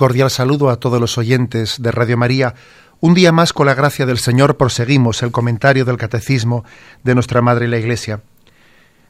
Cordial 0.00 0.30
saludo 0.30 0.70
a 0.70 0.80
todos 0.80 0.98
los 0.98 1.18
oyentes 1.18 1.82
de 1.82 1.90
Radio 1.90 2.16
María. 2.16 2.54
Un 3.00 3.12
día 3.12 3.32
más, 3.32 3.52
con 3.52 3.66
la 3.66 3.74
gracia 3.74 4.06
del 4.06 4.16
Señor, 4.16 4.56
proseguimos 4.56 5.22
el 5.22 5.30
comentario 5.30 5.84
del 5.84 5.98
Catecismo 5.98 6.64
de 7.04 7.12
nuestra 7.12 7.42
Madre 7.42 7.68
la 7.68 7.76
Iglesia. 7.76 8.22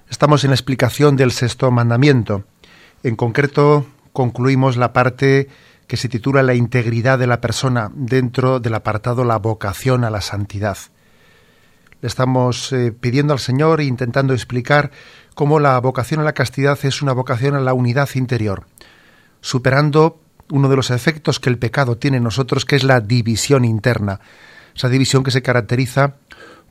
Estamos 0.09 0.43
en 0.43 0.51
la 0.51 0.57
explicación 0.57 1.15
del 1.15 1.31
sexto 1.31 1.71
mandamiento. 1.71 2.43
En 3.05 3.15
concreto, 3.15 3.87
concluimos 4.13 4.77
la 4.77 4.93
parte 4.93 5.47
que 5.87 5.97
se 5.97 6.09
titula 6.09 6.43
La 6.43 6.55
integridad 6.55 7.21
de 7.21 7.29
la 7.29 7.41
persona 7.41 7.93
dentro 7.95 8.59
del 8.59 8.75
apartado 8.75 9.23
La 9.23 9.37
vocación 9.37 10.03
a 10.03 10.11
la 10.11 10.23
santidad. 10.23 10.77
Le 12.01 12.09
estamos 12.09 12.73
eh, 12.73 12.91
pidiendo 12.91 13.33
al 13.33 13.39
Señor 13.39 13.81
e 13.81 13.85
intentando 13.85 14.35
explicar 14.35 14.91
cómo 15.37 15.61
la 15.61 15.79
vocación 15.79 16.19
a 16.19 16.25
la 16.25 16.33
castidad 16.33 16.77
es 16.83 17.01
una 17.01 17.13
vocación 17.13 17.55
a 17.55 17.61
la 17.61 17.75
unidad 17.75 18.09
interior, 18.17 18.65
superando 19.41 20.19
uno 20.51 20.69
de 20.69 20.77
los 20.77 20.91
efectos 20.91 21.41
que 21.41 21.51
el 21.51 21.59
pecado 21.59 21.97
tiene 21.97 22.19
en 22.19 22.25
nosotros, 22.25 22.65
que 22.65 22.77
es 22.77 22.85
la 22.85 23.01
división 23.01 23.65
interna. 23.65 24.21
Esa 24.75 24.89
división 24.89 25.23
que 25.23 25.31
se 25.31 25.43
caracteriza 25.43 26.17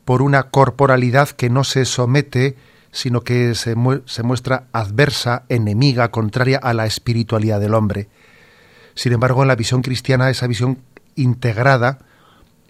por 0.06 0.22
una 0.22 0.44
corporalidad 0.44 1.30
que 1.30 1.50
no 1.50 1.64
se 1.64 1.86
somete, 1.86 2.58
sino 2.92 3.22
que 3.22 3.56
se, 3.56 3.76
se 4.06 4.24
muestra 4.24 4.66
adversa, 4.72 5.44
enemiga, 5.50 6.12
contraria 6.12 6.58
a 6.58 6.74
la 6.74 6.86
espiritualidad 6.86 7.60
del 7.60 7.74
hombre. 7.74 8.10
Sin 8.96 9.14
embargo, 9.14 9.42
en 9.42 9.48
la 9.48 9.56
visión 9.56 9.82
cristiana, 9.82 10.30
esa 10.30 10.48
visión 10.48 10.80
integrada 11.16 12.00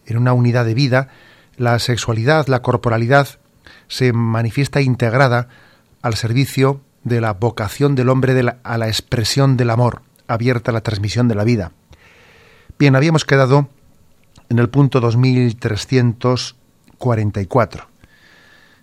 en 0.06 0.18
una 0.18 0.34
unidad 0.34 0.66
de 0.66 0.74
vida, 0.74 1.10
la 1.58 1.80
sexualidad, 1.80 2.48
la 2.48 2.62
corporalidad, 2.62 3.40
se 3.88 4.14
manifiesta 4.14 4.82
integrada 4.82 5.48
al 6.02 6.16
servicio 6.16 6.82
de 7.04 7.22
la 7.22 7.34
vocación 7.34 7.96
del 7.96 8.10
hombre 8.10 8.40
a 8.64 8.78
la 8.78 8.88
expresión 8.88 9.56
del 9.58 9.70
amor 9.70 10.02
abierta 10.30 10.72
la 10.72 10.82
transmisión 10.82 11.28
de 11.28 11.36
la 11.36 11.44
vida. 11.44 11.74
Bien, 12.78 12.96
habíamos 12.96 13.26
quedado 13.26 13.68
en 14.48 14.60
el 14.60 14.70
punto 14.70 15.02
2344. 15.02 17.90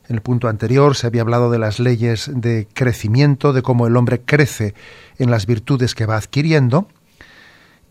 En 0.08 0.14
el 0.14 0.22
punto 0.22 0.48
anterior 0.48 0.94
se 0.94 1.06
había 1.06 1.22
hablado 1.22 1.50
de 1.50 1.58
las 1.58 1.80
leyes 1.80 2.30
de 2.32 2.68
crecimiento, 2.72 3.52
de 3.52 3.62
cómo 3.62 3.86
el 3.86 3.96
hombre 3.96 4.20
crece 4.20 4.74
en 5.18 5.30
las 5.30 5.46
virtudes 5.46 5.94
que 5.94 6.06
va 6.06 6.16
adquiriendo, 6.16 6.88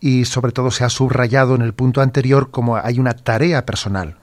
y 0.00 0.24
sobre 0.24 0.52
todo 0.52 0.70
se 0.70 0.84
ha 0.84 0.88
subrayado 0.88 1.54
en 1.54 1.62
el 1.62 1.74
punto 1.74 2.00
anterior 2.00 2.50
como 2.50 2.76
hay 2.76 2.98
una 2.98 3.14
tarea 3.14 3.66
personal, 3.66 4.16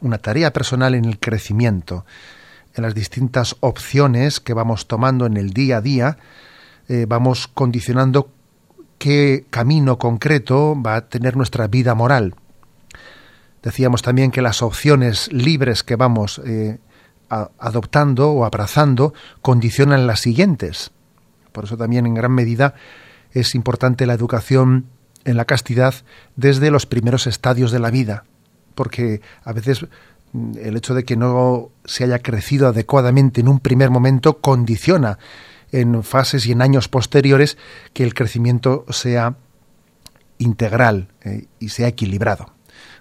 una 0.00 0.18
tarea 0.18 0.52
personal 0.52 0.94
en 0.94 1.04
el 1.04 1.18
crecimiento, 1.18 2.04
en 2.74 2.82
las 2.82 2.94
distintas 2.94 3.56
opciones 3.60 4.40
que 4.40 4.54
vamos 4.54 4.86
tomando 4.86 5.26
en 5.26 5.36
el 5.36 5.50
día 5.50 5.78
a 5.78 5.80
día, 5.80 6.18
eh, 6.88 7.06
vamos 7.08 7.48
condicionando 7.48 8.30
qué 9.00 9.46
camino 9.48 9.98
concreto 9.98 10.80
va 10.80 10.96
a 10.96 11.08
tener 11.08 11.34
nuestra 11.34 11.66
vida 11.66 11.94
moral. 11.94 12.34
Decíamos 13.62 14.02
también 14.02 14.30
que 14.30 14.42
las 14.42 14.60
opciones 14.62 15.32
libres 15.32 15.82
que 15.82 15.96
vamos 15.96 16.40
eh, 16.44 16.78
adoptando 17.30 18.30
o 18.30 18.44
abrazando 18.44 19.14
condicionan 19.40 20.06
las 20.06 20.20
siguientes. 20.20 20.90
Por 21.50 21.64
eso 21.64 21.78
también 21.78 22.04
en 22.04 22.12
gran 22.12 22.32
medida 22.32 22.74
es 23.32 23.54
importante 23.54 24.04
la 24.04 24.12
educación 24.12 24.84
en 25.24 25.38
la 25.38 25.46
castidad 25.46 25.94
desde 26.36 26.70
los 26.70 26.84
primeros 26.84 27.26
estadios 27.26 27.72
de 27.72 27.78
la 27.78 27.90
vida, 27.90 28.24
porque 28.74 29.22
a 29.44 29.54
veces 29.54 29.86
mm, 30.32 30.58
el 30.60 30.76
hecho 30.76 30.92
de 30.92 31.04
que 31.04 31.16
no 31.16 31.70
se 31.86 32.04
haya 32.04 32.18
crecido 32.18 32.68
adecuadamente 32.68 33.40
en 33.40 33.48
un 33.48 33.60
primer 33.60 33.88
momento 33.88 34.40
condiciona 34.40 35.18
en 35.72 36.02
fases 36.02 36.46
y 36.46 36.52
en 36.52 36.62
años 36.62 36.88
posteriores 36.88 37.58
que 37.92 38.04
el 38.04 38.14
crecimiento 38.14 38.84
sea 38.90 39.36
integral 40.38 41.08
eh, 41.22 41.46
y 41.58 41.68
sea 41.68 41.88
equilibrado. 41.88 42.52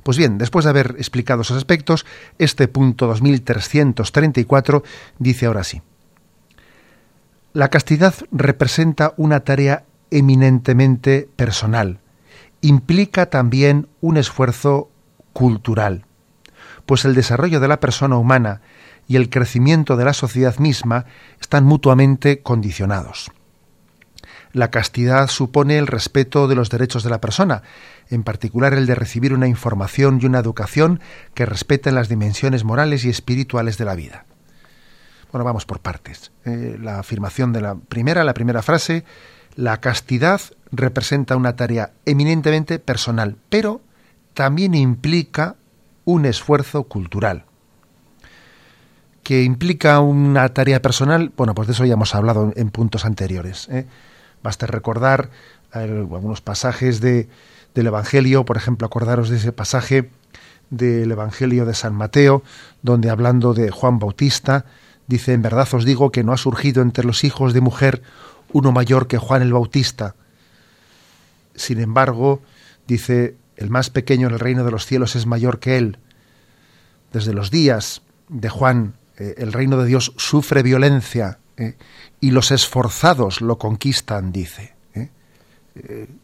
Pues 0.03 0.17
bien, 0.17 0.37
después 0.37 0.65
de 0.65 0.69
haber 0.69 0.95
explicado 0.97 1.41
esos 1.41 1.57
aspectos, 1.57 2.05
este 2.37 2.67
punto 2.67 3.07
2334 3.07 4.83
dice 5.17 5.45
ahora 5.45 5.63
sí. 5.63 5.81
La 7.53 7.69
castidad 7.69 8.13
representa 8.31 9.13
una 9.17 9.39
tarea 9.41 9.83
eminentemente 10.11 11.27
personal. 11.35 11.99
Implica 12.61 13.29
también 13.29 13.87
un 14.01 14.17
esfuerzo 14.17 14.89
cultural, 15.33 16.05
pues 16.85 17.05
el 17.05 17.15
desarrollo 17.15 17.59
de 17.59 17.67
la 17.67 17.79
persona 17.79 18.17
humana 18.17 18.61
y 19.09 19.15
el 19.15 19.29
crecimiento 19.29 19.97
de 19.97 20.05
la 20.05 20.13
sociedad 20.13 20.59
misma 20.59 21.05
están 21.41 21.65
mutuamente 21.65 22.41
condicionados. 22.41 23.31
La 24.53 24.69
castidad 24.69 25.27
supone 25.29 25.79
el 25.79 25.87
respeto 25.87 26.47
de 26.47 26.53
los 26.53 26.69
derechos 26.69 27.03
de 27.03 27.09
la 27.09 27.19
persona, 27.19 27.63
en 28.09 28.23
particular 28.23 28.75
el 28.75 28.85
de 28.85 28.93
recibir 28.93 29.33
una 29.33 29.47
información 29.47 30.19
y 30.21 30.27
una 30.27 30.37
educación 30.37 31.01
que 31.33 31.47
respeten 31.47 31.95
las 31.95 32.07
dimensiones 32.07 32.63
morales 32.63 33.03
y 33.03 33.09
espirituales 33.09 33.79
de 33.79 33.85
la 33.85 33.95
vida. 33.95 34.25
Bueno, 35.31 35.43
vamos 35.43 35.65
por 35.65 35.79
partes. 35.79 36.31
Eh, 36.45 36.77
la 36.79 36.99
afirmación 36.99 37.51
de 37.51 37.61
la 37.61 37.75
primera, 37.75 38.23
la 38.23 38.35
primera 38.35 38.61
frase, 38.61 39.05
la 39.55 39.81
castidad 39.81 40.39
representa 40.71 41.35
una 41.35 41.55
tarea 41.55 41.93
eminentemente 42.05 42.77
personal, 42.77 43.37
pero 43.49 43.81
también 44.35 44.75
implica 44.75 45.55
un 46.05 46.27
esfuerzo 46.27 46.83
cultural 46.83 47.45
que 49.29 49.43
implica 49.43 49.99
una 49.99 50.49
tarea 50.49 50.81
personal, 50.81 51.31
bueno, 51.37 51.53
pues 51.53 51.67
de 51.67 51.73
eso 51.75 51.85
ya 51.85 51.93
hemos 51.93 52.15
hablado 52.15 52.51
en 52.55 52.71
puntos 52.71 53.05
anteriores. 53.05 53.67
¿eh? 53.69 53.85
Basta 54.41 54.65
recordar 54.65 55.29
algunos 55.71 56.41
pasajes 56.41 56.99
de, 56.99 57.29
del 57.75 57.85
Evangelio, 57.85 58.43
por 58.43 58.57
ejemplo, 58.57 58.87
acordaros 58.87 59.29
de 59.29 59.37
ese 59.37 59.51
pasaje 59.51 60.09
del 60.71 61.11
Evangelio 61.11 61.67
de 61.67 61.75
San 61.75 61.93
Mateo, 61.93 62.41
donde 62.81 63.11
hablando 63.11 63.53
de 63.53 63.69
Juan 63.69 63.99
Bautista, 63.99 64.65
dice, 65.05 65.33
en 65.33 65.43
verdad 65.43 65.67
os 65.73 65.85
digo 65.85 66.11
que 66.11 66.23
no 66.23 66.33
ha 66.33 66.37
surgido 66.37 66.81
entre 66.81 67.03
los 67.03 67.23
hijos 67.23 67.53
de 67.53 67.61
mujer 67.61 68.01
uno 68.51 68.71
mayor 68.71 69.05
que 69.05 69.19
Juan 69.19 69.43
el 69.43 69.53
Bautista. 69.53 70.15
Sin 71.53 71.79
embargo, 71.79 72.41
dice, 72.87 73.35
el 73.57 73.69
más 73.69 73.91
pequeño 73.91 74.25
en 74.25 74.33
el 74.33 74.39
reino 74.39 74.63
de 74.63 74.71
los 74.71 74.87
cielos 74.87 75.15
es 75.15 75.27
mayor 75.27 75.59
que 75.59 75.77
él. 75.77 75.99
Desde 77.13 77.31
los 77.31 77.51
días 77.51 78.01
de 78.27 78.49
Juan 78.49 78.95
eh, 79.19 79.35
el 79.37 79.53
reino 79.53 79.77
de 79.77 79.85
Dios 79.85 80.13
sufre 80.17 80.63
violencia 80.63 81.39
eh, 81.57 81.75
y 82.21 82.31
los 82.31 82.51
esforzados 82.51 83.41
lo 83.41 83.57
conquistan, 83.57 84.31
dice. 84.31 84.73
Eh. 84.95 85.09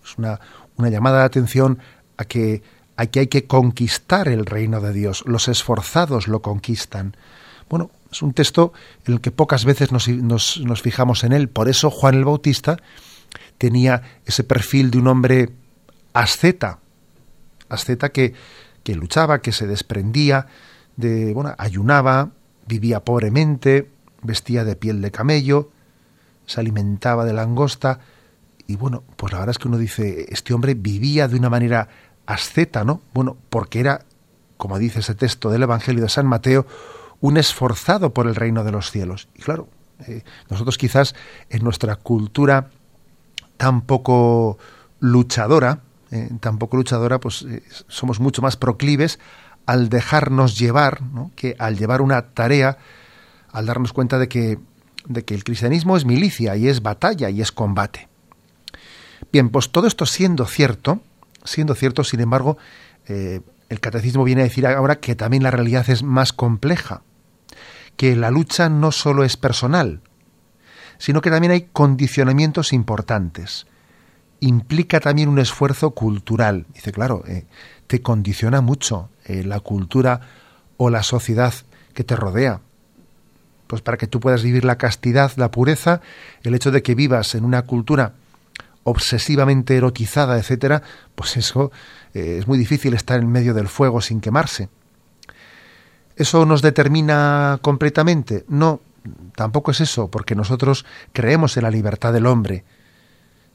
es 0.03 0.17
una, 0.17 0.39
llamada 0.77 1.19
de 1.19 1.25
atención 1.25 1.79
a 2.17 2.23
que, 2.23 2.63
aquí 2.95 3.19
hay 3.19 3.27
que 3.27 3.45
conquistar 3.45 4.29
el 4.29 4.45
reino 4.45 4.79
de 4.79 4.93
Dios. 4.93 5.23
Los 5.27 5.49
esforzados 5.49 6.27
lo 6.27 6.41
conquistan. 6.41 7.17
Bueno, 7.69 7.91
es 8.11 8.21
un 8.21 8.33
texto 8.33 8.71
en 9.05 9.15
el 9.15 9.21
que 9.21 9.31
pocas 9.31 9.65
veces 9.65 9.91
nos, 9.91 10.07
nos, 10.07 10.81
fijamos 10.81 11.25
en 11.25 11.33
él. 11.33 11.49
Por 11.49 11.67
eso 11.67 11.91
Juan 11.91 12.15
el 12.15 12.23
Bautista 12.23 12.77
tenía 13.57 14.19
ese 14.25 14.45
perfil 14.45 14.91
de 14.91 14.99
un 14.99 15.07
hombre 15.07 15.49
asceta, 16.13 16.79
asceta 17.67 18.09
que, 18.09 18.33
que 18.83 18.95
luchaba, 18.95 19.41
que 19.41 19.51
se 19.51 19.67
desprendía, 19.67 20.47
de, 20.95 21.33
bueno, 21.33 21.53
ayunaba, 21.57 22.31
vivía 22.67 23.03
pobremente, 23.03 23.89
vestía 24.21 24.63
de 24.63 24.75
piel 24.75 25.01
de 25.01 25.11
camello, 25.11 25.71
se 26.45 26.59
alimentaba 26.59 27.25
de 27.25 27.33
langosta, 27.33 27.99
y 28.67 28.75
bueno, 28.75 29.03
pues 29.15 29.31
la 29.31 29.39
verdad 29.39 29.51
es 29.51 29.59
que 29.59 29.67
uno 29.67 29.77
dice, 29.77 30.25
este 30.29 30.53
hombre 30.53 30.73
vivía 30.73 31.27
de 31.27 31.35
una 31.37 31.49
manera 31.49 31.87
asceta, 32.25 32.83
¿no? 32.83 33.01
Bueno, 33.13 33.37
porque 33.49 33.79
era, 33.79 34.05
como 34.57 34.79
dice 34.79 34.99
ese 34.99 35.13
texto 35.13 35.51
del 35.51 35.63
Evangelio 35.63 36.01
de 36.01 36.09
San 36.09 36.25
Mateo, 36.25 36.65
un 37.21 37.37
esforzado 37.37 38.13
por 38.13 38.27
el 38.27 38.35
reino 38.35 38.63
de 38.63 38.71
los 38.71 38.89
cielos. 38.91 39.27
Y 39.35 39.41
claro, 39.43 39.67
eh, 40.07 40.23
nosotros 40.49 40.77
quizás 40.77 41.15
en 41.49 41.63
nuestra 41.63 41.95
cultura 41.95 42.69
tan 43.57 43.81
poco 43.81 44.57
luchadora, 44.99 45.81
eh, 46.11 46.29
tan 46.39 46.57
poco 46.57 46.77
luchadora, 46.77 47.19
pues 47.19 47.43
eh, 47.43 47.63
somos 47.87 48.19
mucho 48.19 48.41
más 48.41 48.57
proclives 48.57 49.19
al 49.65 49.89
dejarnos 49.89 50.57
llevar, 50.57 51.01
que 51.35 51.55
al 51.59 51.77
llevar 51.77 52.01
una 52.01 52.21
tarea, 52.33 52.77
al 53.51 53.65
darnos 53.65 53.93
cuenta 53.93 54.19
de 54.19 54.27
que, 54.27 54.59
de 55.07 55.23
que 55.23 55.33
el 55.33 55.43
cristianismo 55.43 55.97
es 55.97 56.05
milicia 56.05 56.55
y 56.55 56.67
es 56.67 56.81
batalla 56.81 57.29
y 57.29 57.41
es 57.41 57.51
combate. 57.51 58.07
Bien, 59.31 59.49
pues 59.49 59.71
todo 59.71 59.87
esto 59.87 60.05
siendo 60.05 60.45
cierto, 60.45 61.01
siendo 61.43 61.75
cierto, 61.75 62.03
sin 62.03 62.19
embargo, 62.19 62.57
eh, 63.07 63.41
el 63.69 63.79
catecismo 63.79 64.23
viene 64.23 64.41
a 64.41 64.45
decir 64.45 64.67
ahora 64.67 64.99
que 64.99 65.15
también 65.15 65.43
la 65.43 65.51
realidad 65.51 65.89
es 65.89 66.03
más 66.03 66.33
compleja, 66.33 67.01
que 67.97 68.15
la 68.15 68.31
lucha 68.31 68.69
no 68.69 68.91
solo 68.91 69.23
es 69.23 69.37
personal, 69.37 70.01
sino 70.97 71.21
que 71.21 71.29
también 71.29 71.51
hay 71.51 71.67
condicionamientos 71.71 72.73
importantes. 72.73 73.65
Implica 74.45 74.99
también 74.99 75.27
un 75.27 75.39
esfuerzo 75.39 75.91
cultural. 75.95 76.67
Dice, 76.75 76.91
claro, 76.91 77.23
eh, 77.27 77.45
te 77.87 78.03
condiciona 78.03 78.61
mucho 78.61 79.09
eh, 79.25 79.43
la 79.43 79.59
cultura 79.59 80.21
o 80.77 80.91
la 80.91 81.01
sociedad 81.01 81.51
que 81.95 82.03
te 82.03 82.15
rodea. 82.15 82.61
Pues 83.65 83.81
para 83.81 83.97
que 83.97 84.05
tú 84.05 84.19
puedas 84.19 84.43
vivir 84.43 84.63
la 84.63 84.77
castidad, 84.77 85.31
la 85.37 85.49
pureza, 85.49 85.99
el 86.43 86.53
hecho 86.53 86.69
de 86.69 86.83
que 86.83 86.93
vivas 86.93 87.33
en 87.33 87.43
una 87.43 87.63
cultura 87.63 88.13
obsesivamente 88.83 89.77
erotizada, 89.77 90.37
etcétera, 90.37 90.83
pues 91.15 91.37
eso 91.37 91.71
eh, 92.13 92.37
es 92.39 92.47
muy 92.47 92.59
difícil 92.59 92.93
estar 92.93 93.19
en 93.19 93.31
medio 93.31 93.55
del 93.55 93.67
fuego 93.67 93.99
sin 93.99 94.21
quemarse. 94.21 94.69
¿Eso 96.17 96.45
nos 96.45 96.61
determina 96.61 97.57
completamente? 97.63 98.45
No, 98.47 98.79
tampoco 99.35 99.71
es 99.71 99.81
eso, 99.81 100.11
porque 100.11 100.35
nosotros 100.35 100.85
creemos 101.13 101.57
en 101.57 101.63
la 101.63 101.71
libertad 101.71 102.13
del 102.13 102.27
hombre. 102.27 102.63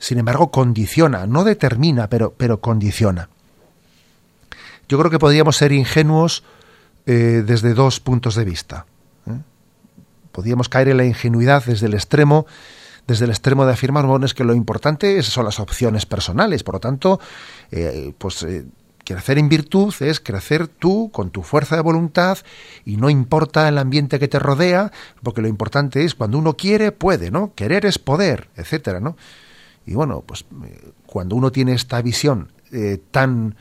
Sin 0.01 0.19
embargo, 0.19 0.51
condiciona, 0.51 1.27
no 1.27 1.45
determina, 1.45 2.09
pero, 2.09 2.33
pero 2.37 2.61
condiciona. 2.61 3.29
Yo 4.89 4.99
creo 4.99 5.11
que 5.11 5.19
podríamos 5.19 5.57
ser 5.57 5.73
ingenuos 5.73 6.43
eh, 7.07 7.45
desde 7.47 7.75
dos 7.75 8.01
puntos 8.01 8.35
de 8.35 8.45
vista. 8.45 8.87
¿eh? 9.27 9.39
Podríamos 10.33 10.71
caer 10.71 10.89
en 10.89 10.97
la 10.97 11.05
ingenuidad 11.05 11.63
desde 11.65 11.87
el 11.87 11.93
extremo, 11.93 12.47
desde 13.07 13.27
el 13.27 13.31
extremo 13.31 13.67
de 13.67 13.75
afirmar, 13.75 14.07
bueno, 14.07 14.25
es 14.25 14.33
que 14.33 14.43
lo 14.43 14.55
importante 14.55 15.23
son 15.23 15.45
las 15.45 15.61
opciones 15.61 16.07
personales, 16.07 16.63
por 16.65 16.77
lo 16.77 16.81
tanto, 16.81 17.21
eh, 17.71 18.15
pues 18.17 18.47
crecer 19.05 19.37
en 19.39 19.51
virtud 19.51 19.93
es 20.01 20.19
crecer 20.19 20.67
tú 20.67 21.11
con 21.13 21.31
tu 21.31 21.43
fuerza 21.43 21.77
de 21.77 21.83
voluntad 21.83 22.39
y 22.87 22.97
no 22.97 23.11
importa 23.11 23.69
el 23.69 23.77
ambiente 23.77 24.19
que 24.19 24.29
te 24.29 24.39
rodea, 24.39 24.93
porque 25.23 25.43
lo 25.43 25.49
importante 25.49 26.05
es 26.05 26.15
cuando 26.15 26.39
uno 26.39 26.57
quiere, 26.57 26.91
puede, 26.91 27.31
¿no? 27.31 27.53
Querer 27.55 27.85
es 27.85 27.99
poder, 27.99 28.49
etcétera, 28.57 28.99
¿no? 29.01 29.17
Y 29.87 29.95
bueno, 29.95 30.23
pues 30.27 30.45
cuando 31.07 31.37
uno 31.37 31.51
tiene 31.51 31.73
esta 31.73 32.01
visión 32.03 32.53
tan 33.11 33.57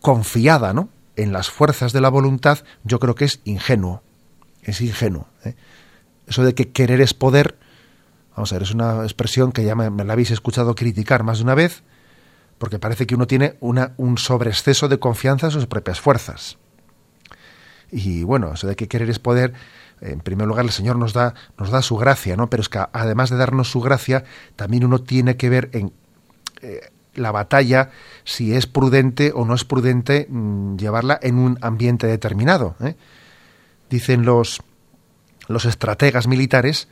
confiada, 0.00 0.72
¿no? 0.72 0.88
en 1.16 1.32
las 1.32 1.50
fuerzas 1.50 1.92
de 1.92 2.00
la 2.00 2.08
voluntad, 2.08 2.60
yo 2.84 2.98
creo 2.98 3.14
que 3.14 3.24
es 3.24 3.40
ingenuo. 3.44 4.02
Es 4.62 4.80
ingenuo. 4.80 5.26
¿eh? 5.44 5.54
Eso 6.26 6.44
de 6.44 6.54
que 6.54 6.70
querer 6.70 7.00
es 7.00 7.14
poder, 7.14 7.58
vamos 8.34 8.52
a 8.52 8.56
ver, 8.56 8.62
es 8.62 8.72
una 8.72 9.02
expresión 9.02 9.52
que 9.52 9.64
ya 9.64 9.74
me, 9.74 10.04
la 10.04 10.12
habéis 10.12 10.30
escuchado 10.30 10.74
criticar 10.74 11.22
más 11.22 11.38
de 11.38 11.44
una 11.44 11.54
vez, 11.54 11.82
porque 12.58 12.78
parece 12.78 13.06
que 13.06 13.14
uno 13.14 13.26
tiene 13.26 13.56
una, 13.60 13.92
un 13.96 14.18
sobreexceso 14.18 14.88
de 14.88 14.98
confianza 14.98 15.46
en 15.46 15.52
sus 15.52 15.66
propias 15.66 16.00
fuerzas. 16.00 16.58
Y 17.90 18.22
bueno, 18.22 18.52
eso 18.54 18.66
de 18.66 18.76
que 18.76 18.88
querer 18.88 19.10
es 19.10 19.18
poder, 19.18 19.52
en 20.02 20.20
primer 20.20 20.46
lugar 20.46 20.64
el 20.64 20.72
Señor 20.72 20.96
nos 20.96 21.12
da, 21.12 21.34
nos 21.58 21.70
da 21.70 21.80
su 21.82 21.96
gracia, 21.96 22.36
¿no? 22.36 22.50
Pero 22.50 22.60
es 22.60 22.68
que 22.68 22.80
además 22.92 23.30
de 23.30 23.36
darnos 23.36 23.70
su 23.70 23.80
gracia, 23.80 24.24
también 24.56 24.84
uno 24.84 25.00
tiene 25.00 25.36
que 25.36 25.48
ver 25.48 25.70
en 25.72 25.92
eh, 26.60 26.80
la 27.14 27.30
batalla 27.30 27.90
si 28.24 28.54
es 28.54 28.66
prudente 28.66 29.32
o 29.34 29.44
no 29.44 29.54
es 29.54 29.64
prudente 29.64 30.26
mm, 30.28 30.76
llevarla 30.76 31.18
en 31.22 31.38
un 31.38 31.58
ambiente 31.60 32.06
determinado. 32.06 32.76
¿eh? 32.80 32.96
Dicen 33.90 34.24
los, 34.24 34.62
los 35.48 35.64
estrategas 35.64 36.26
militares 36.26 36.88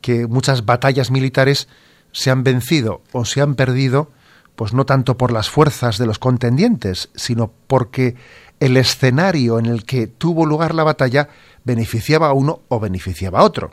que 0.00 0.26
muchas 0.26 0.64
batallas 0.64 1.10
militares 1.10 1.68
se 2.12 2.30
han 2.30 2.44
vencido 2.44 3.02
o 3.12 3.24
se 3.24 3.40
han 3.40 3.54
perdido, 3.56 4.10
pues 4.56 4.72
no 4.72 4.86
tanto 4.86 5.16
por 5.16 5.32
las 5.32 5.50
fuerzas 5.50 5.98
de 5.98 6.06
los 6.06 6.18
contendientes, 6.18 7.10
sino 7.14 7.52
porque 7.66 8.16
el 8.60 8.76
escenario 8.76 9.58
en 9.58 9.66
el 9.66 9.84
que 9.84 10.06
tuvo 10.06 10.46
lugar 10.46 10.74
la 10.74 10.84
batalla 10.84 11.28
beneficiaba 11.68 12.28
a 12.28 12.32
uno 12.32 12.62
o 12.68 12.80
beneficiaba 12.80 13.40
a 13.40 13.44
otro. 13.44 13.70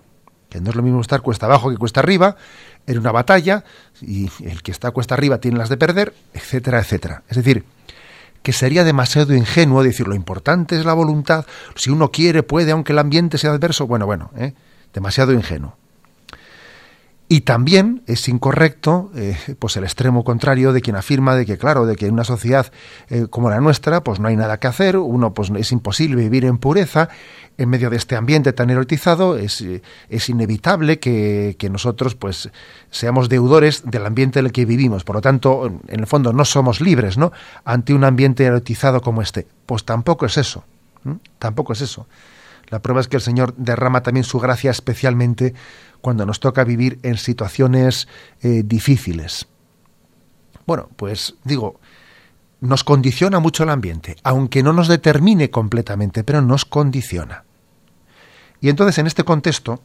Que 0.50 0.60
no 0.60 0.70
es 0.70 0.76
lo 0.76 0.84
mismo 0.84 1.02
estar 1.02 1.22
cuesta 1.22 1.48
abajo 1.48 1.72
que 1.72 1.78
cuesta 1.78 2.02
arriba, 2.02 2.36
en 2.86 3.00
una 3.00 3.12
batalla 3.12 3.64
y 4.02 4.30
el 4.44 4.62
que 4.62 4.72
está 4.72 4.92
cuesta 4.92 5.16
arriba 5.16 5.40
tiene 5.40 5.58
las 5.58 5.70
de 5.70 5.78
perder, 5.78 6.14
etcétera, 6.34 6.80
etcétera. 6.80 7.24
Es 7.30 7.38
decir, 7.38 7.64
que 8.44 8.54
sería 8.54 8.84
demasiado 8.84 9.34
ingenuo 9.34 9.82
decir 9.82 10.08
lo 10.08 10.14
importante 10.14 10.78
es 10.78 10.86
la 10.86 10.94
voluntad, 10.94 11.46
si 11.76 11.90
uno 11.90 12.12
quiere, 12.12 12.44
puede, 12.44 12.72
aunque 12.72 12.92
el 12.92 13.00
ambiente 13.00 13.38
sea 13.40 13.52
adverso, 13.52 13.88
bueno, 13.88 14.06
bueno, 14.06 14.30
¿eh? 14.38 14.54
demasiado 14.94 15.34
ingenuo. 15.34 15.76
Y 17.28 17.42
también 17.42 18.04
es 18.06 18.30
incorrecto 18.30 19.10
eh, 19.16 19.36
pues 19.58 19.76
el 19.78 19.84
extremo 19.84 20.24
contrario 20.24 20.74
de 20.74 20.82
quien 20.82 20.96
afirma 20.96 21.36
de 21.36 21.48
que, 21.48 21.58
claro, 21.58 21.88
de 21.88 21.96
que 21.96 22.06
en 22.06 22.14
una 22.14 22.24
sociedad 22.24 22.72
eh, 23.10 23.26
como 23.28 23.50
la 23.50 23.60
nuestra, 23.60 24.04
pues 24.04 24.20
no 24.20 24.28
hay 24.28 24.36
nada 24.36 24.60
que 24.60 24.68
hacer, 24.68 24.96
uno 24.98 25.34
pues 25.34 25.50
es 25.58 25.72
imposible 25.72 26.22
vivir 26.22 26.46
en 26.46 26.60
pureza, 26.60 27.10
en 27.58 27.70
medio 27.70 27.90
de 27.90 27.98
este 27.98 28.16
ambiente 28.16 28.54
tan 28.54 28.70
erotizado, 28.70 29.38
es, 29.38 29.60
eh, 29.62 29.82
es 30.08 30.30
inevitable 30.30 31.00
que, 31.00 31.56
que, 31.58 31.68
nosotros 31.72 32.14
pues 32.14 32.52
seamos 32.92 33.28
deudores 33.28 33.82
del 33.86 34.06
ambiente 34.06 34.40
en 34.40 34.46
el 34.46 34.52
que 34.52 34.66
vivimos. 34.66 35.04
Por 35.04 35.16
lo 35.16 35.22
tanto, 35.22 35.66
en 35.88 36.00
el 36.00 36.06
fondo 36.06 36.32
no 36.32 36.46
somos 36.46 36.80
libres, 36.80 37.18
¿no? 37.18 37.32
Ante 37.64 37.96
un 37.96 38.04
ambiente 38.04 38.44
erotizado 38.44 39.02
como 39.02 39.24
este. 39.24 39.48
Pues 39.66 39.84
tampoco 39.84 40.28
es 40.28 40.38
eso. 40.38 40.64
Tampoco 41.40 41.74
es 41.74 41.82
eso. 41.82 42.08
La 42.70 42.82
prueba 42.82 43.02
es 43.02 43.08
que 43.08 43.18
el 43.18 43.22
Señor 43.22 43.54
derrama 43.58 44.02
también 44.02 44.24
su 44.24 44.40
gracia 44.40 44.72
especialmente 44.72 45.54
cuando 46.06 46.28
nos 46.28 46.40
toca 46.40 46.64
vivir 46.64 47.00
en 47.02 47.18
situaciones 47.18 48.08
eh, 48.44 48.62
difíciles. 48.64 49.48
Bueno, 50.68 50.88
pues 50.98 51.34
digo, 51.44 51.80
nos 52.62 52.84
condiciona 52.84 53.40
mucho 53.40 53.64
el 53.64 53.72
ambiente, 53.72 54.16
aunque 54.22 54.62
no 54.62 54.72
nos 54.72 54.88
determine 54.88 55.50
completamente, 55.50 56.24
pero 56.24 56.44
nos 56.44 56.64
condiciona. 56.64 57.44
Y 58.62 58.70
entonces 58.70 59.00
en 59.00 59.08
este 59.08 59.24
contexto, 59.24 59.82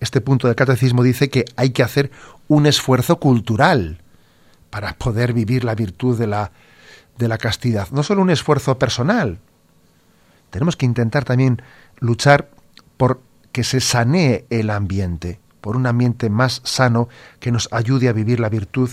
este 0.00 0.22
punto 0.22 0.46
del 0.46 0.56
catecismo 0.56 1.02
dice 1.02 1.28
que 1.28 1.44
hay 1.56 1.72
que 1.72 1.82
hacer 1.82 2.10
un 2.48 2.64
esfuerzo 2.64 3.20
cultural 3.20 4.00
para 4.70 4.94
poder 4.94 5.34
vivir 5.34 5.64
la 5.64 5.74
virtud 5.74 6.18
de 6.18 6.26
la, 6.26 6.52
de 7.18 7.28
la 7.28 7.36
castidad. 7.36 7.90
No 7.90 8.02
solo 8.02 8.22
un 8.22 8.30
esfuerzo 8.30 8.78
personal, 8.78 9.40
tenemos 10.48 10.74
que 10.76 10.86
intentar 10.86 11.26
también 11.26 11.60
luchar 11.98 12.48
por 12.96 13.20
que 13.52 13.62
se 13.62 13.80
sanee 13.80 14.46
el 14.48 14.70
ambiente 14.70 15.38
por 15.60 15.76
un 15.76 15.86
ambiente 15.86 16.30
más 16.30 16.62
sano 16.64 17.08
que 17.38 17.52
nos 17.52 17.68
ayude 17.72 18.08
a 18.08 18.12
vivir 18.12 18.40
la 18.40 18.48
virtud 18.48 18.90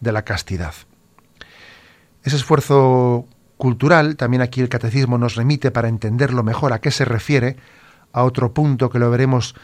de 0.00 0.12
la 0.12 0.22
castidad. 0.22 0.74
Ese 2.22 2.36
esfuerzo 2.36 3.26
cultural, 3.56 4.16
también 4.16 4.42
aquí 4.42 4.60
el 4.60 4.68
catecismo 4.68 5.18
nos 5.18 5.36
remite 5.36 5.70
para 5.70 5.88
entenderlo 5.88 6.42
mejor 6.42 6.72
a 6.72 6.80
qué 6.80 6.90
se 6.90 7.04
refiere, 7.04 7.56
a 8.12 8.24
otro 8.24 8.52
punto 8.52 8.90
que 8.90 8.98
lo 8.98 9.10
veremos 9.10 9.54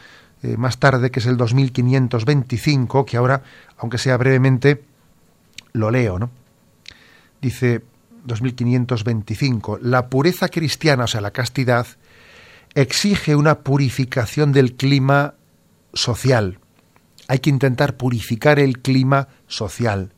eh, 0.41 0.57
más 0.57 0.77
tarde, 0.77 1.11
que 1.11 1.19
es 1.19 1.25
el 1.25 1.37
2525, 1.37 3.05
que 3.05 3.17
ahora, 3.17 3.43
aunque 3.77 3.97
sea 3.97 4.17
brevemente, 4.17 4.83
lo 5.73 5.89
leo, 5.91 6.19
¿no? 6.19 6.29
Dice 7.41 7.83
2525, 8.25 9.79
la 9.81 10.07
pureza 10.07 10.49
cristiana, 10.49 11.05
o 11.05 11.07
sea, 11.07 11.21
la 11.21 11.31
castidad, 11.31 11.87
exige 12.73 13.35
una 13.35 13.59
purificación 13.59 14.51
del 14.51 14.75
clima 14.75 15.35
social. 15.93 16.59
Hay 17.27 17.39
que 17.39 17.49
intentar 17.49 17.97
purificar 17.97 18.59
el 18.59 18.81
clima 18.81 19.29
social. 19.47 20.11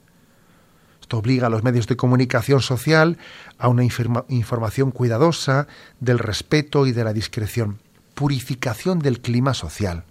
Esto 1.02 1.20
obliga 1.20 1.48
a 1.48 1.50
los 1.52 1.64
medios 1.64 1.86
de 1.88 1.96
comunicación 1.96 2.62
social 2.62 3.20
a 3.60 3.68
una 3.68 3.84
información 3.84 4.92
cuidadosa 4.92 5.68
del 6.00 6.18
respeto 6.18 6.88
y 6.88 6.94
de 6.94 7.04
la 7.04 7.14
discreción. 7.14 7.80
Purificación 8.16 9.00
del 9.00 9.22
clima 9.22 9.54
social. 9.54 10.04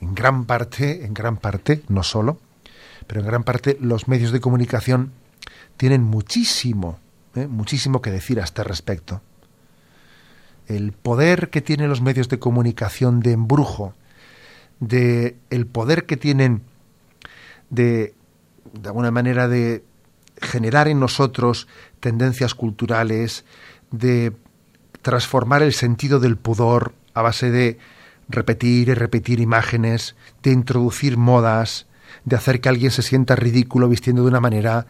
En 0.00 0.14
gran 0.14 0.44
parte, 0.44 1.04
en 1.04 1.14
gran 1.14 1.36
parte, 1.36 1.82
no 1.88 2.04
solo, 2.04 2.38
pero 3.06 3.20
en 3.20 3.26
gran 3.26 3.44
parte 3.44 3.76
los 3.80 4.08
medios 4.08 4.30
de 4.30 4.40
comunicación 4.40 5.12
tienen 5.76 6.02
muchísimo, 6.02 6.98
¿eh? 7.34 7.46
muchísimo 7.46 8.02
que 8.02 8.10
decir 8.10 8.40
a 8.40 8.44
este 8.44 8.62
respecto. 8.62 9.20
El 10.66 10.92
poder 10.92 11.50
que 11.50 11.60
tienen 11.60 11.88
los 11.88 12.02
medios 12.02 12.28
de 12.28 12.38
comunicación 12.38 13.20
de 13.20 13.32
embrujo 13.32 13.94
de 14.82 15.36
el 15.50 15.66
poder 15.66 16.06
que 16.06 16.16
tienen 16.16 16.62
de 17.70 18.14
de 18.72 18.88
alguna 18.88 19.10
manera 19.10 19.48
de 19.48 19.84
generar 20.40 20.88
en 20.88 20.98
nosotros 20.98 21.68
tendencias 22.00 22.54
culturales, 22.54 23.44
de 23.90 24.32
transformar 25.02 25.62
el 25.62 25.72
sentido 25.72 26.20
del 26.20 26.36
pudor 26.36 26.94
a 27.14 27.22
base 27.22 27.50
de 27.50 27.78
repetir 28.28 28.88
y 28.88 28.94
repetir 28.94 29.40
imágenes, 29.40 30.16
de 30.42 30.52
introducir 30.52 31.16
modas, 31.16 31.86
de 32.24 32.36
hacer 32.36 32.60
que 32.60 32.68
alguien 32.68 32.90
se 32.90 33.02
sienta 33.02 33.36
ridículo 33.36 33.88
vistiendo 33.88 34.22
de 34.22 34.28
una 34.28 34.40
manera, 34.40 34.86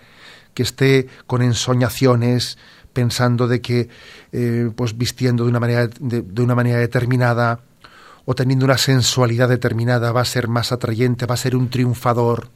que 0.55 0.63
esté 0.63 1.09
con 1.27 1.43
ensoñaciones, 1.43 2.59
pensando 2.93 3.49
de 3.49 3.61
que 3.61 3.89
eh, 4.33 4.71
pues 4.77 4.97
vistiendo 4.97 5.45
de 5.45 5.51
una 5.51 5.61
manera 5.61 5.89
de 5.99 6.43
una 6.43 6.55
manera 6.55 6.79
determinada 6.79 7.61
o 8.25 8.35
teniendo 8.35 8.64
una 8.64 8.79
sensualidad 8.79 9.49
determinada 9.49 10.12
va 10.12 10.21
a 10.21 10.26
ser 10.26 10.49
más 10.49 10.73
atrayente, 10.73 11.26
va 11.26 11.35
a 11.35 11.38
ser 11.38 11.57
un 11.57 11.69
triunfador. 11.71 12.50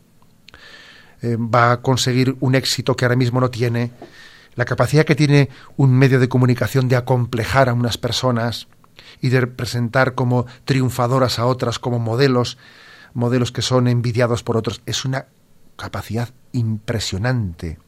eh, 1.23 1.37
va 1.37 1.73
a 1.73 1.83
conseguir 1.83 2.37
un 2.41 2.55
éxito 2.55 2.95
que 2.95 3.05
ahora 3.05 3.17
mismo 3.17 3.41
no 3.41 3.51
tiene, 3.51 3.93
la 4.55 4.65
capacidad 4.65 5.05
que 5.05 5.15
tiene 5.15 5.51
un 5.77 5.93
medio 5.93 6.19
de 6.19 6.29
comunicación 6.29 6.89
de 6.89 6.97
acomplejar 6.97 7.69
a 7.69 7.75
unas 7.75 7.99
personas 7.99 8.69
y 9.21 9.29
de 9.29 9.47
presentar 9.47 10.15
como 10.15 10.47
triunfadoras 10.65 11.39
a 11.39 11.47
otras, 11.47 11.79
como 11.79 11.99
modelos, 11.99 12.59
modelos 13.15 13.53
que 13.53 13.63
son 13.63 13.89
envidiados 13.89 14.43
por 14.43 14.57
otros, 14.57 14.83
es 14.87 15.05
una 15.05 15.27
capacidad 15.77 16.31
impresionante 16.53 17.79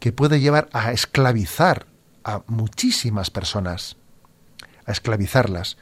que 0.00 0.12
puede 0.12 0.40
llevar 0.40 0.68
a 0.72 0.92
esclavizar 0.92 1.86
a 2.24 2.42
muchísimas 2.46 3.30
personas, 3.30 3.96
a 4.86 4.92
esclavizarlas, 4.92 5.78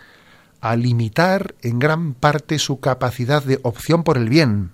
a 0.70 0.76
limitar 0.76 1.54
en 1.62 1.78
gran 1.78 2.14
parte 2.14 2.58
su 2.58 2.80
capacidad 2.80 3.42
de 3.42 3.60
opción 3.62 4.04
por 4.04 4.16
el 4.16 4.28
bien. 4.28 4.72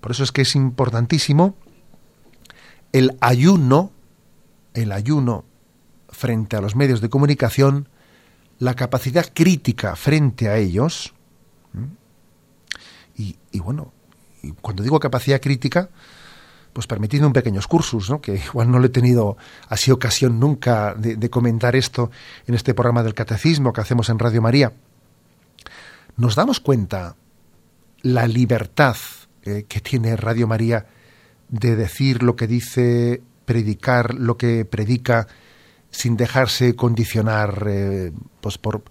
Por 0.00 0.12
eso 0.12 0.24
es 0.24 0.32
que 0.32 0.42
es 0.42 0.54
importantísimo 0.54 1.56
el 2.92 3.16
ayuno, 3.20 3.92
el 4.74 4.92
ayuno 4.92 5.44
frente 6.08 6.56
a 6.56 6.60
los 6.60 6.76
medios 6.76 7.00
de 7.00 7.08
comunicación, 7.08 7.88
la 8.58 8.74
capacidad 8.74 9.26
crítica 9.34 9.96
frente 9.96 10.48
a 10.48 10.56
ellos. 10.56 11.12
Y, 13.16 13.36
y 13.50 13.58
bueno, 13.60 13.92
cuando 14.60 14.82
digo 14.82 15.00
capacidad 15.00 15.40
crítica, 15.40 15.90
pues 16.74 16.88
permitidme 16.88 17.28
un 17.28 17.32
pequeño 17.32 17.60
excursus, 17.60 18.10
¿no? 18.10 18.20
que 18.20 18.34
igual 18.34 18.70
no 18.70 18.80
le 18.80 18.88
he 18.88 18.90
tenido 18.90 19.38
así 19.68 19.90
ocasión 19.90 20.38
nunca 20.40 20.94
de, 20.94 21.30
comentar 21.30 21.76
esto 21.76 22.10
en 22.46 22.54
este 22.54 22.74
programa 22.74 23.02
del 23.02 23.14
catecismo 23.14 23.72
que 23.72 23.80
hacemos 23.80 24.10
en 24.10 24.18
Radio 24.18 24.42
María. 24.42 24.72
Nos 26.16 26.34
damos 26.34 26.60
cuenta 26.60 27.16
la 28.02 28.26
libertad 28.26 28.96
eh, 29.44 29.64
que 29.68 29.80
tiene 29.80 30.16
Radio 30.16 30.46
María 30.46 30.86
de 31.48 31.76
decir 31.76 32.22
lo 32.24 32.34
que 32.34 32.48
dice, 32.48 33.22
predicar 33.44 34.14
lo 34.14 34.36
que 34.36 34.64
predica, 34.64 35.28
sin 35.90 36.16
dejarse 36.16 36.74
condicionar 36.74 37.66
eh, 37.68 38.12
pues 38.40 38.58
por, 38.58 38.82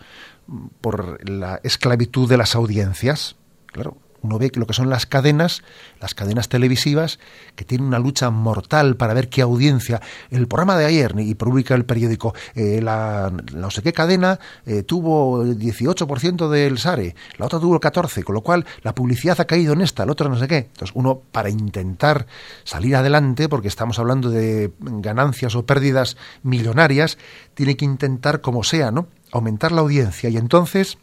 por 0.79 1.29
la 1.29 1.59
esclavitud 1.63 2.29
de 2.29 2.37
las 2.37 2.55
audiencias. 2.55 3.35
Claro, 3.65 3.97
uno 4.23 4.39
ve 4.39 4.51
lo 4.55 4.65
que 4.65 4.73
son 4.73 4.89
las 4.89 5.05
cadenas, 5.05 5.61
las 5.99 6.15
cadenas 6.15 6.49
televisivas, 6.49 7.19
que 7.55 7.65
tienen 7.65 7.87
una 7.87 7.99
lucha 7.99 8.29
mortal 8.29 8.95
para 8.95 9.13
ver 9.13 9.29
qué 9.29 9.41
audiencia. 9.41 10.01
El 10.31 10.47
programa 10.47 10.77
de 10.77 10.85
ayer, 10.85 11.13
y 11.19 11.35
publica 11.35 11.75
el 11.75 11.85
periódico, 11.85 12.33
eh, 12.55 12.81
la 12.81 13.31
no 13.53 13.69
sé 13.69 13.81
qué 13.83 13.93
cadena 13.93 14.39
eh, 14.65 14.83
tuvo 14.83 15.43
el 15.43 15.59
18% 15.59 16.49
del 16.49 16.77
SARE, 16.77 17.15
la 17.37 17.45
otra 17.45 17.59
tuvo 17.59 17.75
el 17.75 17.81
14%, 17.81 18.23
con 18.23 18.35
lo 18.35 18.41
cual 18.41 18.65
la 18.81 18.95
publicidad 18.95 19.39
ha 19.39 19.45
caído 19.45 19.73
en 19.73 19.81
esta, 19.81 20.03
el 20.03 20.09
otro 20.09 20.29
no 20.29 20.37
sé 20.37 20.47
qué. 20.47 20.57
Entonces 20.57 20.91
uno, 20.95 21.21
para 21.31 21.49
intentar 21.49 22.25
salir 22.63 22.95
adelante, 22.95 23.49
porque 23.49 23.67
estamos 23.67 23.99
hablando 23.99 24.29
de 24.29 24.71
ganancias 24.79 25.55
o 25.55 25.65
pérdidas 25.65 26.17
millonarias, 26.43 27.17
tiene 27.53 27.75
que 27.75 27.85
intentar, 27.85 28.41
como 28.41 28.63
sea, 28.63 28.91
¿no? 28.91 29.07
aumentar 29.33 29.71
la 29.71 29.81
audiencia 29.81 30.29
y 30.29 30.37
entonces 30.37 30.99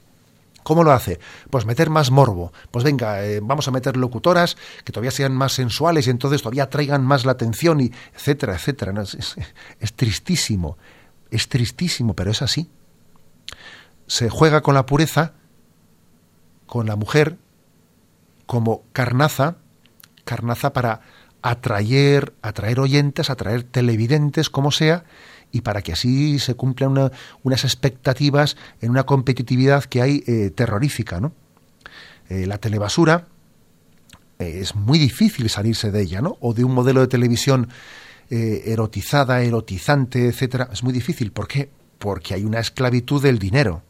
¿Cómo 0.70 0.84
lo 0.84 0.92
hace? 0.92 1.18
Pues 1.50 1.66
meter 1.66 1.90
más 1.90 2.12
morbo. 2.12 2.52
Pues 2.70 2.84
venga, 2.84 3.24
eh, 3.24 3.40
vamos 3.42 3.66
a 3.66 3.72
meter 3.72 3.96
locutoras 3.96 4.56
que 4.84 4.92
todavía 4.92 5.10
sean 5.10 5.34
más 5.34 5.54
sensuales 5.54 6.06
y 6.06 6.10
entonces 6.10 6.42
todavía 6.42 6.70
traigan 6.70 7.04
más 7.04 7.24
la 7.24 7.32
atención 7.32 7.80
y 7.80 7.90
etcétera, 8.14 8.54
etcétera. 8.54 8.94
es, 9.02 9.92
tristísimo, 9.94 10.78
es 11.32 11.48
tristísimo, 11.48 12.14
pero 12.14 12.30
es 12.30 12.40
así. 12.40 12.70
Se 14.06 14.30
juega 14.30 14.60
con 14.60 14.76
la 14.76 14.86
pureza, 14.86 15.32
con 16.66 16.86
la 16.86 16.94
mujer, 16.94 17.36
como 18.46 18.84
carnaza, 18.92 19.56
carnaza 20.24 20.72
para 20.72 21.00
atraer, 21.42 22.32
atraer 22.42 22.78
oyentes, 22.78 23.28
atraer 23.28 23.64
televidentes, 23.64 24.50
como 24.50 24.70
sea, 24.70 25.02
y 25.52 25.62
para 25.62 25.82
que 25.82 25.92
así 25.92 26.38
se 26.38 26.54
cumplan 26.54 27.10
unas 27.42 27.64
expectativas 27.64 28.56
en 28.80 28.90
una 28.90 29.04
competitividad 29.04 29.84
que 29.84 30.02
hay 30.02 30.22
eh, 30.26 30.50
terrorífica. 30.50 31.20
¿no? 31.20 31.32
Eh, 32.28 32.46
la 32.46 32.58
telebasura 32.58 33.26
eh, 34.38 34.60
es 34.60 34.74
muy 34.74 34.98
difícil 34.98 35.48
salirse 35.50 35.90
de 35.90 36.02
ella, 36.02 36.20
¿no? 36.20 36.36
o 36.40 36.54
de 36.54 36.64
un 36.64 36.74
modelo 36.74 37.00
de 37.00 37.08
televisión 37.08 37.68
erotizada, 38.32 39.42
erotizante, 39.42 40.28
etcétera, 40.28 40.68
es 40.72 40.84
muy 40.84 40.92
difícil. 40.92 41.32
¿Por 41.32 41.48
qué? 41.48 41.68
Porque 41.98 42.34
hay 42.34 42.44
una 42.44 42.60
esclavitud 42.60 43.20
del 43.20 43.40
dinero. 43.40 43.82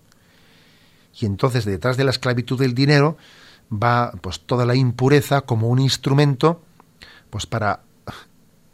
Y 1.20 1.26
entonces 1.26 1.66
detrás 1.66 1.98
de 1.98 2.04
la 2.04 2.10
esclavitud 2.10 2.58
del 2.58 2.74
dinero 2.74 3.18
va 3.70 4.12
pues 4.22 4.40
toda 4.40 4.64
la 4.64 4.74
impureza 4.74 5.42
como 5.42 5.68
un 5.68 5.78
instrumento 5.78 6.62
pues 7.28 7.44
para 7.44 7.82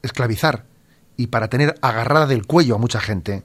esclavizar 0.02 0.64
y 1.16 1.28
para 1.28 1.48
tener 1.48 1.74
agarrada 1.82 2.26
del 2.26 2.46
cuello 2.46 2.74
a 2.74 2.78
mucha 2.78 3.00
gente. 3.00 3.44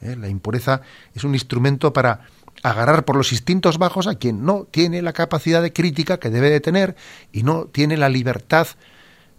¿Eh? 0.00 0.16
La 0.16 0.28
impureza 0.28 0.82
es 1.14 1.24
un 1.24 1.34
instrumento 1.34 1.92
para 1.92 2.20
agarrar 2.62 3.04
por 3.04 3.16
los 3.16 3.32
instintos 3.32 3.78
bajos 3.78 4.06
a 4.06 4.16
quien 4.16 4.44
no 4.44 4.64
tiene 4.70 5.02
la 5.02 5.12
capacidad 5.12 5.62
de 5.62 5.72
crítica 5.72 6.18
que 6.18 6.30
debe 6.30 6.50
de 6.50 6.60
tener 6.60 6.96
y 7.32 7.42
no 7.42 7.66
tiene 7.66 7.96
la 7.96 8.08
libertad, 8.08 8.66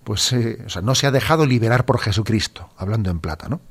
pues, 0.03 0.31
eh, 0.33 0.63
o 0.65 0.69
sea, 0.69 0.81
no 0.81 0.95
se 0.95 1.07
ha 1.07 1.11
dejado 1.11 1.45
liberar 1.45 1.85
por 1.85 1.99
Jesucristo, 1.99 2.69
hablando 2.77 3.09
en 3.09 3.19
plata, 3.19 3.49
¿no? 3.49 3.61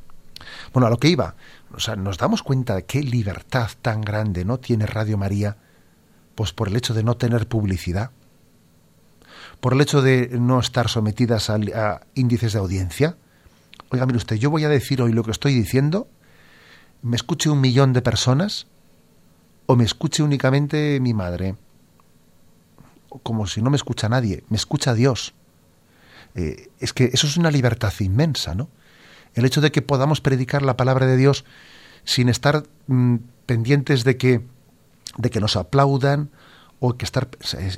Bueno, 0.72 0.86
a 0.86 0.90
lo 0.90 0.98
que 0.98 1.08
iba, 1.08 1.34
o 1.72 1.80
sea, 1.80 1.96
nos 1.96 2.18
damos 2.18 2.42
cuenta 2.42 2.74
de 2.74 2.84
qué 2.84 3.02
libertad 3.02 3.70
tan 3.82 4.00
grande 4.02 4.44
no 4.44 4.58
tiene 4.58 4.86
Radio 4.86 5.16
María, 5.16 5.56
pues 6.34 6.52
por 6.52 6.68
el 6.68 6.76
hecho 6.76 6.94
de 6.94 7.02
no 7.02 7.16
tener 7.16 7.48
publicidad, 7.48 8.10
por 9.60 9.72
el 9.72 9.80
hecho 9.80 10.02
de 10.02 10.28
no 10.38 10.60
estar 10.60 10.88
sometidas 10.88 11.48
a 11.50 12.00
índices 12.14 12.52
de 12.52 12.58
audiencia, 12.58 13.16
Oiga, 13.90 14.06
mire 14.06 14.18
usted, 14.18 14.36
yo 14.36 14.50
voy 14.50 14.64
a 14.64 14.68
decir 14.68 15.00
hoy 15.00 15.12
lo 15.12 15.22
que 15.22 15.30
estoy 15.30 15.54
diciendo, 15.54 16.08
me 17.02 17.16
escuche 17.16 17.50
un 17.50 17.60
millón 17.60 17.92
de 17.92 18.02
personas 18.02 18.66
o 19.66 19.76
me 19.76 19.84
escuche 19.84 20.22
únicamente 20.22 20.98
mi 21.00 21.14
madre. 21.14 21.56
Como 23.22 23.46
si 23.46 23.62
no 23.62 23.70
me 23.70 23.76
escucha 23.76 24.08
nadie, 24.08 24.44
me 24.48 24.56
escucha 24.56 24.94
Dios. 24.94 25.34
Eh, 26.34 26.68
es 26.80 26.92
que 26.92 27.10
eso 27.12 27.26
es 27.26 27.36
una 27.36 27.50
libertad 27.50 27.92
inmensa, 28.00 28.54
¿no? 28.54 28.68
El 29.34 29.44
hecho 29.44 29.60
de 29.60 29.70
que 29.70 29.82
podamos 29.82 30.20
predicar 30.20 30.62
la 30.62 30.76
palabra 30.76 31.06
de 31.06 31.16
Dios 31.16 31.44
sin 32.04 32.28
estar 32.28 32.64
mm, 32.88 33.16
pendientes 33.46 34.04
de 34.04 34.16
que, 34.16 34.46
de 35.16 35.30
que 35.30 35.40
nos 35.40 35.56
aplaudan 35.56 36.30
o 36.80 36.96
que 36.96 37.04
estar... 37.04 37.28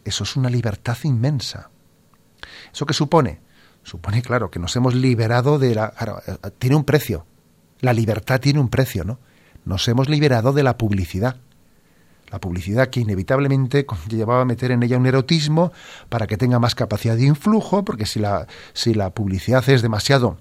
Eso 0.04 0.24
es 0.24 0.36
una 0.36 0.50
libertad 0.50 0.96
inmensa. 1.04 1.70
¿Eso 2.72 2.86
qué 2.86 2.94
supone? 2.94 3.40
Supone, 3.88 4.22
claro, 4.22 4.50
que 4.50 4.58
nos 4.58 4.74
hemos 4.76 4.94
liberado 4.94 5.58
de 5.58 5.74
la... 5.74 5.92
Eh, 6.26 6.50
tiene 6.58 6.76
un 6.76 6.84
precio. 6.84 7.26
La 7.80 7.92
libertad 7.92 8.40
tiene 8.40 8.60
un 8.60 8.68
precio, 8.68 9.04
¿no? 9.04 9.18
Nos 9.64 9.86
hemos 9.88 10.08
liberado 10.08 10.52
de 10.52 10.62
la 10.62 10.78
publicidad. 10.78 11.36
La 12.30 12.40
publicidad 12.40 12.88
que 12.88 13.00
inevitablemente 13.00 13.86
llevaba 14.08 14.42
a 14.42 14.44
meter 14.44 14.70
en 14.70 14.82
ella 14.82 14.98
un 14.98 15.06
erotismo 15.06 15.72
para 16.08 16.26
que 16.26 16.36
tenga 16.36 16.58
más 16.58 16.74
capacidad 16.74 17.16
de 17.16 17.24
influjo, 17.24 17.84
porque 17.84 18.06
si 18.06 18.20
la, 18.20 18.46
si 18.72 18.94
la 18.94 19.10
publicidad 19.10 19.68
es 19.68 19.82
demasiado 19.82 20.38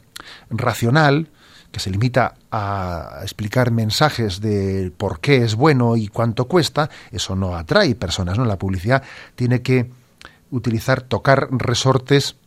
racional, 0.49 1.29
que 1.71 1.79
se 1.79 1.89
limita 1.89 2.35
a 2.51 3.19
explicar 3.21 3.71
mensajes 3.71 4.39
de 4.39 4.91
por 4.95 5.19
qué 5.19 5.43
es 5.43 5.55
bueno 5.55 5.97
y 5.97 6.07
cuánto 6.07 6.45
cuesta, 6.45 6.89
eso 7.11 7.35
no 7.35 7.55
atrae 7.55 7.95
personas, 7.95 8.37
¿no? 8.37 8.45
La 8.45 8.57
publicidad 8.57 9.03
tiene 9.35 9.61
que 9.61 9.89
utilizar, 10.49 11.01
tocar 11.01 11.49
resortes 11.51 12.37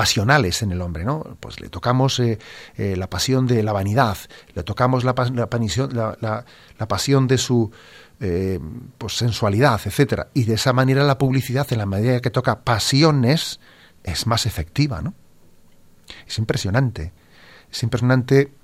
pasionales 0.00 0.62
en 0.62 0.72
el 0.72 0.80
hombre, 0.80 1.04
¿no? 1.04 1.36
Pues 1.40 1.60
le 1.60 1.68
tocamos 1.68 2.20
eh, 2.20 2.38
eh, 2.78 2.96
la 2.96 3.10
pasión 3.10 3.46
de 3.46 3.62
la 3.62 3.74
vanidad, 3.74 4.16
le 4.54 4.62
tocamos 4.62 5.04
la, 5.04 5.12
la, 5.12 6.88
pasión 6.88 7.28
de 7.28 7.36
su 7.36 7.70
eh, 8.18 8.58
pues 8.96 9.18
sensualidad, 9.18 9.78
etcétera, 9.84 10.28
y 10.32 10.44
de 10.44 10.54
esa 10.54 10.72
manera 10.72 11.04
la 11.04 11.18
publicidad, 11.18 11.70
en 11.70 11.76
la 11.76 11.84
medida 11.84 12.20
que 12.20 12.30
toca 12.30 12.64
pasiones, 12.64 13.60
es 14.02 14.26
más 14.26 14.46
efectiva, 14.46 15.02
¿no? 15.02 15.12
Es 16.26 16.38
impresionante, 16.38 17.12
es 17.70 17.82
impresionante 17.82 18.54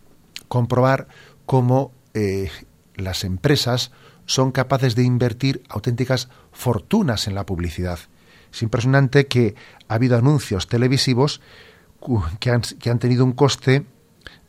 comprobar 0.49 1.07
cómo 1.45 1.93
las 2.95 3.25
empresas 3.25 3.93
son 4.25 4.53
capaces 4.53 4.95
de 4.97 5.03
invertir 5.03 5.63
auténticas 5.69 6.31
fortunas 6.51 7.27
en 7.27 7.35
la 7.35 7.45
publicidad 7.45 7.99
es 8.57 8.63
impresionante 8.63 9.27
que 9.27 9.55
ha 9.87 9.95
habido 9.95 10.17
anuncios 10.17 10.67
televisivos 10.67 11.43
que 12.41 12.51
han, 12.51 12.63
que 12.63 12.89
han 12.89 12.99
tenido 12.99 13.23
un 13.23 13.33
coste 13.33 13.85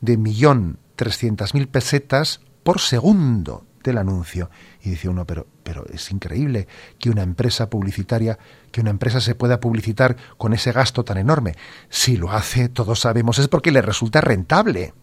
de 0.00 0.18
1.300.000 0.18 1.68
pesetas 1.68 2.40
por 2.62 2.80
segundo 2.80 3.66
del 3.84 3.98
anuncio. 3.98 4.48
Y 4.82 4.90
dice 4.90 5.10
uno, 5.10 5.26
pero, 5.26 5.46
pero 5.62 5.84
es 5.92 6.10
increíble 6.10 6.68
que 6.98 7.10
una 7.10 7.22
empresa 7.22 7.68
publicitaria, 7.68 8.38
que 8.72 8.80
una 8.80 8.90
empresa 8.90 9.20
se 9.20 9.34
pueda 9.34 9.60
publicitar 9.60 10.16
con 10.38 10.54
ese 10.54 10.72
gasto 10.72 11.04
tan 11.04 11.18
enorme. 11.18 11.54
Si 11.90 12.16
lo 12.16 12.30
hace, 12.30 12.70
todos 12.70 13.00
sabemos, 13.00 13.38
es 13.38 13.48
porque 13.48 13.72
le 13.72 13.82
resulta 13.82 14.22
rentable. 14.22 14.94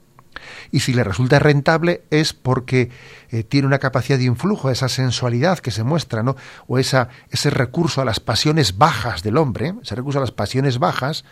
Y 0.71 0.81
si 0.81 0.93
le 0.93 1.03
resulta 1.03 1.39
rentable 1.39 2.03
es 2.09 2.33
porque 2.33 2.89
eh, 3.29 3.43
tiene 3.43 3.67
una 3.67 3.79
capacidad 3.79 4.17
de 4.17 4.25
influjo, 4.25 4.69
esa 4.69 4.89
sensualidad 4.89 5.59
que 5.59 5.71
se 5.71 5.83
muestra, 5.83 6.23
¿no? 6.23 6.35
O 6.67 6.77
esa, 6.77 7.09
ese 7.29 7.49
recurso 7.49 8.01
a 8.01 8.05
las 8.05 8.19
pasiones 8.19 8.77
bajas 8.77 9.23
del 9.23 9.37
hombre, 9.37 9.73
ese 9.81 9.95
recurso 9.95 10.19
a 10.19 10.21
las 10.21 10.31
pasiones 10.31 10.79
bajas, 10.79 11.25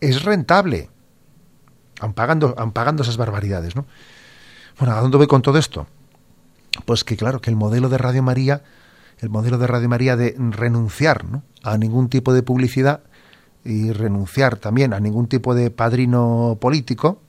es 0.00 0.22
rentable. 0.22 0.90
Aun 2.00 2.12
pagando, 2.12 2.54
pagando 2.72 3.02
esas 3.02 3.16
barbaridades, 3.16 3.74
¿no? 3.74 3.86
Bueno, 4.78 4.94
¿a 4.94 5.00
dónde 5.00 5.16
voy 5.16 5.26
con 5.26 5.42
todo 5.42 5.58
esto? 5.58 5.88
Pues 6.84 7.02
que 7.02 7.16
claro, 7.16 7.40
que 7.40 7.50
el 7.50 7.56
modelo 7.56 7.88
de 7.88 7.98
Radio 7.98 8.22
María, 8.22 8.62
el 9.18 9.30
modelo 9.30 9.58
de 9.58 9.66
Radio 9.66 9.88
María 9.88 10.16
de 10.16 10.36
renunciar 10.38 11.24
a 11.62 11.76
ningún 11.76 12.08
tipo 12.08 12.32
de 12.32 12.42
publicidad 12.42 13.02
y 13.64 13.92
renunciar 13.92 14.56
también 14.56 14.94
a 14.94 15.00
ningún 15.00 15.26
tipo 15.26 15.54
de 15.54 15.70
padrino 15.70 16.58
político, 16.60 17.20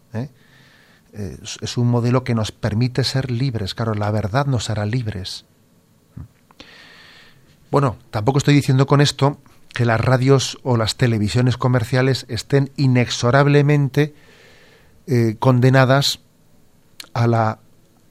es, 1.13 1.77
un 1.77 1.87
modelo 1.87 2.23
que 2.23 2.35
nos 2.35 2.51
permite 2.51 3.03
ser 3.03 3.31
libres. 3.31 3.75
Claro, 3.75 3.93
la 3.93 4.11
verdad 4.11 4.45
nos 4.45 4.69
hará 4.69 4.85
libres. 4.85 5.45
Bueno, 7.71 7.97
tampoco 8.09 8.39
estoy 8.39 8.55
diciendo 8.55 8.87
con 8.87 9.01
esto 9.01 9.39
que 9.69 9.85
las 9.85 10.01
radios 10.01 10.57
o 10.63 10.77
las 10.77 10.95
televisiones 10.95 11.57
comerciales 11.57 12.25
estén 12.29 12.71
inexorablemente 12.75 14.15
eh, 15.07 15.35
condenadas 15.39 16.21
a 17.13 17.27
la 17.27 17.59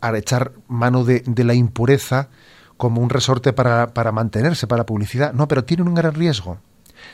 a 0.01 0.17
echar 0.17 0.53
mano 0.69 1.05
de, 1.05 1.25
de 1.27 1.43
la 1.43 1.55
impureza 1.55 2.29
como 2.77 3.03
un 3.03 3.11
resorte 3.11 3.53
para, 3.53 3.89
para, 3.89 4.13
mantenerse, 4.13 4.69
para 4.69 4.87
publicidad. 4.87 5.33
No, 5.33 5.49
pero 5.49 5.65
tienen 5.65 5.89
un 5.89 5.95
gran 5.95 6.15
riesgo. 6.15 6.59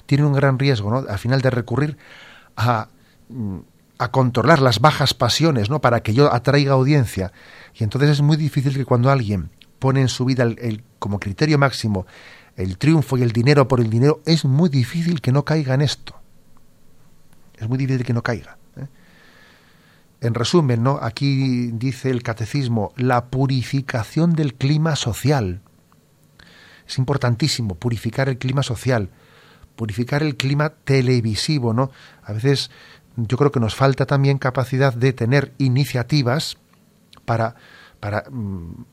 Tienen 0.05 0.27
un 0.27 0.35
gran 0.35 0.59
riesgo, 0.59 0.91
¿no? 0.91 1.09
Al 1.09 1.19
final 1.19 1.41
de 1.41 1.51
recurrir 1.51 1.97
a 2.57 2.89
mm, 3.31 3.59
a 3.99 4.11
controlar 4.11 4.61
las 4.61 4.81
bajas 4.81 5.15
pasiones, 5.15 5.71
¿no? 5.71 5.81
Para 5.81 6.03
que 6.03 6.15
yo 6.15 6.33
atraiga 6.33 6.73
audiencia. 6.73 7.33
Y 7.75 7.85
entonces 7.85 8.11
es 8.11 8.23
muy 8.23 8.37
difícil 8.37 8.75
que 8.75 8.85
cuando 8.85 9.11
alguien 9.11 9.51
pone 9.79 10.01
en 10.01 10.09
su 10.09 10.25
vida 10.25 10.45
el, 10.45 10.83
como 10.99 11.21
criterio 11.21 11.59
máximo 11.59 12.07
el 12.57 12.79
triunfo 12.79 13.19
y 13.19 13.23
el 13.23 13.33
dinero 13.33 13.67
por 13.67 13.81
el 13.81 13.91
dinero, 13.91 14.23
es 14.27 14.45
muy 14.45 14.69
difícil 14.69 15.21
que 15.21 15.33
no 15.33 15.45
caiga 15.45 15.75
en 15.75 15.83
esto. 15.83 16.15
Es 17.57 17.69
muy 17.69 17.79
difícil 17.79 18.05
que 18.05 18.13
no 18.13 18.23
caiga. 18.23 18.59
¿eh? 18.77 18.87
En 20.21 20.35
resumen, 20.35 20.83
¿no? 20.83 20.99
Aquí 21.03 21.71
dice 21.73 22.11
el 22.11 22.23
catecismo 22.23 22.93
la 22.97 23.27
purificación 23.27 24.35
del 24.35 24.55
clima 24.55 24.97
social. 24.97 25.63
Es 26.87 26.99
importantísimo 26.99 27.75
purificar 27.75 28.29
el 28.29 28.39
clima 28.39 28.63
social, 28.63 29.11
purificar 29.77 30.23
el 30.23 30.37
clima 30.37 30.71
televisivo, 30.71 31.73
¿no? 31.75 31.91
A 32.23 32.33
veces 32.33 32.71
yo 33.17 33.37
creo 33.37 33.53
que 33.53 33.61
nos 33.61 33.75
falta 33.75 34.07
también 34.07 34.39
capacidad 34.39 34.93
de 34.93 35.13
tener 35.13 35.53
iniciativas 35.59 36.57
para, 37.25 37.55
para, 38.01 38.25
mm, 38.31 38.85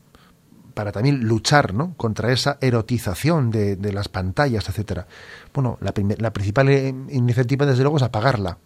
para 0.74 0.92
también 0.92 1.24
luchar 1.24 1.74
¿no? 1.74 1.94
contra 1.96 2.32
esa 2.32 2.58
erotización 2.60 3.50
de, 3.50 3.76
de 3.76 3.92
las 3.92 4.08
pantallas, 4.08 4.68
etcétera. 4.68 5.06
Bueno, 5.52 5.78
la, 5.80 5.92
la, 6.18 6.32
principal 6.32 6.68
eh, 6.68 6.94
iniciativa, 7.10 7.66
desde 7.66 7.82
luego, 7.82 7.96
es 7.96 8.02
apagarla. 8.02 8.58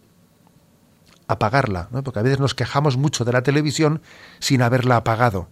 Apagarla, 1.27 1.89
¿no? 1.91 2.03
porque 2.03 2.19
a 2.19 2.23
veces 2.23 2.39
nos 2.39 2.55
quejamos 2.55 2.97
mucho 2.97 3.25
de 3.25 3.33
la 3.33 3.43
televisión 3.43 4.01
sin 4.39 4.61
haberla 4.61 4.97
apagado. 4.97 5.49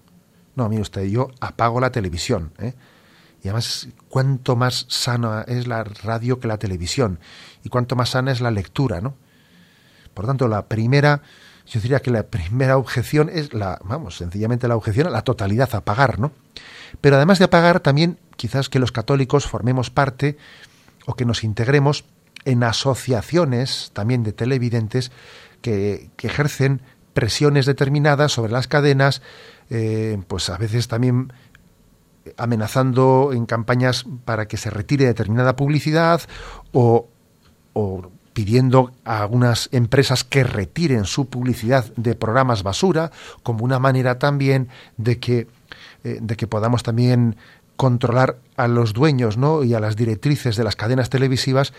No, 0.56 0.70
mire 0.70 0.82
usted, 0.82 1.04
yo 1.04 1.32
apago 1.42 1.82
la 1.82 1.92
televisión. 1.92 2.54
¿eh? 2.60 2.74
Y 3.44 3.50
además, 3.50 3.90
cuánto 4.08 4.56
más 4.56 4.86
sana 4.88 5.44
es 5.48 5.68
la 5.68 5.84
radio 5.84 6.40
que 6.40 6.48
la 6.48 6.58
televisión. 6.58 7.20
Y 7.64 7.70
cuánto 7.70 7.96
más 7.98 8.10
sana 8.10 8.32
es 8.32 8.40
la 8.40 8.52
lectura, 8.52 9.02
¿no? 9.02 9.16
Por 10.16 10.26
tanto, 10.26 10.48
la 10.48 10.68
primera, 10.68 11.22
yo 11.68 11.80
diría 11.80 12.00
que 12.00 12.10
la 12.10 12.24
primera 12.24 12.78
objeción 12.78 13.30
es 13.32 13.54
la, 13.54 13.80
vamos, 13.84 14.18
sencillamente 14.18 14.68
la 14.68 14.78
objeción 14.78 15.06
a 15.06 15.12
la 15.12 15.22
totalidad, 15.22 15.76
a 15.76 15.82
pagar, 15.82 16.18
¿no? 16.18 16.32
Pero 17.02 17.18
además 17.18 17.38
de 17.38 17.48
pagar, 17.48 17.82
también 17.82 18.18
quizás 18.38 18.70
que 18.70 18.80
los 18.80 18.92
católicos 18.92 19.46
formemos 19.46 19.92
parte 19.92 20.38
o 21.06 21.16
que 21.16 21.26
nos 21.26 21.44
integremos 21.44 22.06
en 22.46 22.64
asociaciones 22.64 23.92
también 23.94 24.24
de 24.24 24.32
televidentes 24.32 25.12
que, 25.62 26.10
ejercen 26.24 26.82
presiones 27.14 27.66
determinadas 27.66 28.32
sobre 28.32 28.54
las 28.54 28.68
cadenas, 28.68 29.22
eh, 29.70 30.18
pues 30.28 30.50
a 30.50 30.58
veces 30.58 30.88
también 30.88 31.34
amenazando 32.38 33.32
en 33.34 33.46
campañas 33.46 34.06
para 34.24 34.48
que 34.48 34.58
se 34.58 34.70
retire 34.70 35.06
determinada 35.06 35.56
publicidad 35.56 36.22
o 36.72 37.10
pidiendo 38.36 38.92
a 39.06 39.22
algunas 39.22 39.70
empresas 39.72 40.26
que 40.26 40.44
retiren 40.44 41.06
su 41.06 41.28
publicidad 41.28 41.86
de 41.96 42.16
programas 42.16 42.64
basura, 42.64 43.10
como 43.44 43.64
una 43.64 43.80
manera 43.80 44.20
también 44.20 44.68
de 44.98 45.20
que, 45.20 45.48
eh, 46.04 46.20
de 46.22 46.36
que 46.36 46.46
podamos 46.46 46.84
también 46.84 47.38
controlar 47.78 48.38
a 48.58 48.68
los 48.68 48.92
dueños 48.92 49.38
¿no? 49.38 49.64
y 49.64 49.74
a 49.74 49.80
las 49.80 49.96
directrices 49.96 50.58
de 50.58 50.66
las 50.66 50.76
cadenas 50.76 51.10
televisivas, 51.10 51.72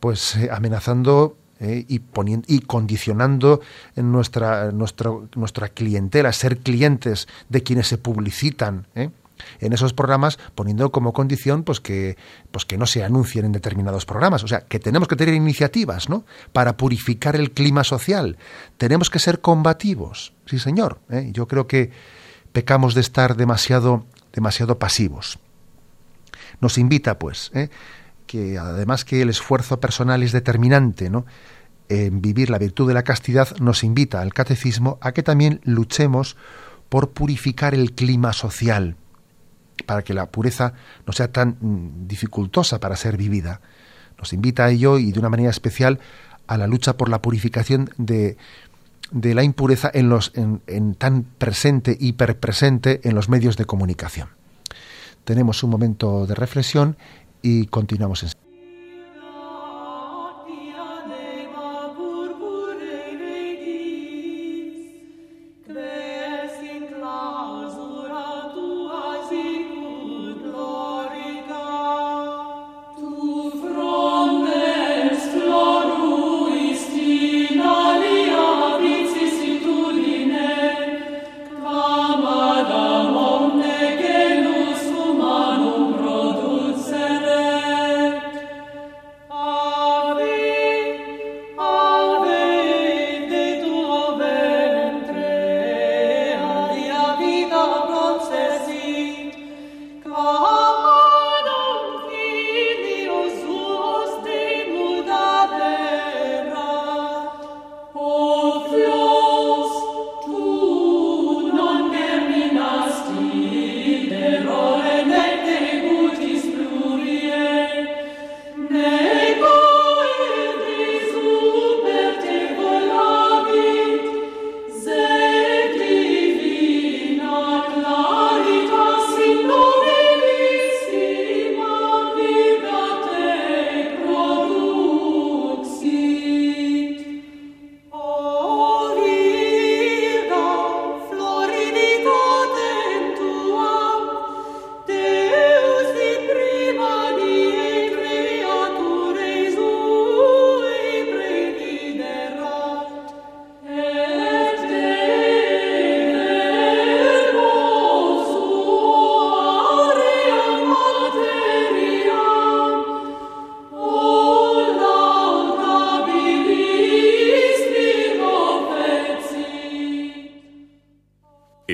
pues 0.00 0.34
eh, 0.36 0.48
amenazando 0.50 1.36
eh, 1.60 1.84
y, 1.86 2.00
y 2.46 2.60
condicionando 2.60 3.60
en 3.94 4.10
nuestra, 4.10 4.72
nuestra 4.72 5.68
clientela, 5.68 6.32
ser 6.32 6.56
clientes 6.56 7.28
de 7.50 7.62
quienes 7.62 7.86
se 7.86 7.98
publicitan 7.98 8.86
en 9.60 9.72
esos 9.72 9.92
programas 9.92 10.38
poniendo 10.54 10.90
como 10.90 11.12
condición 11.12 11.62
pues 11.62 11.80
que 11.80 12.16
pues 12.50 12.64
que 12.64 12.78
no 12.78 12.86
se 12.86 13.04
anuncien 13.04 13.44
en 13.44 13.52
determinados 13.52 14.06
programas. 14.06 14.44
O 14.44 14.48
sea 14.48 14.60
que 14.60 14.78
tenemos 14.78 15.08
que 15.08 15.16
tener 15.16 15.34
iniciativas 15.34 16.08
no 16.08 16.24
para 16.52 16.76
purificar 16.76 17.36
el 17.36 17.52
clima 17.52 17.84
social. 17.84 18.38
Tenemos 18.76 19.10
que 19.10 19.18
ser 19.18 19.40
combativos 19.40 20.32
sí 20.46 20.58
señor 20.58 21.00
¿eh? 21.10 21.30
yo 21.32 21.46
creo 21.46 21.66
que 21.66 21.90
pecamos 22.52 22.94
de 22.94 23.00
estar 23.00 23.36
demasiado 23.36 24.06
demasiado 24.32 24.78
pasivos. 24.78 25.38
Nos 26.60 26.78
invita 26.78 27.18
pues 27.18 27.50
¿eh? 27.54 27.68
que 28.26 28.58
además 28.58 29.04
que 29.04 29.22
el 29.22 29.30
esfuerzo 29.30 29.80
personal 29.80 30.22
es 30.22 30.32
determinante 30.32 31.10
no 31.10 31.26
en 31.88 32.20
vivir 32.20 32.50
la 32.50 32.58
virtud 32.58 32.86
de 32.88 32.94
la 32.94 33.02
castidad 33.02 33.56
nos 33.58 33.82
invita 33.82 34.20
al 34.20 34.34
catecismo 34.34 34.98
a 35.00 35.12
que 35.12 35.22
también 35.22 35.60
luchemos 35.64 36.36
por 36.88 37.10
purificar 37.10 37.74
el 37.74 37.94
clima 37.94 38.32
social 38.32 38.96
para 39.88 40.02
que 40.02 40.12
la 40.12 40.26
pureza 40.26 40.74
no 41.06 41.14
sea 41.14 41.32
tan 41.32 41.56
mm, 41.60 42.06
dificultosa 42.06 42.78
para 42.78 42.94
ser 42.94 43.16
vivida. 43.16 43.62
Nos 44.18 44.34
invita 44.34 44.66
a 44.66 44.70
ello 44.70 44.98
y 44.98 45.12
de 45.12 45.18
una 45.18 45.30
manera 45.30 45.48
especial 45.48 45.98
a 46.46 46.58
la 46.58 46.66
lucha 46.66 46.98
por 46.98 47.08
la 47.08 47.22
purificación 47.22 47.88
de, 47.96 48.36
de 49.10 49.34
la 49.34 49.42
impureza 49.44 49.90
en, 49.92 50.10
los, 50.10 50.32
en, 50.34 50.94
tan 50.94 51.22
presente, 51.22 51.96
hiperpresente 51.98 53.00
en 53.08 53.14
los 53.14 53.30
medios 53.30 53.56
de 53.56 53.64
comunicación. 53.64 54.28
Tenemos 55.24 55.62
un 55.62 55.70
momento 55.70 56.26
de 56.26 56.34
reflexión 56.34 56.98
y 57.40 57.66
continuamos 57.66 58.22
en 58.24 58.28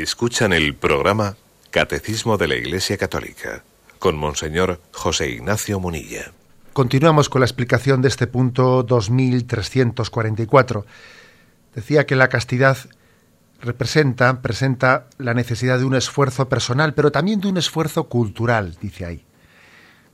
Escuchan 0.05 0.53
el 0.53 0.75
programa 0.75 1.37
Catecismo 1.71 2.37
de 2.37 2.47
la 2.47 2.57
Iglesia 2.57 2.99
Católica 2.99 3.64
con 3.99 4.19
Monseñor 4.19 4.83
José 4.93 5.31
Ignacio 5.31 5.81
Munilla. 5.81 6.31
Continuamos 6.75 7.31
con 7.31 7.40
la 7.40 7.47
explicación 7.47 8.03
de 8.03 8.09
este 8.09 8.27
punto 8.27 8.83
2344. 8.83 10.85
Decía 11.75 12.05
que 12.05 12.17
la 12.17 12.29
castidad 12.29 12.77
representa, 13.62 14.43
presenta 14.43 15.07
la 15.17 15.33
necesidad 15.33 15.79
de 15.79 15.87
un 15.87 15.95
esfuerzo 15.95 16.51
personal, 16.51 16.93
pero 16.93 17.11
también 17.11 17.40
de 17.40 17.49
un 17.49 17.57
esfuerzo 17.57 18.11
cultural, 18.11 18.77
dice 18.83 19.07
ahí. 19.07 19.25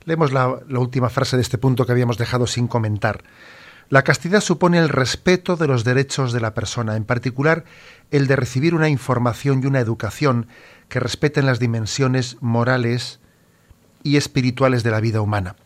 Leemos 0.05 0.31
la, 0.31 0.57
la 0.69 0.79
última 0.79 1.09
frase 1.09 1.35
de 1.35 1.41
este 1.41 1.57
punto 1.57 1.85
que 1.85 1.91
habíamos 1.91 2.17
dejado 2.17 2.47
sin 2.47 2.69
comentar. 2.69 3.25
La 3.91 4.03
castidad 4.03 4.39
supone 4.39 4.77
el 4.79 4.87
respeto 4.87 5.57
de 5.57 5.67
los 5.67 5.83
derechos 5.83 6.31
de 6.31 6.39
la 6.39 6.53
persona, 6.53 6.95
en 6.95 7.03
particular 7.03 7.65
el 8.09 8.25
de 8.25 8.37
recibir 8.37 8.73
una 8.73 8.87
información 8.87 9.61
y 9.61 9.65
una 9.65 9.81
educación 9.81 10.47
que 10.87 11.01
respeten 11.01 11.45
las 11.45 11.59
dimensiones 11.59 12.37
morales 12.39 13.19
y 14.01 14.15
espirituales 14.15 14.83
de 14.83 14.91
la 14.91 15.01
vida 15.01 15.19
humana. 15.19 15.57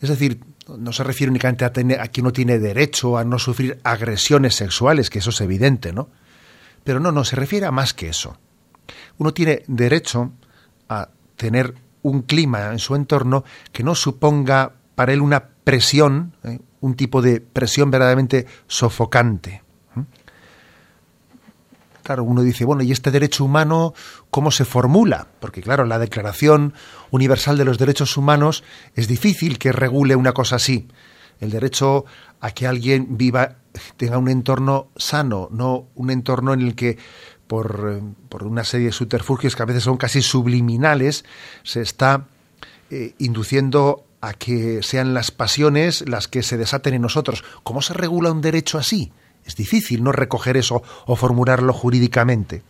Es 0.00 0.08
decir, 0.08 0.40
no 0.76 0.92
se 0.92 1.04
refiere 1.04 1.30
únicamente 1.30 1.64
a, 1.64 1.72
tener, 1.72 2.00
a 2.00 2.08
que 2.08 2.20
uno 2.20 2.32
tiene 2.32 2.58
derecho 2.58 3.16
a 3.16 3.22
no 3.22 3.38
sufrir 3.38 3.78
agresiones 3.84 4.56
sexuales, 4.56 5.08
que 5.08 5.20
eso 5.20 5.30
es 5.30 5.40
evidente, 5.40 5.92
¿no? 5.92 6.08
Pero 6.82 6.98
no, 6.98 7.12
no, 7.12 7.22
se 7.22 7.36
refiere 7.36 7.64
a 7.64 7.70
más 7.70 7.94
que 7.94 8.08
eso. 8.08 8.38
Uno 9.18 9.32
tiene 9.32 9.62
derecho 9.68 10.32
a 10.88 11.10
tener 11.36 11.76
un 12.02 12.22
clima 12.22 12.72
en 12.72 12.80
su 12.80 12.96
entorno 12.96 13.44
que 13.70 13.84
no 13.84 13.94
suponga 13.94 14.72
para 14.96 15.12
él 15.12 15.20
una 15.20 15.50
presión, 15.62 16.34
¿eh? 16.42 16.58
Un 16.80 16.94
tipo 16.94 17.22
de 17.22 17.40
presión 17.40 17.90
verdaderamente 17.90 18.46
sofocante. 18.66 19.62
Claro, 22.02 22.24
uno 22.24 22.42
dice, 22.42 22.64
bueno, 22.64 22.82
¿y 22.82 22.92
este 22.92 23.10
derecho 23.10 23.44
humano 23.44 23.94
cómo 24.30 24.50
se 24.50 24.64
formula? 24.64 25.28
Porque 25.38 25.62
claro, 25.62 25.84
la 25.84 25.98
Declaración 25.98 26.74
Universal 27.10 27.56
de 27.56 27.64
los 27.64 27.78
Derechos 27.78 28.16
Humanos 28.16 28.64
es 28.94 29.06
difícil 29.06 29.58
que 29.58 29.70
regule 29.70 30.16
una 30.16 30.32
cosa 30.32 30.56
así. 30.56 30.88
El 31.38 31.50
derecho 31.50 32.06
a 32.40 32.50
que 32.50 32.66
alguien 32.66 33.16
viva, 33.16 33.56
tenga 33.96 34.18
un 34.18 34.28
entorno 34.28 34.88
sano, 34.96 35.48
no 35.52 35.86
un 35.94 36.10
entorno 36.10 36.52
en 36.52 36.62
el 36.62 36.74
que 36.74 36.98
por, 37.46 38.00
por 38.28 38.44
una 38.44 38.64
serie 38.64 38.86
de 38.86 38.92
subterfugios 38.92 39.54
que 39.54 39.62
a 39.62 39.66
veces 39.66 39.84
son 39.84 39.96
casi 39.96 40.22
subliminales, 40.22 41.24
se 41.62 41.80
está 41.80 42.26
eh, 42.90 43.14
induciendo 43.18 44.04
a 44.20 44.34
que 44.34 44.82
sean 44.82 45.14
las 45.14 45.30
pasiones 45.30 46.08
las 46.08 46.28
que 46.28 46.42
se 46.42 46.56
desaten 46.56 46.94
en 46.94 47.02
nosotros. 47.02 47.44
¿Cómo 47.62 47.82
se 47.82 47.94
regula 47.94 48.32
un 48.32 48.42
derecho 48.42 48.78
así? 48.78 49.12
Es 49.44 49.56
difícil 49.56 50.02
no 50.02 50.12
recoger 50.12 50.56
eso 50.56 50.82
o 51.06 51.16
formularlo 51.16 51.72
jurídicamente. 51.72 52.62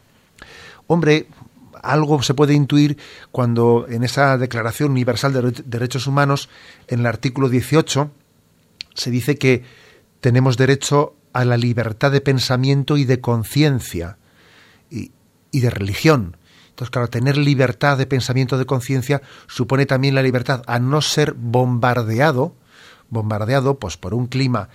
Hombre, 0.87 1.27
algo 1.83 2.23
se 2.23 2.35
puede 2.35 2.55
intuir 2.55 2.99
cuando 3.31 3.87
en 3.89 4.05
esa 4.05 4.39
Declaración 4.39 4.91
Universal 4.91 5.33
de 5.33 5.63
Derechos 5.65 6.07
Humanos, 6.07 6.49
en 6.89 7.01
el 7.01 7.07
artículo 7.07 7.49
18, 7.49 8.11
se 8.95 9.11
dice 9.11 9.37
que 9.37 9.65
tenemos 10.21 10.57
derecho 10.57 11.15
a 11.33 11.45
la 11.45 11.57
libertad 11.57 12.13
de 12.13 12.21
pensamiento 12.21 12.97
y 12.97 13.05
de 13.05 13.21
conciencia 13.21 14.19
y, 14.91 15.13
y 15.51 15.61
de 15.61 15.71
religión. 15.71 16.37
Entonces, 16.81 16.93
claro, 16.93 17.09
tener 17.09 17.37
libertad 17.37 17.99
de 17.99 18.07
pensamiento 18.07 18.57
de 18.57 18.65
conciencia 18.65 19.21
supone 19.49 19.85
también 19.85 20.15
la 20.15 20.23
libertad 20.23 20.63
a 20.67 20.79
no 20.79 21.03
ser 21.03 21.35
bombardeado, 21.35 22.55
bombardeado 23.11 23.79
pues 23.79 23.99
por 23.99 24.15
un 24.15 24.29
clima 24.29 24.71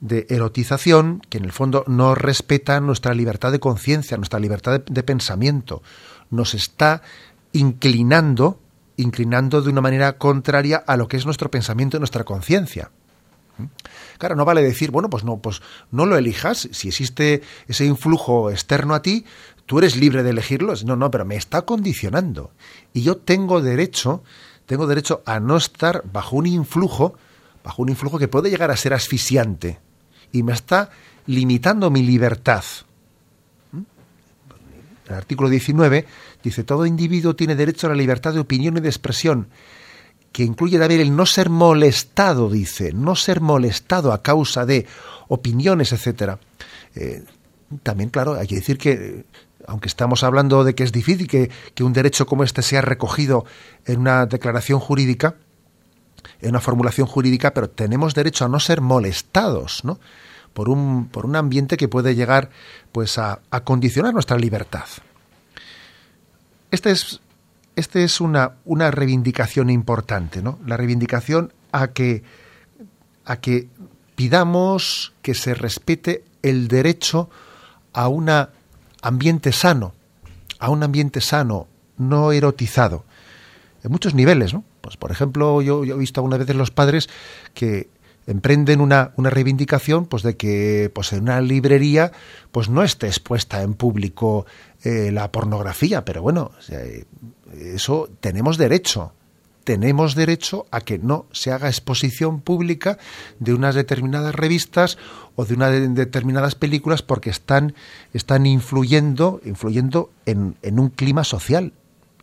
de 0.00 0.24
erotización 0.30 1.20
que 1.28 1.36
en 1.36 1.44
el 1.44 1.52
fondo 1.52 1.84
no 1.86 2.14
respeta 2.14 2.80
nuestra 2.80 3.12
libertad 3.12 3.52
de 3.52 3.60
conciencia, 3.60 4.16
nuestra 4.16 4.40
libertad 4.40 4.80
de, 4.80 5.02
pensamiento. 5.02 5.82
Nos 6.30 6.54
está 6.54 7.02
inclinando, 7.52 8.58
inclinando 8.96 9.60
de 9.60 9.68
una 9.68 9.82
manera 9.82 10.16
contraria 10.16 10.82
a 10.86 10.96
lo 10.96 11.08
que 11.08 11.18
es 11.18 11.26
nuestro 11.26 11.50
pensamiento 11.50 11.98
y 11.98 12.00
nuestra 12.00 12.24
conciencia. 12.24 12.90
Claro, 14.16 14.34
no 14.34 14.46
vale 14.46 14.62
decir, 14.62 14.90
bueno, 14.90 15.10
pues 15.10 15.24
no, 15.24 15.36
pues 15.36 15.60
no 15.90 16.06
lo 16.06 16.16
elijas. 16.16 16.70
Si 16.72 16.88
existe 16.88 17.42
ese 17.68 17.84
influjo 17.84 18.50
externo 18.50 18.94
a 18.94 19.02
ti, 19.02 19.26
tú 19.70 19.78
eres 19.78 19.94
libre 19.94 20.24
de 20.24 20.30
elegirlos. 20.30 20.84
No, 20.84 20.96
no, 20.96 21.12
pero 21.12 21.24
me 21.24 21.36
está 21.36 21.62
condicionando. 21.62 22.50
Y 22.92 23.02
yo 23.02 23.18
tengo 23.18 23.62
derecho, 23.62 24.24
tengo 24.66 24.88
derecho 24.88 25.22
a 25.26 25.38
no 25.38 25.56
estar 25.56 26.02
bajo 26.12 26.34
un 26.34 26.48
influjo, 26.48 27.14
bajo 27.62 27.82
un 27.82 27.90
influjo 27.90 28.18
que 28.18 28.26
puede 28.26 28.50
llegar 28.50 28.72
a 28.72 28.76
ser 28.76 28.94
asfixiante. 28.94 29.78
Y 30.32 30.42
me 30.42 30.54
está 30.54 30.90
limitando 31.26 31.88
mi 31.88 32.02
libertad. 32.02 32.64
¿Mm? 33.70 33.82
El 35.06 35.14
artículo 35.14 35.48
19 35.48 36.04
dice, 36.42 36.64
todo 36.64 36.84
individuo 36.84 37.36
tiene 37.36 37.54
derecho 37.54 37.86
a 37.86 37.90
la 37.90 37.96
libertad 37.96 38.34
de 38.34 38.40
opinión 38.40 38.76
y 38.76 38.80
de 38.80 38.88
expresión, 38.88 39.50
que 40.32 40.42
incluye 40.42 40.80
también 40.80 41.00
el 41.00 41.14
no 41.14 41.26
ser 41.26 41.48
molestado, 41.48 42.50
dice, 42.50 42.92
no 42.92 43.14
ser 43.14 43.40
molestado 43.40 44.12
a 44.12 44.20
causa 44.20 44.66
de 44.66 44.88
opiniones, 45.28 45.92
etcétera. 45.92 46.40
Eh, 46.96 47.22
también, 47.84 48.10
claro, 48.10 48.34
hay 48.34 48.48
que 48.48 48.56
decir 48.56 48.76
que 48.76 49.24
aunque 49.66 49.88
estamos 49.88 50.22
hablando 50.22 50.64
de 50.64 50.74
que 50.74 50.84
es 50.84 50.92
difícil 50.92 51.26
que, 51.26 51.50
que, 51.74 51.84
un 51.84 51.92
derecho 51.92 52.26
como 52.26 52.44
este 52.44 52.62
sea 52.62 52.82
recogido 52.82 53.44
en 53.86 54.00
una 54.00 54.26
declaración 54.26 54.80
jurídica, 54.80 55.36
en 56.40 56.50
una 56.50 56.60
formulación 56.60 57.06
jurídica, 57.06 57.52
pero 57.54 57.70
tenemos 57.70 58.14
derecho 58.14 58.44
a 58.44 58.48
no 58.48 58.60
ser 58.60 58.80
molestados, 58.80 59.84
¿no? 59.84 59.98
Por 60.52 60.68
un, 60.68 61.08
por 61.08 61.26
un 61.26 61.36
ambiente 61.36 61.76
que 61.76 61.88
puede 61.88 62.14
llegar 62.14 62.50
pues 62.92 63.18
a, 63.18 63.40
a 63.50 63.60
condicionar 63.62 64.12
nuestra 64.12 64.36
libertad. 64.36 64.86
Este 66.70 66.90
es, 66.90 67.20
este 67.76 68.04
es 68.04 68.20
una, 68.20 68.56
una 68.64 68.90
reivindicación 68.90 69.70
importante, 69.70 70.42
¿no? 70.42 70.58
La 70.66 70.76
reivindicación 70.76 71.52
a 71.72 71.88
que, 71.88 72.22
a 73.24 73.36
que 73.36 73.68
pidamos 74.16 75.12
que 75.22 75.34
se 75.34 75.54
respete 75.54 76.24
el 76.42 76.68
derecho 76.68 77.30
a 77.92 78.08
una 78.08 78.50
ambiente 79.02 79.52
sano, 79.52 79.94
a 80.58 80.70
un 80.70 80.82
ambiente 80.82 81.20
sano, 81.20 81.68
no 81.96 82.32
erotizado, 82.32 83.04
en 83.82 83.90
muchos 83.90 84.14
niveles, 84.14 84.52
¿no? 84.52 84.64
Pues 84.80 84.96
por 84.96 85.10
ejemplo, 85.10 85.62
yo, 85.62 85.84
he 85.84 85.94
visto 85.94 86.20
algunas 86.20 86.38
veces 86.38 86.56
los 86.56 86.70
padres 86.70 87.08
que 87.54 87.88
emprenden 88.26 88.80
una, 88.80 89.12
una, 89.16 89.30
reivindicación 89.30 90.06
pues 90.06 90.22
de 90.22 90.36
que 90.36 90.90
pues 90.94 91.12
en 91.12 91.22
una 91.22 91.40
librería 91.40 92.12
pues 92.52 92.68
no 92.68 92.82
esté 92.82 93.06
expuesta 93.06 93.62
en 93.62 93.74
público 93.74 94.46
eh, 94.84 95.10
la 95.10 95.32
pornografía 95.32 96.04
pero 96.04 96.20
bueno 96.20 96.52
sea, 96.60 96.80
eso 97.58 98.10
tenemos 98.20 98.58
derecho 98.58 99.14
tenemos 99.70 100.16
derecho 100.16 100.66
a 100.72 100.80
que 100.80 100.98
no 100.98 101.26
se 101.30 101.52
haga 101.52 101.68
exposición 101.68 102.40
pública 102.40 102.98
de 103.38 103.54
unas 103.54 103.76
determinadas 103.76 104.34
revistas 104.34 104.98
o 105.36 105.44
de 105.44 105.54
unas 105.54 105.94
determinadas 105.94 106.56
películas 106.56 107.02
porque 107.02 107.30
están, 107.30 107.76
están 108.12 108.46
influyendo, 108.46 109.40
influyendo 109.44 110.10
en, 110.26 110.56
en 110.62 110.80
un 110.80 110.88
clima 110.88 111.22
social. 111.22 111.72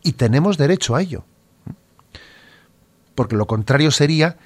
Y 0.02 0.12
tenemos 0.12 0.58
derecho 0.58 0.94
a 0.94 1.00
ello. 1.00 1.24
Porque 3.14 3.36
lo 3.36 3.46
contrario 3.46 3.92
sería, 3.92 4.36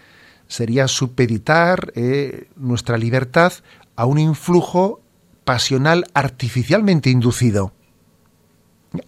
sería 0.47 0.87
supeditar 0.87 1.93
eh, 1.97 2.51
nuestra 2.55 2.99
libertad 2.99 3.53
a 3.97 4.07
un 4.07 4.21
influjo 4.21 5.01
pasional 5.43 6.07
artificialmente 6.15 7.11
inducido. 7.11 7.73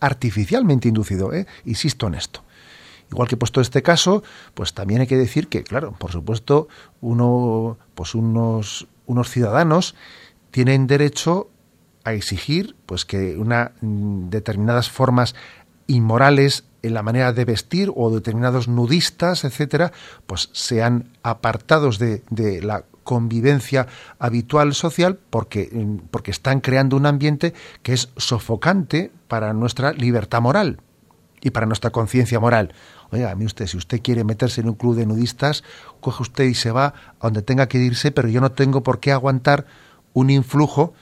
Artificialmente 0.00 0.88
inducido, 0.88 1.32
eh, 1.32 1.46
insisto 1.64 2.08
en 2.08 2.16
esto. 2.16 2.42
Igual 3.10 3.28
que 3.28 3.34
he 3.34 3.38
puesto 3.38 3.60
este 3.60 3.82
caso, 3.82 4.22
pues 4.54 4.74
también 4.74 5.00
hay 5.02 5.06
que 5.06 5.16
decir 5.16 5.48
que, 5.48 5.62
claro, 5.62 5.92
por 5.98 6.10
supuesto, 6.10 6.68
uno, 7.00 7.78
pues 7.94 8.14
unos, 8.14 8.88
unos 9.06 9.30
ciudadanos 9.30 9.94
tienen 10.50 10.86
derecho 10.86 11.48
a 12.04 12.12
exigir 12.12 12.76
pues 12.86 13.04
que 13.04 13.36
una 13.38 13.72
mm, 13.80 14.28
determinadas 14.28 14.90
formas 14.90 15.34
inmorales 15.86 16.64
en 16.82 16.94
la 16.94 17.02
manera 17.02 17.32
de 17.32 17.44
vestir 17.44 17.90
o 17.94 18.10
determinados 18.10 18.68
nudistas, 18.68 19.44
etcétera, 19.44 19.92
pues 20.26 20.50
sean 20.52 21.10
apartados 21.22 21.98
de, 21.98 22.22
de 22.30 22.62
la 22.62 22.84
convivencia 23.04 23.86
habitual 24.18 24.74
social 24.74 25.18
porque, 25.30 25.70
mm, 25.72 26.08
porque 26.10 26.30
están 26.30 26.60
creando 26.60 26.96
un 26.96 27.06
ambiente 27.06 27.54
que 27.82 27.92
es 27.92 28.10
sofocante 28.16 29.12
para 29.28 29.52
nuestra 29.52 29.92
libertad 29.92 30.40
moral 30.40 30.78
y 31.44 31.50
para 31.50 31.66
nuestra 31.66 31.90
conciencia 31.90 32.40
moral. 32.40 32.72
Oiga, 33.10 33.30
a 33.30 33.34
mí 33.36 33.44
usted, 33.44 33.66
si 33.68 33.76
usted 33.76 34.00
quiere 34.02 34.24
meterse 34.24 34.62
en 34.62 34.68
un 34.68 34.74
club 34.74 34.96
de 34.96 35.06
nudistas, 35.06 35.62
coge 36.00 36.22
usted 36.22 36.44
y 36.44 36.54
se 36.54 36.72
va 36.72 36.94
a 37.20 37.24
donde 37.26 37.42
tenga 37.42 37.68
que 37.68 37.78
irse, 37.78 38.10
pero 38.10 38.26
yo 38.28 38.40
no 38.40 38.50
tengo 38.50 38.82
por 38.82 38.98
qué 38.98 39.12
aguantar 39.12 39.66
un 40.14 40.30
influjo, 40.30 40.94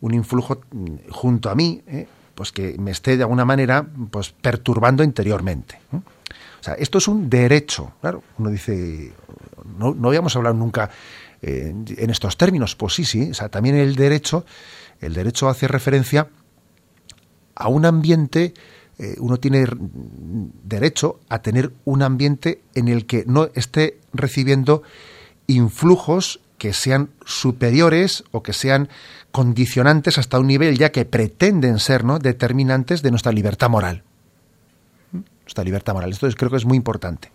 un 0.00 0.14
influjo 0.14 0.60
mm, 0.70 1.10
junto 1.10 1.50
a 1.50 1.56
mí, 1.56 1.82
¿eh? 1.88 2.06
pues 2.36 2.52
que 2.52 2.76
me 2.78 2.92
esté 2.92 3.16
de 3.16 3.24
alguna 3.24 3.44
manera 3.44 3.84
pues 4.10 4.30
perturbando 4.30 5.02
interiormente. 5.02 5.80
O 5.92 6.62
sea, 6.62 6.74
esto 6.74 6.98
es 6.98 7.08
un 7.08 7.28
derecho. 7.28 7.92
Claro, 8.00 8.22
uno 8.38 8.50
dice, 8.50 9.12
no, 9.76 9.94
no 9.94 10.08
habíamos 10.08 10.36
hablado 10.36 10.54
nunca 10.54 10.88
eh, 11.42 11.74
en 11.74 12.10
estos 12.10 12.36
términos. 12.36 12.76
Pues 12.76 12.94
sí, 12.94 13.04
sí. 13.04 13.30
O 13.32 13.34
sea, 13.34 13.48
también 13.48 13.74
el 13.74 13.96
derecho, 13.96 14.44
el 15.00 15.14
derecho 15.14 15.48
hace 15.48 15.66
referencia 15.66 16.28
a 17.56 17.68
un 17.68 17.84
ambiente, 17.84 18.54
eh, 18.98 19.14
uno 19.18 19.36
tiene 19.38 19.64
derecho 20.64 21.20
a 21.28 21.40
tener 21.40 21.72
un 21.84 22.02
ambiente 22.02 22.62
en 22.74 22.88
el 22.88 23.06
que 23.06 23.24
no 23.26 23.48
esté 23.54 23.98
recibiendo 24.12 24.82
influjos 25.46 26.40
que 26.58 26.72
sean 26.72 27.10
superiores 27.24 28.24
o 28.32 28.42
que 28.42 28.52
sean 28.52 28.88
condicionantes 29.30 30.18
hasta 30.18 30.40
un 30.40 30.48
nivel 30.48 30.76
ya 30.76 30.90
que 30.90 31.04
pretenden 31.04 31.78
ser 31.78 32.04
¿no? 32.04 32.18
determinantes 32.18 33.00
de 33.02 33.10
nuestra 33.10 33.30
libertad 33.30 33.70
moral. 33.70 34.02
Nuestra 35.42 35.62
libertad 35.62 35.94
moral. 35.94 36.10
Esto 36.10 36.28
creo 36.36 36.50
que 36.50 36.56
es 36.56 36.64
muy 36.64 36.76
importante. 36.76 37.30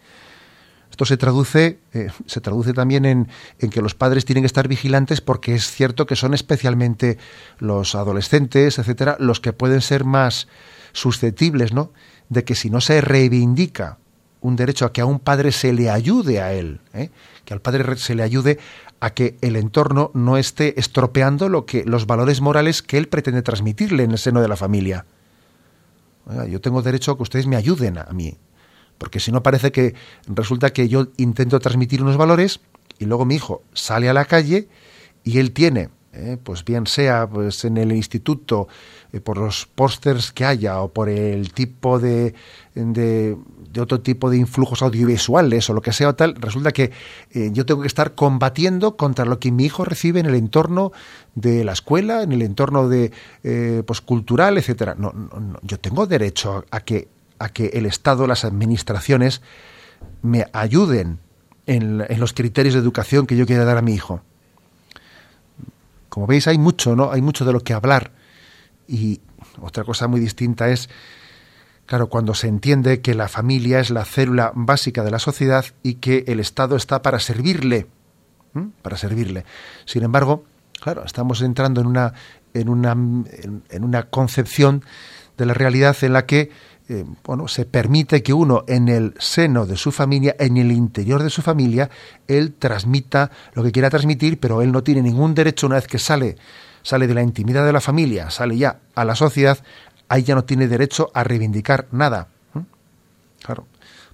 Esto 0.92 1.06
se 1.06 1.18
traduce, 1.18 1.80
eh, 1.94 2.10
se 2.28 2.42
traduce 2.42 2.74
también 2.74 3.06
en, 3.06 3.30
en, 3.58 3.70
que 3.72 3.82
los 3.82 3.96
padres 3.96 4.26
tienen 4.26 4.44
que 4.44 4.48
estar 4.48 4.68
vigilantes 4.68 5.22
porque 5.22 5.56
es 5.56 5.72
cierto 5.72 6.06
que 6.06 6.16
son 6.16 6.36
especialmente 6.36 7.18
los 7.58 7.96
adolescentes, 7.96 8.78
etcétera, 8.78 9.16
los 9.20 9.40
que 9.40 9.54
pueden 9.54 9.82
ser 9.82 10.04
más 10.04 10.48
susceptibles, 10.94 11.74
¿no? 11.74 11.92
De 12.30 12.44
que 12.44 12.56
si 12.56 12.70
no 12.70 12.80
se 12.80 13.02
reivindica 13.02 13.98
un 14.44 14.56
derecho 14.56 14.86
a 14.86 14.94
que 14.94 15.02
a 15.02 15.06
un 15.06 15.20
padre 15.20 15.52
se 15.52 15.74
le 15.74 15.90
ayude 15.90 16.42
a 16.42 16.54
él, 16.54 16.80
¿eh? 16.94 17.10
que 17.46 17.54
al 17.54 17.62
padre 17.62 17.96
se 17.98 18.14
le 18.14 18.24
ayude 18.24 18.60
a 19.00 19.14
que 19.14 19.38
el 19.42 19.56
entorno 19.56 20.12
no 20.14 20.38
esté 20.38 20.80
estropeando 20.80 21.50
lo 21.50 21.66
que 21.66 21.84
los 21.86 22.06
valores 22.06 22.42
morales 22.42 22.82
que 22.82 22.98
él 22.98 23.08
pretende 23.08 23.42
transmitirle 23.42 24.04
en 24.04 24.12
el 24.12 24.18
seno 24.18 24.42
de 24.42 24.48
la 24.48 24.56
familia. 24.56 25.06
yo 26.50 26.62
tengo 26.62 26.82
derecho 26.82 27.12
a 27.12 27.18
que 27.18 27.24
ustedes 27.24 27.48
me 27.48 27.56
ayuden 27.56 27.98
a 27.98 28.12
mí, 28.14 28.38
porque 28.98 29.20
si 29.20 29.32
no 29.32 29.44
parece 29.44 29.72
que 29.72 29.96
resulta 30.28 30.72
que 30.72 30.88
yo 30.90 31.08
intento 31.18 31.60
transmitir 31.60 32.02
unos 32.02 32.18
valores 32.18 32.60
y 33.00 33.06
luego 33.06 33.26
mi 33.26 33.36
hijo 33.36 33.64
sale 33.74 34.10
a 34.10 34.14
la 34.14 34.26
calle 34.26 34.68
y 35.24 35.40
él 35.40 35.52
tiene, 35.52 35.90
eh, 36.12 36.38
pues 36.42 36.64
bien 36.66 36.86
sea 36.86 37.28
pues 37.28 37.66
en 37.66 37.78
el 37.78 37.92
instituto 37.94 38.68
eh, 39.14 39.22
por 39.22 39.38
los 39.38 39.68
pósters 39.68 40.32
que 40.32 40.44
haya 40.44 40.82
o 40.82 40.92
por 40.92 41.08
el 41.08 41.54
tipo 41.54 42.00
de, 42.00 42.34
de, 42.74 43.38
otro 43.80 44.02
tipo 44.02 44.32
de 44.32 44.38
influjos 44.38 44.82
audiovisuales 44.82 45.70
o 45.70 45.74
lo 45.74 45.82
que 45.82 45.94
sea 45.94 46.10
o 46.10 46.16
tal, 46.16 46.34
resulta 46.34 46.72
que 46.72 46.92
eh, 47.30 47.52
yo 47.54 47.64
tengo 47.64 47.82
que 47.82 47.88
estar 47.88 48.16
combatiendo 48.16 48.98
contra 48.98 49.26
lo 49.26 49.38
que 49.38 49.52
mi 49.52 49.66
hijo 49.66 49.86
recibe 49.86 50.20
en 50.20 50.26
el 50.26 50.34
entorno 50.34 50.94
de 51.36 51.64
la 51.64 51.74
escuela, 51.74 52.24
en 52.24 52.32
el 52.32 52.42
entorno 52.42 52.90
de 52.90 53.12
eh, 53.44 53.84
pues, 53.86 54.02
cultural, 54.02 54.58
etcétera. 54.58 54.96
No, 54.98 55.12
no, 55.14 55.60
yo 55.62 55.80
tengo 55.80 56.08
derecho 56.08 56.66
a 56.72 56.80
que, 56.80 57.08
a 57.38 57.50
que 57.50 57.68
el 57.68 57.86
Estado, 57.86 58.26
las 58.26 58.44
administraciones, 58.46 59.44
me 60.24 60.48
ayuden 60.54 61.20
en, 61.68 62.04
en 62.10 62.20
los 62.20 62.34
criterios 62.34 62.74
de 62.74 62.80
educación 62.80 63.28
que 63.28 63.38
yo 63.38 63.46
quiera 63.46 63.64
dar 63.64 63.78
a 63.78 63.84
mi 63.84 63.94
hijo. 63.94 64.22
Como 66.10 66.26
veis, 66.26 66.48
hay 66.48 66.58
mucho, 66.58 66.96
¿no? 66.96 67.12
Hay 67.12 67.22
mucho 67.22 67.46
de 67.46 67.54
lo 67.54 67.60
que 67.60 67.74
hablar 67.74 68.23
y 68.88 69.22
otra 69.62 69.84
cosa 69.84 70.08
muy 70.08 70.20
distinta 70.20 70.70
es, 70.70 70.90
claro, 71.86 72.08
cuando 72.08 72.34
se 72.34 72.48
entiende 72.48 73.02
que 73.02 73.14
la 73.14 73.28
familia 73.28 73.80
es 73.80 73.90
la 73.90 74.06
célula 74.06 74.52
básica 74.56 75.04
de 75.04 75.12
la 75.12 75.20
sociedad 75.20 75.66
y 75.84 75.96
que 75.96 76.24
el 76.28 76.40
Estado 76.40 76.76
está 76.76 77.02
para 77.02 77.20
servirle, 77.20 77.88
para 78.82 78.98
servirle. 78.98 79.46
Sin 79.86 80.04
embargo, 80.04 80.46
claro, 80.82 81.04
estamos 81.06 81.42
entrando 81.42 81.82
en 81.82 81.88
una, 81.88 82.14
en 82.54 82.70
una, 82.70 82.92
en, 82.92 83.84
una 83.84 84.04
concepción 84.04 84.84
de 85.38 85.46
la 85.46 85.54
realidad 85.54 85.96
en 86.02 86.14
la 86.14 86.26
que 86.26 86.52
eh, 86.90 87.06
bueno, 87.24 87.48
se 87.48 87.66
permite 87.66 88.22
que 88.22 88.34
uno 88.34 88.66
en 88.68 88.90
el 88.90 89.14
seno 89.18 89.66
de 89.66 89.78
su 89.78 89.92
familia, 89.92 90.36
en 90.38 90.58
el 90.58 90.72
interior 90.72 91.24
de 91.24 91.30
su 91.30 91.42
familia, 91.42 91.90
él 92.28 92.54
transmita 92.54 93.32
lo 93.54 93.64
que 93.64 93.72
quiera 93.72 93.90
transmitir, 93.90 94.38
pero 94.38 94.62
él 94.62 94.72
no 94.72 94.84
tiene 94.84 95.02
ningún 95.02 95.34
derecho 95.34 95.68
una 95.68 95.78
vez 95.78 95.88
que 95.88 95.98
sale 95.98 96.36
sale 96.84 97.08
de 97.08 97.14
la 97.14 97.24
intimidad 97.24 97.66
de 97.66 97.74
la 97.74 97.82
familia, 97.82 98.30
sale 98.30 98.58
ya 98.58 98.80
a 98.94 99.06
la 99.06 99.16
sociedad, 99.16 99.58
ahí 100.10 100.24
ya 100.24 100.36
no 100.36 100.44
tiene 100.44 100.68
derecho 100.68 101.10
a 101.14 101.24
reivindicar 101.24 101.88
nada. 101.92 102.28
Claro, 103.42 103.68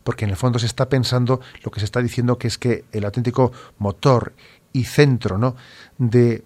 porque 0.03 0.25
en 0.25 0.31
el 0.31 0.37
fondo 0.37 0.57
se 0.57 0.65
está 0.65 0.89
pensando 0.89 1.39
lo 1.63 1.69
que 1.69 1.79
se 1.79 1.85
está 1.85 2.01
diciendo 2.01 2.39
que 2.39 2.47
es 2.47 2.57
que 2.57 2.85
el 2.91 3.05
auténtico 3.05 3.51
motor 3.77 4.33
y 4.73 4.85
centro 4.85 5.37
¿no? 5.37 5.55
de, 5.99 6.43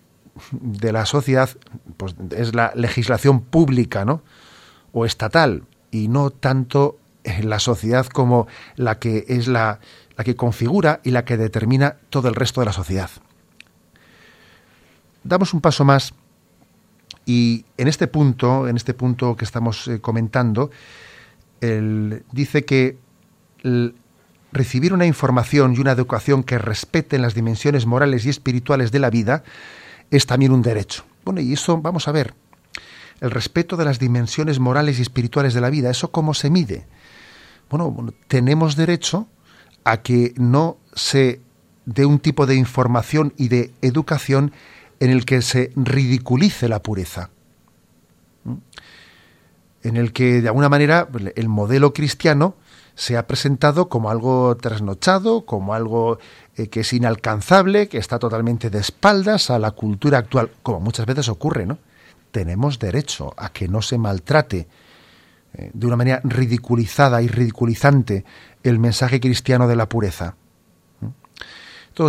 de 0.51 0.91
la 0.91 1.05
sociedad 1.05 1.49
pues, 1.95 2.15
es 2.31 2.53
la 2.53 2.73
legislación 2.75 3.39
pública 3.41 4.03
¿no? 4.03 4.21
o 4.91 5.05
estatal 5.05 5.63
y 5.91 6.09
no 6.09 6.29
tanto 6.29 6.97
la 7.41 7.59
sociedad 7.59 8.05
como 8.07 8.47
la 8.75 8.99
que 8.99 9.23
es 9.29 9.47
la, 9.47 9.79
la 10.17 10.25
que 10.25 10.35
configura 10.35 10.99
y 11.03 11.11
la 11.11 11.23
que 11.23 11.37
determina 11.37 11.95
todo 12.09 12.27
el 12.27 12.35
resto 12.35 12.59
de 12.59 12.65
la 12.65 12.73
sociedad 12.73 13.11
damos 15.23 15.53
un 15.53 15.61
paso 15.61 15.85
más 15.85 16.13
y 17.25 17.65
en 17.77 17.87
este 17.87 18.07
punto, 18.07 18.67
en 18.67 18.75
este 18.75 18.93
punto 18.93 19.35
que 19.35 19.45
estamos 19.45 19.87
eh, 19.87 20.01
comentando, 20.01 20.71
él 21.61 22.23
dice 22.31 22.65
que 22.65 22.97
recibir 24.51 24.93
una 24.93 25.05
información 25.05 25.73
y 25.73 25.79
una 25.79 25.93
educación 25.93 26.43
que 26.43 26.57
respeten 26.57 27.21
las 27.21 27.33
dimensiones 27.33 27.85
morales 27.85 28.25
y 28.25 28.29
espirituales 28.29 28.91
de 28.91 28.99
la 28.99 29.09
vida 29.09 29.43
es 30.11 30.25
también 30.25 30.51
un 30.51 30.61
derecho. 30.61 31.05
Bueno, 31.23 31.39
y 31.39 31.53
eso 31.53 31.77
vamos 31.77 32.07
a 32.07 32.11
ver. 32.11 32.33
El 33.21 33.31
respeto 33.31 33.77
de 33.77 33.85
las 33.85 33.99
dimensiones 33.99 34.59
morales 34.59 34.99
y 34.99 35.01
espirituales 35.01 35.53
de 35.53 35.61
la 35.61 35.69
vida, 35.69 35.89
¿eso 35.89 36.11
cómo 36.11 36.33
se 36.33 36.49
mide? 36.49 36.85
Bueno, 37.69 38.13
tenemos 38.27 38.75
derecho 38.75 39.27
a 39.85 40.01
que 40.01 40.33
no 40.35 40.77
se 40.93 41.39
dé 41.85 42.05
un 42.05 42.19
tipo 42.19 42.45
de 42.45 42.55
información 42.55 43.33
y 43.37 43.47
de 43.47 43.71
educación 43.81 44.51
en 45.03 45.09
el 45.09 45.25
que 45.25 45.41
se 45.41 45.73
ridiculice 45.75 46.69
la 46.69 46.81
pureza, 46.81 47.29
en 49.83 49.97
el 49.97 50.13
que 50.13 50.41
de 50.41 50.47
alguna 50.47 50.69
manera 50.69 51.09
el 51.35 51.49
modelo 51.49 51.91
cristiano 51.91 52.55
se 52.95 53.17
ha 53.17 53.27
presentado 53.27 53.89
como 53.89 54.09
algo 54.09 54.55
trasnochado, 54.55 55.45
como 55.45 55.73
algo 55.73 56.19
eh, 56.55 56.67
que 56.69 56.81
es 56.81 56.93
inalcanzable, 56.93 57.89
que 57.89 57.97
está 57.97 58.17
totalmente 58.17 58.69
de 58.69 58.79
espaldas 58.79 59.49
a 59.49 59.59
la 59.59 59.71
cultura 59.71 60.19
actual, 60.19 60.51
como 60.63 60.79
muchas 60.79 61.05
veces 61.05 61.27
ocurre, 61.27 61.65
¿no? 61.65 61.79
Tenemos 62.31 62.79
derecho 62.79 63.33
a 63.35 63.49
que 63.49 63.67
no 63.67 63.81
se 63.81 63.97
maltrate 63.97 64.69
eh, 65.53 65.69
de 65.73 65.85
una 65.85 65.97
manera 65.97 66.21
ridiculizada 66.23 67.21
y 67.21 67.27
ridiculizante 67.27 68.23
el 68.63 68.79
mensaje 68.79 69.19
cristiano 69.19 69.67
de 69.67 69.75
la 69.75 69.89
pureza. 69.89 70.37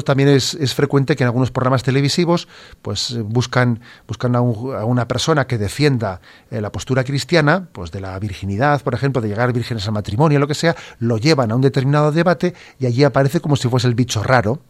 También 0.04 0.30
es, 0.30 0.74
frecuente 0.74 1.14
que 1.14 1.24
en 1.24 1.28
algunos 1.28 1.50
programas 1.50 1.82
televisivos 1.82 2.48
pues 2.80 3.10
eh, 3.10 3.20
buscan, 3.20 3.80
buscan 4.08 4.34
a, 4.34 4.40
una 4.40 5.06
persona 5.06 5.46
que 5.46 5.58
defienda 5.58 6.20
eh, 6.50 6.60
la 6.60 6.72
postura 6.72 7.04
cristiana, 7.04 7.68
pues 7.70 7.90
de 7.90 8.00
la 8.00 8.18
virginidad, 8.18 8.82
por 8.82 8.94
ejemplo, 8.94 9.20
de 9.20 9.28
llegar 9.28 9.52
vírgenes 9.52 9.86
al 9.86 9.92
matrimonio, 9.92 10.38
lo 10.38 10.48
que 10.48 10.54
sea, 10.54 10.74
lo 11.00 11.18
llevan 11.18 11.52
a 11.52 11.54
un 11.54 11.60
determinado 11.60 12.12
debate 12.12 12.54
y 12.78 12.86
allí 12.86 13.04
aparece 13.04 13.40
como 13.40 13.56
si 13.56 13.68
fuese 13.68 13.86
el 13.86 13.94
bicho 13.94 14.22
raro, 14.22 14.60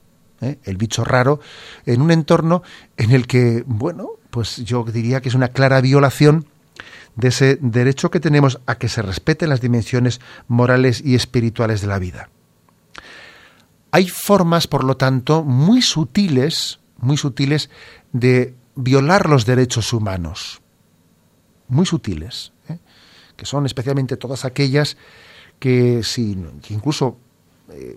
¿eh? 0.41 0.59
el 0.65 0.77
bicho 0.77 1.05
raro, 1.05 1.39
en 1.87 2.03
un 2.03 2.11
entorno 2.11 2.63
en 2.97 3.13
el 3.13 3.27
que, 3.29 3.63
bueno, 3.67 4.11
pues 4.31 4.57
yo 4.57 4.85
diría 4.85 5.21
que 5.21 5.29
es 5.29 5.37
una 5.37 5.49
clara 5.49 5.81
violación 5.81 6.47
de 7.15 7.29
ese 7.29 7.59
derecho 7.61 8.11
que 8.11 8.19
tenemos 8.19 8.61
a 8.67 8.77
que 8.77 8.89
se 8.89 9.01
respeten 9.01 9.49
las 9.49 9.61
dimensiones 9.61 10.21
morales 10.49 11.01
y 11.05 11.15
espirituales 11.15 11.81
de 11.81 11.87
la 11.87 12.01
vida. 12.01 12.31
Hay 13.95 14.09
formas, 14.09 14.67
por 14.67 14.83
lo 14.83 14.97
tanto, 14.97 15.45
muy 15.45 15.81
sutiles, 15.81 16.81
muy 16.97 17.17
sutiles 17.17 17.71
de 18.11 18.57
violar 18.75 19.29
los 19.29 19.47
derechos 19.47 19.93
humanos. 19.93 20.63
Muy 21.69 21.87
sutiles. 21.87 22.53
¿eh? 22.69 22.79
Que 23.37 23.47
son 23.47 23.67
especialmente 23.67 24.17
todas 24.17 24.45
aquellas 24.45 24.97
que, 25.61 26.03
incluso 26.71 27.19
eh, 27.71 27.97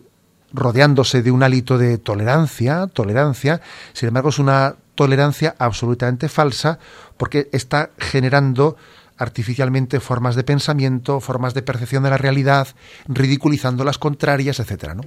rodeándose 0.53 1.23
de 1.23 1.31
un 1.31 1.41
hálito 1.41 1.79
de 1.79 1.97
tolerancia, 1.97 2.85
tolerancia, 2.85 3.59
sin 3.93 4.09
embargo 4.09 4.29
es 4.29 4.37
una 4.37 4.75
tolerancia 4.93 5.55
absolutamente 5.57 6.29
falsa 6.29 6.77
porque 7.17 7.49
está 7.51 7.89
generando 7.97 8.77
artificialmente 9.17 9.99
formas 9.99 10.35
de 10.35 10.43
pensamiento, 10.43 11.21
formas 11.21 11.55
de 11.55 11.63
percepción 11.63 12.03
de 12.03 12.11
la 12.11 12.17
realidad, 12.17 12.67
ridiculizando 13.07 13.83
las 13.83 13.97
contrarias, 13.97 14.59
etcétera, 14.59 14.93
¿no? 14.93 15.01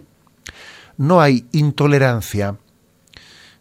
No 1.00 1.22
hay 1.22 1.46
intolerancia, 1.52 2.56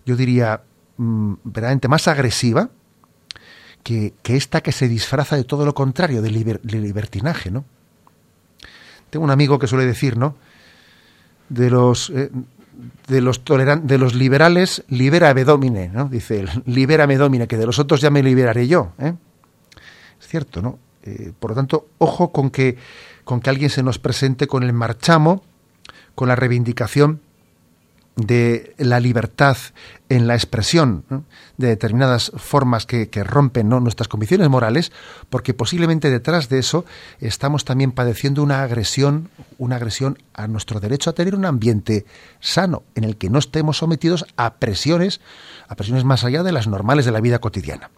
yo 0.05 0.17
diría, 0.17 0.61
mm, 0.97 1.35
verdaderamente 1.45 1.87
más 1.87 2.09
agresiva 2.09 2.69
que, 3.81 4.13
esta 4.25 4.59
que 4.59 4.73
se 4.73 4.89
disfraza 4.89 5.37
de 5.37 5.45
todo 5.45 5.65
lo 5.65 5.73
contrario, 5.73 6.21
de, 6.21 6.31
libertinaje, 6.31 7.49
¿no? 7.49 7.63
Tengo 9.09 9.23
un 9.23 9.31
amigo 9.31 9.57
que 9.57 9.67
suele 9.67 9.85
decir, 9.85 10.17
¿no? 10.17 10.35
De 11.47 11.69
los, 11.69 12.09
eh, 12.09 12.29
de 13.07 13.21
los, 13.21 13.41
de 13.45 13.97
los 13.97 14.15
liberales, 14.15 14.83
libera 14.89 15.33
domine, 15.33 15.87
¿no? 15.87 16.09
Dice 16.09 16.41
él, 16.41 16.49
libera 16.65 17.07
me 17.07 17.15
domine, 17.15 17.47
que 17.47 17.55
de 17.55 17.65
los 17.65 17.79
otros 17.79 18.01
ya 18.01 18.09
me 18.09 18.21
liberaré 18.21 18.67
yo, 18.67 18.91
¿eh? 18.99 19.13
Es 20.19 20.27
cierto, 20.27 20.61
¿no? 20.61 20.77
Eh, 21.03 21.31
por 21.39 21.51
lo 21.51 21.55
tanto, 21.55 21.87
ojo 21.99 22.33
con 22.33 22.49
que, 22.49 22.75
con 23.23 23.39
que 23.39 23.49
alguien 23.49 23.69
se 23.69 23.81
nos 23.81 23.97
presente 23.97 24.45
con 24.45 24.63
el 24.63 24.73
marchamo, 24.73 25.41
con 26.15 26.27
la 26.27 26.35
reivindicación 26.35 27.21
de 28.19 28.75
la 28.77 28.99
libertad 28.99 29.57
en 30.09 30.27
la 30.27 30.35
expresión 30.35 31.03
de 31.57 31.67
determinadas 31.67 32.31
formas 32.35 32.85
que, 32.85 33.07
rompen 33.23 33.69
nuestras 33.69 34.07
convicciones 34.07 34.49
morales, 34.49 34.91
porque 35.29 35.53
posiblemente 35.53 36.09
detrás 36.09 36.49
de 36.49 36.59
eso 36.59 36.85
estamos 37.19 37.63
también 37.63 37.91
padeciendo 37.91 38.43
una 38.43 38.63
agresión, 38.63 39.29
una 39.57 39.75
agresión 39.77 40.17
a 40.33 40.47
nuestro 40.47 40.79
derecho 40.79 41.09
a 41.09 41.13
tener 41.13 41.35
un 41.35 41.45
ambiente 41.45 42.05
sano, 42.39 42.83
en 42.95 43.03
el 43.03 43.17
que 43.17 43.29
no 43.29 43.39
estemos 43.39 43.77
sometidos 43.77 44.25
a 44.35 44.55
presiones, 44.55 45.21
a 45.67 45.75
presiones 45.75 46.03
más 46.03 46.23
allá 46.23 46.43
de 46.43 46.51
las 46.51 46.67
normales 46.67 47.05
de 47.05 47.11
la 47.11 47.21
vida 47.21 47.39
cotidiana. 47.39 47.91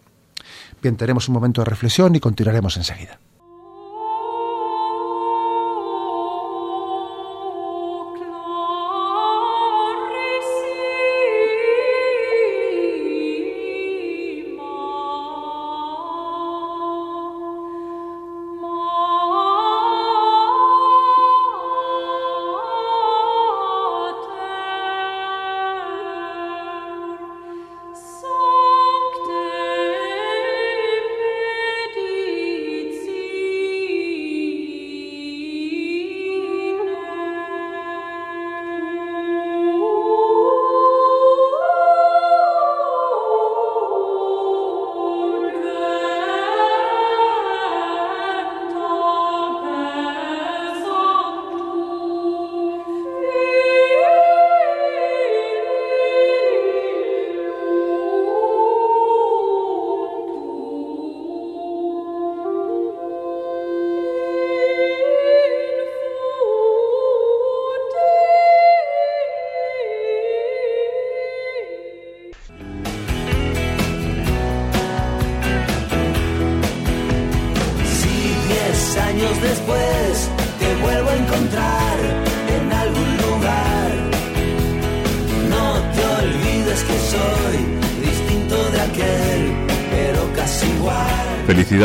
Bien, 0.82 0.98
tenemos 0.98 1.30
un 1.30 1.34
momento 1.34 1.62
de 1.62 1.66
reflexión 1.66 2.16
y 2.16 2.20
continuaremos 2.20 2.76
enseguida. 2.78 3.20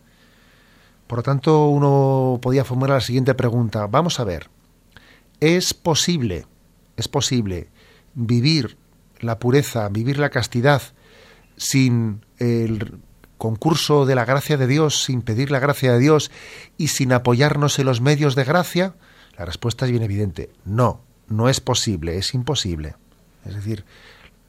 Por 1.10 1.18
lo 1.18 1.22
tanto, 1.24 1.66
uno 1.66 2.38
podía 2.40 2.64
formular 2.64 2.98
la 2.98 3.00
siguiente 3.00 3.34
pregunta. 3.34 3.88
Vamos 3.88 4.20
a 4.20 4.24
ver, 4.24 4.48
¿es 5.40 5.74
posible, 5.74 6.46
es 6.96 7.08
posible 7.08 7.66
vivir 8.14 8.76
la 9.18 9.40
pureza, 9.40 9.88
vivir 9.88 10.20
la 10.20 10.30
castidad 10.30 10.80
sin 11.56 12.24
el 12.38 13.00
concurso 13.38 14.06
de 14.06 14.14
la 14.14 14.24
gracia 14.24 14.56
de 14.56 14.68
Dios, 14.68 15.02
sin 15.02 15.22
pedir 15.22 15.50
la 15.50 15.58
gracia 15.58 15.94
de 15.94 15.98
Dios 15.98 16.30
y 16.78 16.86
sin 16.86 17.12
apoyarnos 17.12 17.80
en 17.80 17.86
los 17.86 18.00
medios 18.00 18.36
de 18.36 18.44
gracia? 18.44 18.94
La 19.36 19.44
respuesta 19.44 19.86
es 19.86 19.90
bien 19.90 20.04
evidente. 20.04 20.50
No, 20.64 21.00
no 21.26 21.48
es 21.48 21.58
posible, 21.58 22.18
es 22.18 22.34
imposible. 22.34 22.94
Es 23.44 23.56
decir, 23.56 23.84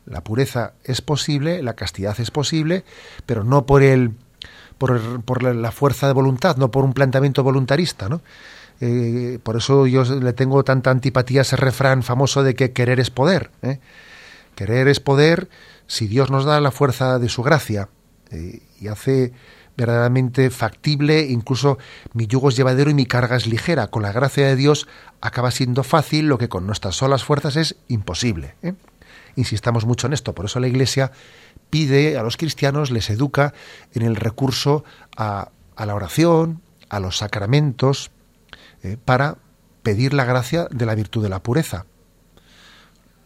la 0.06 0.24
pureza 0.24 0.74
es 0.84 1.02
posible, 1.02 1.64
la 1.64 1.74
castidad 1.74 2.20
es 2.20 2.30
posible, 2.30 2.86
pero 3.26 3.44
no 3.44 3.66
por 3.66 3.82
el 3.82 4.14
por, 4.88 5.44
la 5.44 5.72
fuerza 5.72 6.08
de 6.08 6.14
voluntad, 6.14 6.58
no 6.58 6.72
por 6.72 6.84
un 6.84 6.94
planteamiento 6.94 7.44
voluntarista, 7.44 8.10
¿no? 8.10 8.22
Eh, 8.80 9.38
por 9.44 9.58
eso 9.58 9.86
yo 9.86 10.04
le 10.04 10.34
tengo 10.34 10.64
tanta 10.64 10.90
antipatía 10.90 11.42
a 11.42 11.44
ese 11.44 11.56
refrán 11.56 12.02
famoso 12.02 12.42
de 12.42 12.56
que 12.56 12.72
querer 12.72 13.00
es 13.00 13.12
poder. 13.12 13.52
¿eh? 13.62 13.80
Querer 14.56 14.88
es 14.88 15.00
poder 15.00 15.50
si 15.86 16.08
Dios 16.08 16.32
nos 16.32 16.46
da 16.46 16.60
la 16.60 16.72
fuerza 16.72 17.20
de 17.20 17.30
su 17.30 17.44
gracia 17.44 17.90
eh, 18.32 18.64
y 18.80 18.88
hace 18.88 19.34
verdaderamente 19.78 20.50
factible, 20.50 21.28
incluso 21.28 21.78
mi 22.14 22.26
yugo 22.26 22.50
es 22.50 22.56
llevadero 22.56 22.90
y 22.90 22.96
mi 22.96 23.06
carga 23.06 23.36
es 23.36 23.46
ligera. 23.46 23.88
Con 23.88 24.02
la 24.02 24.12
gracia 24.12 24.48
de 24.48 24.56
Dios 24.56 24.88
acaba 25.22 25.52
siendo 25.52 25.84
fácil 25.84 26.26
lo 26.26 26.40
que 26.40 26.50
con 26.50 26.66
nuestras 26.66 26.96
solas 26.96 27.24
fuerzas 27.24 27.58
es 27.58 27.76
imposible 27.88 28.56
insistamos 29.36 29.86
mucho 29.86 30.08
en 30.08 30.14
esto. 30.14 30.34
Por 30.34 30.46
eso 30.46 30.60
la 30.60 30.68
Iglesia 30.68 31.12
pide 31.72 32.18
a 32.18 32.22
los 32.22 32.38
cristianos, 32.38 32.92
les 32.92 33.10
educa 33.10 33.56
en 33.94 34.04
el 34.04 34.16
recurso 34.16 34.84
a, 35.18 35.50
la 35.76 35.96
oración, 35.96 36.62
a 36.90 37.00
los 37.00 37.18
sacramentos, 37.18 38.12
eh, 38.84 38.98
para 39.04 39.38
pedir 39.82 40.14
la 40.14 40.26
gracia 40.26 40.68
de 40.70 40.86
la 40.86 40.94
virtud 40.94 41.24
de 41.24 41.30
la 41.30 41.42
pureza. 41.42 41.88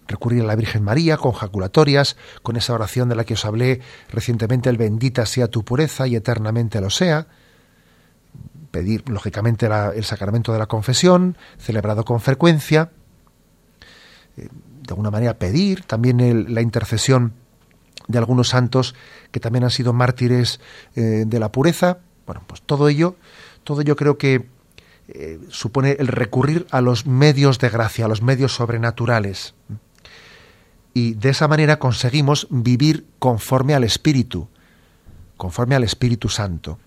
Recurrir 0.07 0.43
a 0.43 0.45
la 0.45 0.55
Virgen 0.55 0.83
María 0.83 1.17
con 1.17 1.33
jaculatorias, 1.33 2.15
con 2.43 2.55
esa 2.55 2.73
oración 2.73 3.09
de 3.09 3.15
la 3.15 3.25
que 3.25 3.33
os 3.33 3.43
hablé 3.43 3.81
recientemente, 4.09 4.69
el 4.69 4.77
bendita 4.77 5.25
sea 5.25 5.47
tu 5.47 5.65
pureza 5.65 6.07
y 6.07 6.15
eternamente 6.15 6.79
lo 6.79 6.91
sea. 6.91 7.27
Pedir, 8.69 9.09
lógicamente, 9.09 9.67
el 9.95 10.03
sacramento 10.03 10.53
de 10.53 10.59
la 10.59 10.67
confesión, 10.67 11.35
celebrado 11.57 12.05
con 12.05 12.21
frecuencia. 12.21 12.91
Eh, 14.37 14.49
de 14.49 14.91
alguna 14.91 15.09
manera 15.09 15.39
pedir 15.39 15.83
también 15.83 16.53
la 16.53 16.61
intercesión 16.61 17.33
de 18.07 18.17
algunos 18.17 18.49
santos 18.49 18.95
que 19.31 19.39
también 19.39 19.63
han 19.63 19.71
sido 19.71 19.93
mártires 19.93 20.59
eh, 20.95 21.23
de 21.25 21.39
la 21.39 21.51
pureza. 21.51 21.99
Bueno, 22.25 22.43
pues 22.47 22.61
todo 22.61 22.89
ello, 22.89 23.15
todo 23.63 23.81
ello 23.81 23.95
creo 23.95 24.17
que 24.17 24.47
eh, 25.07 25.39
supone 25.49 25.97
el 25.99 26.07
recurrir 26.07 26.65
a 26.71 26.81
los 26.81 27.05
medios 27.05 27.59
de 27.59 27.69
gracia, 27.69 28.05
a 28.05 28.07
los 28.07 28.21
medios 28.21 28.53
sobrenaturales. 28.53 29.53
y 30.93 31.13
de 31.15 31.29
esa 31.29 31.47
manera 31.49 31.77
conseguimos 31.77 32.47
vivir 32.49 33.05
conforme 33.19 33.75
al 33.75 33.83
Espíritu, 33.83 34.47
conforme 35.35 35.75
al 35.75 35.83
Espíritu 35.83 36.29
Santo. 36.29 36.79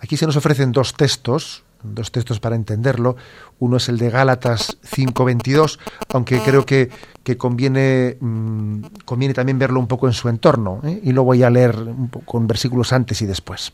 Aquí 0.00 0.16
se 0.16 0.26
nos 0.26 0.36
ofrecen 0.36 0.72
dos 0.72 0.94
textos, 0.94 1.63
dos 1.84 2.10
textos 2.10 2.40
para 2.40 2.56
entenderlo. 2.56 3.16
Uno 3.58 3.76
es 3.76 3.88
el 3.88 3.98
de 3.98 4.10
Gálatas 4.10 4.78
5.22, 4.82 5.78
aunque 6.12 6.40
creo 6.40 6.66
que, 6.66 6.90
conviene, 7.36 8.16
mm, 8.20 8.80
conviene 9.04 9.34
también 9.34 9.58
verlo 9.58 9.78
un 9.78 9.86
poco 9.86 10.06
en 10.06 10.12
su 10.12 10.28
entorno, 10.28 10.80
¿eh? 10.84 11.00
y 11.02 11.12
lo 11.12 11.24
voy 11.24 11.42
a 11.42 11.50
leer 11.50 11.76
con 12.24 12.46
versículos 12.46 12.92
antes 12.92 13.22
y 13.22 13.26
después. 13.26 13.72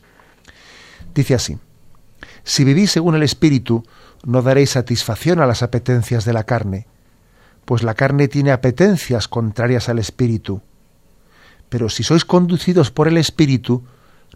Dice 1.15 1.35
así, 1.35 1.57
si 2.43 2.63
vivís 2.63 2.91
según 2.91 3.15
el 3.15 3.23
Espíritu, 3.23 3.83
no 4.23 4.41
daréis 4.41 4.71
satisfacción 4.71 5.39
a 5.39 5.47
las 5.47 5.63
apetencias 5.63 6.25
de 6.25 6.33
la 6.33 6.43
carne 6.43 6.87
pues 7.65 7.83
la 7.83 7.93
carne 7.93 8.27
tiene 8.27 8.51
apetencias 8.51 9.27
contrarias 9.27 9.89
al 9.89 9.99
espíritu. 9.99 10.61
Pero 11.69 11.89
si 11.89 12.03
sois 12.03 12.25
conducidos 12.25 12.91
por 12.91 13.07
el 13.07 13.17
espíritu, 13.17 13.83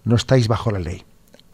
no 0.04 0.16
estáis 0.16 0.48
bajo 0.48 0.72
la 0.72 0.80
ley. 0.80 1.04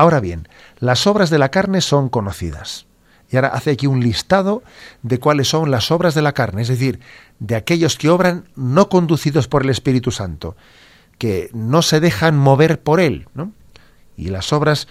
Ahora 0.01 0.19
bien, 0.19 0.47
las 0.79 1.05
obras 1.05 1.29
de 1.29 1.37
la 1.37 1.49
carne 1.49 1.79
son 1.79 2.09
conocidas. 2.09 2.87
Y 3.29 3.35
ahora 3.35 3.49
hace 3.49 3.69
aquí 3.69 3.85
un 3.85 3.99
listado 3.99 4.63
de 5.03 5.19
cuáles 5.19 5.47
son 5.47 5.69
las 5.69 5.91
obras 5.91 6.15
de 6.15 6.23
la 6.23 6.31
carne, 6.31 6.63
es 6.63 6.69
decir, 6.69 6.99
de 7.37 7.55
aquellos 7.55 7.99
que 7.99 8.09
obran 8.09 8.45
no 8.55 8.89
conducidos 8.89 9.47
por 9.47 9.61
el 9.61 9.69
Espíritu 9.69 10.09
Santo, 10.09 10.55
que 11.19 11.51
no 11.53 11.83
se 11.83 11.99
dejan 11.99 12.35
mover 12.35 12.81
por 12.81 12.99
él. 12.99 13.27
¿no? 13.35 13.51
Y 14.17 14.29
las 14.29 14.51
obras 14.53 14.87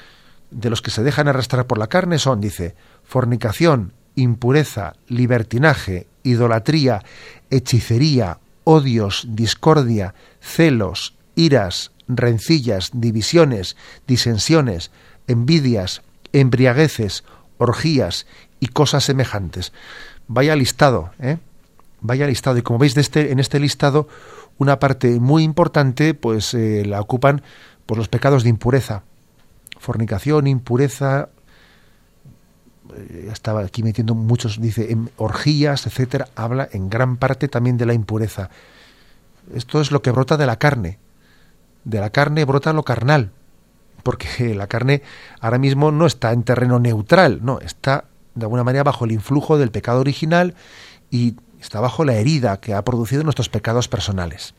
de 0.52 0.70
los 0.70 0.80
que 0.80 0.92
se 0.92 1.02
dejan 1.02 1.26
arrastrar 1.26 1.66
por 1.66 1.78
la 1.78 1.88
carne 1.88 2.20
son, 2.20 2.40
dice, 2.40 2.76
fornicación, 3.02 3.92
impureza, 4.14 4.92
libertinaje, 5.08 6.06
idolatría, 6.22 7.02
hechicería, 7.50 8.38
odios, 8.62 9.26
discordia, 9.28 10.14
celos, 10.40 11.16
iras, 11.34 11.90
rencillas, 12.16 12.90
divisiones, 12.92 13.76
disensiones, 14.06 14.90
envidias, 15.26 16.02
embriagueces, 16.32 17.24
orgías 17.58 18.26
y 18.58 18.68
cosas 18.68 19.04
semejantes. 19.04 19.72
Vaya 20.28 20.56
listado, 20.56 21.10
¿eh? 21.20 21.38
Vaya 22.00 22.26
listado. 22.26 22.58
Y 22.58 22.62
como 22.62 22.78
veis 22.78 22.94
de 22.94 23.00
este, 23.00 23.32
en 23.32 23.40
este 23.40 23.60
listado, 23.60 24.08
una 24.58 24.78
parte 24.78 25.20
muy 25.20 25.42
importante, 25.42 26.14
pues 26.14 26.54
eh, 26.54 26.84
la 26.86 27.00
ocupan 27.00 27.42
pues, 27.86 27.98
los 27.98 28.08
pecados 28.08 28.42
de 28.42 28.50
impureza. 28.50 29.02
Fornicación, 29.78 30.46
impureza, 30.46 31.30
eh, 32.96 33.28
estaba 33.32 33.60
aquí 33.60 33.82
metiendo 33.82 34.14
muchos, 34.14 34.60
dice, 34.60 34.92
en 34.92 35.10
orgías, 35.16 35.86
etcétera, 35.86 36.28
habla 36.34 36.68
en 36.72 36.90
gran 36.90 37.16
parte 37.16 37.48
también 37.48 37.76
de 37.76 37.86
la 37.86 37.94
impureza. 37.94 38.50
Esto 39.54 39.80
es 39.80 39.90
lo 39.90 40.02
que 40.02 40.10
brota 40.10 40.36
de 40.36 40.46
la 40.46 40.58
carne. 40.58 40.98
De 41.84 42.00
la 42.00 42.10
carne 42.10 42.44
brota 42.44 42.72
lo 42.72 42.82
carnal, 42.82 43.32
porque 44.02 44.54
la 44.54 44.66
carne 44.66 45.02
ahora 45.40 45.58
mismo 45.58 45.92
no 45.92 46.06
está 46.06 46.32
en 46.32 46.42
terreno 46.42 46.78
neutral, 46.78 47.40
no, 47.42 47.60
está 47.60 48.04
de 48.34 48.44
alguna 48.44 48.64
manera 48.64 48.84
bajo 48.84 49.04
el 49.04 49.12
influjo 49.12 49.58
del 49.58 49.70
pecado 49.70 50.00
original 50.00 50.54
y 51.10 51.36
está 51.60 51.80
bajo 51.80 52.04
la 52.04 52.14
herida 52.14 52.60
que 52.60 52.74
ha 52.74 52.84
producido 52.84 53.22
nuestros 53.22 53.48
pecados 53.48 53.88
personales. 53.88 54.54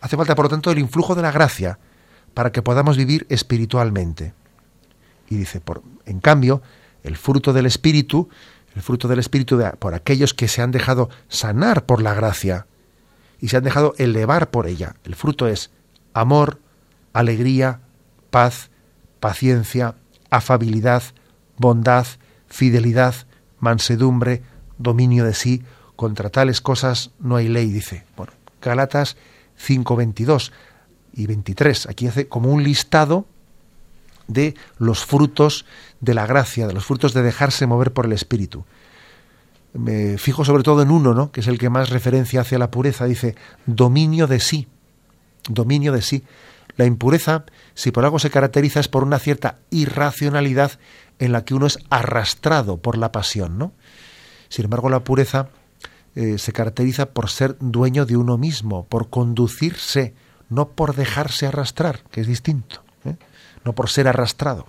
Hace 0.00 0.16
falta, 0.16 0.34
por 0.34 0.46
lo 0.46 0.50
tanto, 0.50 0.70
el 0.70 0.78
influjo 0.78 1.14
de 1.14 1.22
la 1.22 1.32
gracia 1.32 1.78
para 2.34 2.52
que 2.52 2.62
podamos 2.62 2.96
vivir 2.96 3.26
espiritualmente. 3.28 4.32
Y 5.28 5.36
dice, 5.36 5.60
por, 5.60 5.82
en 6.06 6.20
cambio, 6.20 6.62
el 7.02 7.16
fruto 7.16 7.52
del 7.52 7.66
Espíritu, 7.66 8.28
el 8.74 8.82
fruto 8.82 9.08
del 9.08 9.18
Espíritu 9.18 9.60
por 9.78 9.94
aquellos 9.94 10.32
que 10.32 10.48
se 10.48 10.62
han 10.62 10.70
dejado 10.70 11.10
sanar 11.28 11.84
por 11.84 12.02
la 12.02 12.14
gracia 12.14 12.66
y 13.40 13.48
se 13.48 13.56
han 13.56 13.64
dejado 13.64 13.94
elevar 13.98 14.50
por 14.50 14.66
ella. 14.66 14.96
El 15.04 15.14
fruto 15.14 15.46
es 15.46 15.70
amor, 16.14 16.60
alegría, 17.12 17.80
paz, 18.30 18.70
paciencia, 19.20 19.94
afabilidad, 20.30 21.02
bondad, 21.56 22.06
fidelidad, 22.48 23.14
mansedumbre, 23.58 24.42
dominio 24.78 25.24
de 25.24 25.34
sí. 25.34 25.62
Contra 25.96 26.30
tales 26.30 26.60
cosas 26.60 27.10
no 27.20 27.36
hay 27.36 27.48
ley, 27.48 27.70
dice. 27.70 28.04
Bueno, 28.16 28.32
Galatas 28.62 29.16
5, 29.56 29.96
22 29.96 30.52
y 31.14 31.26
23. 31.26 31.86
Aquí 31.86 32.06
hace 32.06 32.28
como 32.28 32.50
un 32.50 32.62
listado 32.62 33.26
de 34.26 34.54
los 34.78 35.04
frutos 35.04 35.66
de 36.00 36.14
la 36.14 36.26
gracia, 36.26 36.66
de 36.66 36.72
los 36.72 36.84
frutos 36.84 37.12
de 37.12 37.22
dejarse 37.22 37.66
mover 37.66 37.92
por 37.92 38.06
el 38.06 38.12
Espíritu. 38.12 38.64
Me 39.72 40.18
fijo 40.18 40.44
sobre 40.44 40.62
todo 40.62 40.82
en 40.82 40.90
uno, 40.90 41.14
¿no? 41.14 41.30
que 41.30 41.40
es 41.40 41.46
el 41.46 41.58
que 41.58 41.70
más 41.70 41.90
referencia 41.90 42.40
hacia 42.40 42.58
la 42.58 42.70
pureza, 42.70 43.04
dice 43.04 43.34
dominio 43.66 44.26
de 44.26 44.40
sí. 44.40 44.68
Dominio 45.48 45.92
de 45.92 46.02
sí. 46.02 46.24
La 46.76 46.84
impureza, 46.84 47.44
si 47.74 47.90
por 47.90 48.04
algo 48.04 48.18
se 48.18 48.30
caracteriza, 48.30 48.80
es 48.80 48.88
por 48.88 49.04
una 49.04 49.18
cierta 49.18 49.58
irracionalidad 49.70 50.78
en 51.18 51.32
la 51.32 51.44
que 51.44 51.54
uno 51.54 51.66
es 51.66 51.78
arrastrado 51.90 52.78
por 52.78 52.96
la 52.96 53.12
pasión, 53.12 53.58
¿no? 53.58 53.72
Sin 54.48 54.64
embargo, 54.64 54.88
la 54.88 55.04
pureza 55.04 55.48
eh, 56.14 56.38
se 56.38 56.52
caracteriza 56.52 57.10
por 57.10 57.28
ser 57.28 57.56
dueño 57.60 58.06
de 58.06 58.16
uno 58.16 58.38
mismo, 58.38 58.86
por 58.86 59.10
conducirse, 59.10 60.14
no 60.48 60.70
por 60.70 60.94
dejarse 60.94 61.46
arrastrar, 61.46 62.00
que 62.10 62.20
es 62.20 62.26
distinto 62.26 62.82
no 63.64 63.74
por 63.74 63.88
ser 63.88 64.08
arrastrado. 64.08 64.66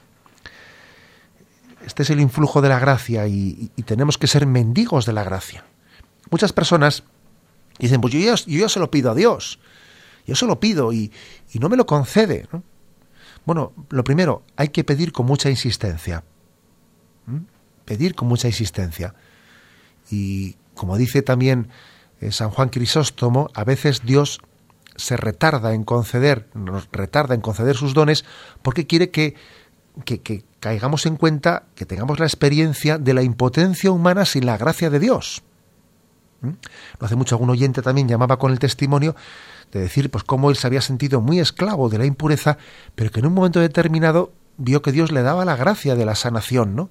Este 1.86 2.04
es 2.04 2.10
el 2.10 2.20
influjo 2.20 2.62
de 2.62 2.70
la 2.70 2.80
gracia 2.80 3.28
y, 3.28 3.72
tenemos 3.86 4.18
que 4.18 4.28
ser 4.28 4.46
mendigos 4.46 5.06
de 5.06 5.14
la 5.14 5.24
gracia. 5.24 5.66
Muchas 6.30 6.54
personas 6.54 7.04
dicen, 7.80 8.02
pues 8.02 8.14
yo 8.14 8.20
ya, 8.20 8.70
se 8.70 8.80
lo 8.80 8.92
pido 8.92 9.12
a 9.12 9.16
Dios, 9.16 9.60
yo 10.26 10.36
se 10.36 10.46
lo 10.46 10.60
pido 10.60 10.94
y, 10.94 11.12
no 11.56 11.70
me 11.70 11.78
lo 11.78 11.86
concede. 11.86 12.48
Bueno, 13.46 13.74
lo 13.90 14.04
primero, 14.04 14.44
hay 14.56 14.70
que 14.70 14.84
pedir 14.84 15.12
con 15.12 15.26
mucha 15.26 15.50
insistencia. 15.50 16.24
Pedir 17.86 18.16
con 18.16 18.28
mucha 18.28 18.48
insistencia. 18.48 19.16
Y 20.10 20.56
como 20.76 20.98
dice 20.98 21.22
también 21.22 21.70
eh, 22.20 22.32
San 22.32 22.50
Juan 22.50 22.70
Crisóstomo, 22.70 23.50
a 23.54 23.64
veces 23.64 24.02
Dios 24.04 24.40
se 24.96 25.18
retarda 25.18 25.74
en 25.74 25.84
conceder, 25.84 26.50
nos 26.54 26.88
retarda 26.92 27.34
en 27.34 27.42
conceder 27.42 27.76
sus 27.76 27.94
dones 27.94 28.26
porque 28.62 28.86
quiere 28.86 29.10
que, 29.10 29.36
que, 30.06 30.44
caigamos 30.60 31.06
en 31.06 31.18
cuenta, 31.18 31.64
que 31.76 31.86
tengamos 31.86 32.20
la 32.20 32.26
experiencia 32.26 32.98
de 32.98 33.14
la 33.14 33.24
impotencia 33.24 33.92
humana 33.92 34.26
sin 34.26 34.46
la 34.46 34.58
gracia 34.58 34.90
de 34.90 35.00
Dios. 35.00 35.42
No 36.42 36.58
hace 37.00 37.16
mucho 37.16 37.36
algún 37.36 37.50
oyente 37.50 37.82
también 37.82 38.08
llamaba 38.08 38.38
con 38.38 38.52
el 38.52 38.60
testimonio 38.60 39.16
de 39.72 39.80
decir 39.80 40.10
pues 40.10 40.24
cómo 40.24 40.50
él 40.50 40.56
se 40.56 40.68
había 40.68 40.82
sentido 40.82 41.22
muy 41.22 41.40
esclavo 41.40 41.90
de 41.90 41.98
la 41.98 42.06
impureza, 42.06 42.58
pero 42.96 43.12
que 43.12 43.20
en 43.20 43.28
un 43.28 43.34
momento 43.34 43.60
determinado 43.60 44.34
vio 44.58 44.82
que 44.82 44.92
Dios 44.92 45.12
le 45.12 45.22
daba 45.22 45.46
la 45.46 45.56
gracia 45.56 45.96
de 45.96 46.06
la 46.06 46.16
sanación, 46.16 46.76
¿no? 46.76 46.90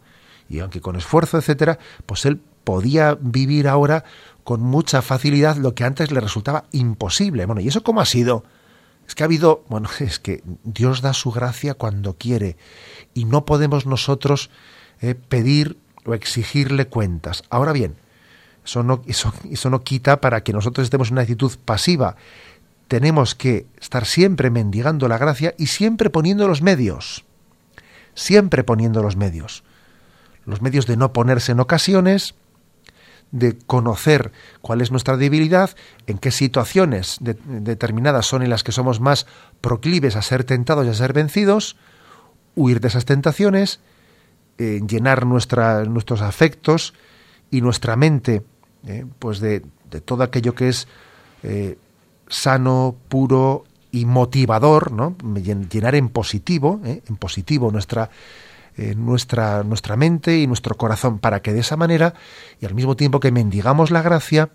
Y 0.49 0.61
aunque 0.61 0.81
con 0.81 0.97
esfuerzo, 0.97 1.39
etcétera, 1.39 1.79
pues 2.07 2.25
él 2.25 2.41
podía 2.65 3.17
vivir 3.21 3.69
ahora 3.69 4.05
con 4.45 4.63
mucha 4.63 5.03
facilidad 5.03 5.57
lo 5.57 5.75
que 5.75 5.85
antes 5.85 6.11
le 6.11 6.21
resultaba 6.21 6.65
imposible. 6.73 7.47
Bueno, 7.47 7.61
¿y 7.61 7.69
eso 7.69 7.83
cómo 7.83 8.01
ha 8.01 8.07
sido? 8.07 8.45
Es 9.07 9.15
que 9.15 9.23
ha 9.23 9.27
habido, 9.27 9.65
bueno, 9.69 9.89
es 10.01 10.19
que 10.19 10.43
Dios 10.65 11.03
da 11.03 11.13
su 11.13 11.31
gracia 11.31 11.75
cuando 11.75 12.15
quiere 12.15 12.57
y 13.15 13.25
no 13.25 13.45
podemos 13.45 13.87
nosotros 13.87 14.51
eh, 15.01 15.15
pedir 15.15 15.79
o 16.05 16.15
exigirle 16.15 16.87
cuentas. 16.89 17.45
Ahora 17.51 17.73
bien, 17.73 17.97
eso 18.65 18.83
no, 18.83 19.03
eso, 19.07 19.33
eso 19.51 19.71
no 19.71 19.83
quita 19.83 20.21
para 20.21 20.43
que 20.43 20.53
nosotros 20.53 20.85
estemos 20.85 21.09
en 21.09 21.15
una 21.15 21.23
actitud 21.23 21.53
pasiva. 21.65 22.17
Tenemos 22.91 23.37
que 23.37 23.69
estar 23.81 24.05
siempre 24.05 24.51
mendigando 24.51 25.07
la 25.07 25.17
gracia 25.17 25.55
y 25.57 25.69
siempre 25.69 26.11
poniendo 26.11 26.49
los 26.49 26.61
medios. 26.61 27.25
Siempre 28.15 28.65
poniendo 28.65 29.01
los 29.01 29.15
medios. 29.15 29.63
Los 30.45 30.61
medios 30.61 30.89
de 30.89 30.97
no 30.97 31.13
ponerse 31.13 31.53
en 31.53 31.61
ocasiones, 31.61 32.35
de 33.31 33.57
conocer 33.57 34.33
cuál 34.61 34.81
es 34.81 34.91
nuestra 34.91 35.17
debilidad, 35.17 35.71
en 36.09 36.19
qué 36.19 36.33
situaciones 36.33 37.19
determinadas 37.21 38.27
son 38.27 38.43
en 38.43 38.51
las 38.51 38.65
que 38.65 38.73
somos 38.73 38.99
más 38.99 39.29
proclives 39.61 40.17
a 40.17 40.23
ser 40.23 40.43
tentados 40.43 40.85
y 40.85 40.89
a 40.89 40.95
ser 40.95 41.13
vencidos, 41.13 41.77
huir 42.57 42.81
de 42.81 42.89
esas 42.89 43.05
tentaciones, 43.05 43.79
eh, 44.59 44.81
llenar 44.85 45.27
nuestros 45.27 46.23
afectos 46.23 46.93
y 47.53 47.61
nuestra 47.61 47.95
mente 47.95 48.43
eh, 48.89 49.07
pues 49.21 49.39
de, 49.39 49.61
todo 50.05 50.25
aquello 50.25 50.57
que 50.57 50.71
es 50.71 50.89
eh, 51.45 51.79
sano, 52.31 52.97
puro 53.11 53.65
y 53.93 54.07
motivador, 54.07 54.93
¿no? 54.93 55.15
llenar 55.35 55.95
en 55.95 56.09
positivo, 56.09 56.81
en 56.85 57.17
positivo 57.17 57.71
nuestra 57.71 58.11
nuestra, 58.97 59.63
nuestra 59.63 59.97
mente 59.97 60.39
y 60.39 60.47
nuestro 60.47 60.77
corazón, 60.77 61.19
para 61.19 61.43
que 61.43 61.53
de 61.53 61.61
esa 61.61 61.77
manera, 61.77 62.15
y 62.61 62.67
al 62.67 62.75
mismo 62.75 62.97
tiempo 62.97 63.21
que 63.21 63.31
mendigamos 63.31 63.91
la 63.91 64.01
gracia, 64.01 64.51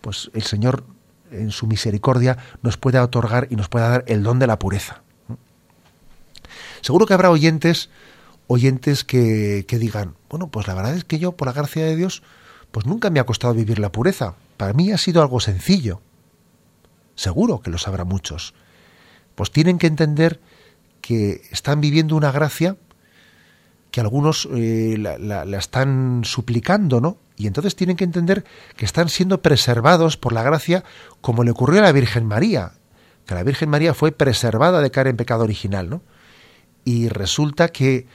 pues 0.00 0.30
el 0.34 0.42
Señor 0.42 0.84
en 1.30 1.50
su 1.50 1.66
misericordia 1.66 2.38
nos 2.62 2.76
pueda 2.76 3.02
otorgar 3.02 3.48
y 3.50 3.56
nos 3.56 3.68
pueda 3.68 3.88
dar 3.88 4.04
el 4.06 4.22
don 4.22 4.38
de 4.38 4.46
la 4.46 4.58
pureza. 4.58 5.02
Seguro 6.80 7.06
que 7.06 7.14
habrá 7.14 7.30
oyentes, 7.30 7.90
oyentes 8.46 9.04
que, 9.04 9.64
que 9.66 9.78
digan, 9.78 10.14
bueno, 10.28 10.48
pues 10.48 10.66
la 10.66 10.74
verdad 10.74 10.94
es 10.94 11.04
que 11.04 11.18
yo, 11.18 11.32
por 11.32 11.46
la 11.46 11.52
gracia 11.52 11.84
de 11.84 11.96
Dios, 11.96 12.22
pues 12.70 12.86
nunca 12.86 13.10
me 13.10 13.20
ha 13.20 13.24
costado 13.24 13.54
vivir 13.54 13.78
la 13.78 13.92
pureza. 13.92 14.34
Para 14.56 14.72
mí 14.72 14.92
ha 14.92 14.98
sido 14.98 15.22
algo 15.22 15.40
sencillo. 15.40 16.00
Seguro 17.14 17.60
que 17.60 17.70
los 17.70 17.86
habrá 17.88 18.04
muchos, 18.04 18.54
pues 19.34 19.50
tienen 19.50 19.78
que 19.78 19.86
entender 19.86 20.40
que 21.00 21.42
están 21.50 21.80
viviendo 21.80 22.16
una 22.16 22.32
gracia 22.32 22.76
que 23.90 24.00
algunos 24.00 24.48
eh, 24.52 24.96
la, 24.98 25.44
están 25.56 26.22
suplicando, 26.24 27.00
¿no? 27.00 27.18
Y 27.36 27.46
entonces 27.46 27.76
tienen 27.76 27.96
que 27.96 28.04
entender 28.04 28.44
que 28.76 28.84
están 28.84 29.08
siendo 29.08 29.40
preservados 29.40 30.16
por 30.16 30.32
la 30.32 30.42
gracia 30.42 30.82
como 31.20 31.44
le 31.44 31.50
ocurrió 31.50 31.80
a 31.80 31.84
la 31.84 31.92
Virgen 31.92 32.26
María, 32.26 32.72
que 33.26 33.34
la 33.34 33.42
Virgen 33.42 33.68
María 33.68 33.94
fue 33.94 34.12
preservada 34.12 34.80
de 34.80 34.90
caer 34.90 35.08
en 35.08 35.16
pecado 35.16 35.44
original, 35.44 35.90
¿no? 35.90 36.02
Y 36.84 37.08
resulta 37.08 37.68
que 37.68 38.06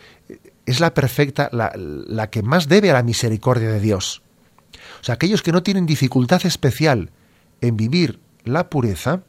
es 0.65 0.79
la 0.79 0.93
perfecta, 0.93 1.49
la, 1.53 1.71
la 1.75 2.29
que 2.29 2.43
más 2.43 2.67
debe 2.67 2.91
a 2.91 2.95
la 2.95 3.03
misericordia 3.03 3.69
de 3.69 3.79
Dios. 3.79 4.21
O 5.01 5.03
sea, 5.03 5.15
aquellos 5.15 5.41
que 5.41 5.51
no 5.51 5.63
tienen 5.63 5.85
dificultad 5.85 6.45
especial 6.45 7.11
en 7.61 7.77
vivir 7.77 8.19
la 8.49 8.69
pureza, 8.69 9.21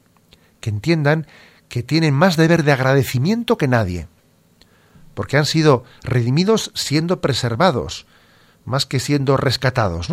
que 0.60 0.70
entiendan 0.70 1.26
que 1.68 1.82
tienen 1.82 2.14
más 2.14 2.36
deber 2.36 2.64
de 2.64 2.72
agradecimiento 2.72 3.56
que 3.56 3.68
nadie, 3.68 4.08
porque 5.14 5.36
han 5.36 5.46
sido 5.46 5.84
redimidos 6.02 6.72
siendo 6.74 7.20
preservados, 7.20 8.06
más 8.64 8.86
que 8.86 9.00
siendo 9.00 9.36
rescatados. 9.36 10.08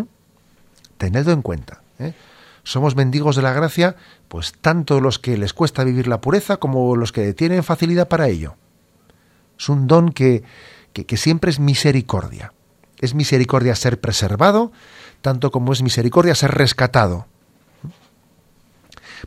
Tenedlo 0.97 1.32
en 1.32 1.41
cuenta. 1.41 1.82
¿eh? 1.99 2.14
Somos 2.64 2.95
mendigos 2.95 3.36
de 3.36 3.41
la 3.41 3.53
gracia, 3.53 3.95
pues 4.28 4.53
tanto 4.60 5.01
los 5.01 5.20
que 5.20 5.38
les 5.38 5.53
cuesta 5.53 5.84
vivir 5.84 6.08
la 6.08 6.22
pureza 6.22 6.58
como 6.58 6.95
los 6.95 7.12
que 7.12 7.34
tienen 7.34 7.64
facilidad 7.64 8.08
para 8.08 8.28
ello. 8.28 8.55
Es 9.58 9.70
un 9.70 9.88
don 9.88 10.12
que, 10.12 10.43
que 10.93 11.18
siempre 11.18 11.49
es 11.49 11.60
misericordia. 11.60 12.53
Es 12.99 13.14
misericordia 13.14 13.76
ser 13.76 13.99
preservado, 13.99 14.72
tanto 15.22 15.51
como 15.51 15.74
es 15.74 15.82
misericordia 15.82 16.36
ser 16.36 16.51
rescatado. 16.51 17.28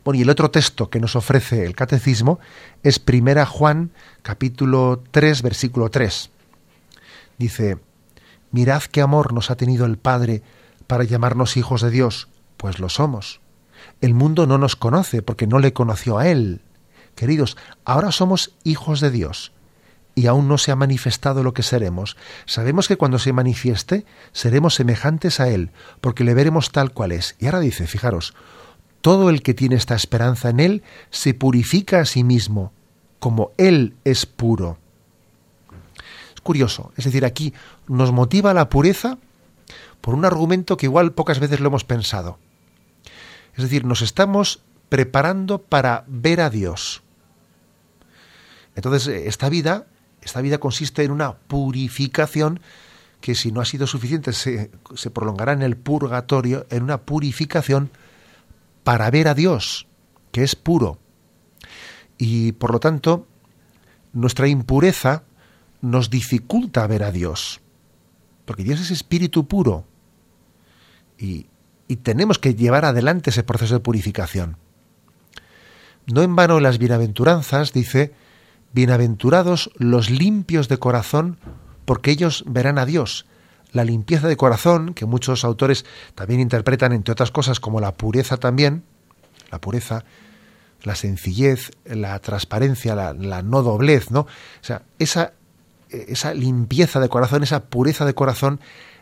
Bueno, 0.05 0.19
y 0.19 0.23
el 0.23 0.31
otro 0.31 0.51
texto 0.51 0.91
que 0.91 1.01
nos 1.01 1.17
ofrece 1.17 1.65
el 1.65 1.75
catecismo 1.75 2.39
es 2.83 2.99
Primera 2.99 3.47
Juan, 3.47 3.91
capítulo 4.23 5.03
3, 5.11 5.43
versículo 5.43 5.91
3. 5.91 6.31
Dice, 7.39 7.79
mirad 8.51 8.83
qué 8.83 9.01
amor 9.01 9.33
nos 9.33 9.51
ha 9.51 9.57
tenido 9.57 9.87
el 9.87 9.99
Padre 9.99 10.43
para 10.87 11.05
llamarnos 11.05 11.57
hijos 11.57 11.83
de 11.83 11.91
Dios, 11.91 12.29
pues 12.57 12.79
lo 12.79 12.89
somos. 12.89 13.41
El 14.01 14.15
mundo 14.15 14.47
no 14.47 14.59
nos 14.59 14.77
conoce 14.77 15.23
porque 15.23 15.47
no 15.47 15.59
le 15.59 15.73
conoció 15.73 16.19
a 16.19 16.29
Él. 16.29 16.63
Queridos, 17.15 17.57
ahora 17.85 18.13
somos 18.13 18.55
hijos 18.65 19.01
de 19.01 19.11
Dios 19.11 19.53
y 20.15 20.27
aún 20.27 20.49
no 20.49 20.59
se 20.59 20.71
ha 20.71 20.77
manifestado 20.77 21.43
lo 21.43 21.55
que 21.55 21.63
seremos. 21.63 22.17
Sabemos 22.47 22.89
que 22.89 22.97
cuando 22.97 23.19
se 23.19 23.33
manifieste 23.33 24.05
seremos 24.33 24.75
semejantes 24.75 25.41
a 25.41 25.49
Él, 25.49 25.71
porque 26.01 26.25
le 26.25 26.35
veremos 26.35 26.73
tal 26.73 26.93
cual 26.93 27.13
es. 27.13 27.37
Y 27.39 27.47
ahora 27.47 27.61
dice, 27.61 27.87
fijaros, 27.87 28.35
todo 29.01 29.31
el 29.31 29.43
que 29.43 29.55
tiene 29.55 29.77
esta 29.77 29.95
esperanza 29.95 30.51
en 30.51 30.61
Él 30.61 30.83
se 31.11 31.35
purifica 31.35 32.01
a 32.01 32.05
sí 32.05 32.25
mismo, 32.25 32.73
como 33.19 33.53
Él 33.57 33.95
es 34.05 34.27
puro. 34.27 34.79
Es 36.35 36.41
curioso, 36.41 36.93
es 36.97 37.05
decir, 37.05 37.25
aquí 37.25 37.55
nos 37.87 38.13
motiva 38.13 38.55
la 38.55 38.69
pureza 38.69 39.19
por 40.01 40.15
un 40.15 40.25
argumento 40.25 40.77
que 40.77 40.87
igual 40.87 41.13
pocas 41.13 41.39
veces 41.41 41.61
lo 41.61 41.69
hemos 41.69 41.85
pensado. 41.85 42.39
Es 43.55 43.65
decir, 43.65 43.85
nos 43.85 44.03
estamos 44.03 44.61
preparando 44.89 45.63
para 45.63 46.05
ver 46.07 46.41
a 46.41 46.51
Dios. 46.51 47.03
Entonces, 48.75 49.09
esta 49.27 49.49
vida, 49.49 49.87
esta 50.23 50.41
vida 50.41 50.59
consiste 50.59 51.05
en 51.05 51.11
una 51.11 51.35
purificación 51.35 52.61
que 53.21 53.35
si 53.35 53.53
no 53.53 53.61
ha 53.61 53.67
sido 53.67 53.87
suficiente 53.87 54.33
se, 54.33 54.71
se 54.95 55.11
prolongará 55.11 55.53
en 55.53 55.63
el 55.63 55.77
purgatorio, 55.77 56.67
en 56.71 56.83
una 56.83 57.03
purificación 57.03 57.91
para 58.85 59.11
ver 59.11 59.29
a 59.29 59.35
Dios, 59.35 59.87
que 60.33 60.43
es 60.43 60.57
puro. 60.57 60.99
Y 62.19 62.53
por 62.53 62.73
lo 62.73 62.81
tanto, 62.81 63.27
nuestra 64.13 64.49
impureza 64.49 65.25
nos 65.81 66.11
dificulta 66.11 66.87
ver 66.87 67.03
a 67.03 67.13
Dios, 67.13 67.61
porque 68.45 68.65
Dios 68.65 68.81
es 68.81 68.91
espíritu 68.91 69.47
puro. 69.47 69.85
Y, 71.19 71.47
y 71.89 71.97
tenemos 71.97 72.39
que 72.39 72.55
llevar 72.55 72.85
adelante 72.85 73.31
ese 73.31 73.43
proceso 73.43 73.75
de 73.75 73.81
purificación. 73.81 74.57
No 76.07 76.23
en 76.23 76.35
vano 76.35 76.61
las 76.61 76.79
bienaventuranzas 76.79 77.73
dice, 77.73 78.15
bienaventurados 78.73 79.71
los 79.77 80.11
limpios 80.11 80.69
de 80.69 80.79
corazón, 80.79 81.39
porque 81.85 82.11
ellos 82.11 82.45
verán 82.47 82.79
a 82.79 82.87
Dios 82.87 83.27
la 83.73 83.85
limpieza 83.85 84.29
de 84.29 84.37
corazón, 84.37 84.95
que 84.95 85.07
muchos 85.07 85.45
autores 85.45 85.85
también 86.15 86.41
interpretan, 86.41 86.93
entre 86.93 87.13
otras 87.13 87.31
cosas, 87.31 87.61
como 87.61 87.81
la 87.81 87.95
pureza 87.95 88.37
también, 88.37 88.85
la 89.51 89.61
pureza, 89.61 90.05
la 90.83 90.95
sencillez, 90.95 91.71
la 91.85 92.19
transparencia, 92.19 92.95
la, 92.95 93.43
no 93.43 93.63
doblez, 93.63 94.11
¿no? 94.11 94.21
O 94.21 94.27
sea, 94.63 94.83
esa, 94.99 95.33
esa 95.89 96.35
limpieza 96.35 97.01
de 97.01 97.09
corazón, 97.09 97.43
esa 97.43 97.65
pureza 97.65 98.05
de 98.05 98.15
corazón, 98.15 98.61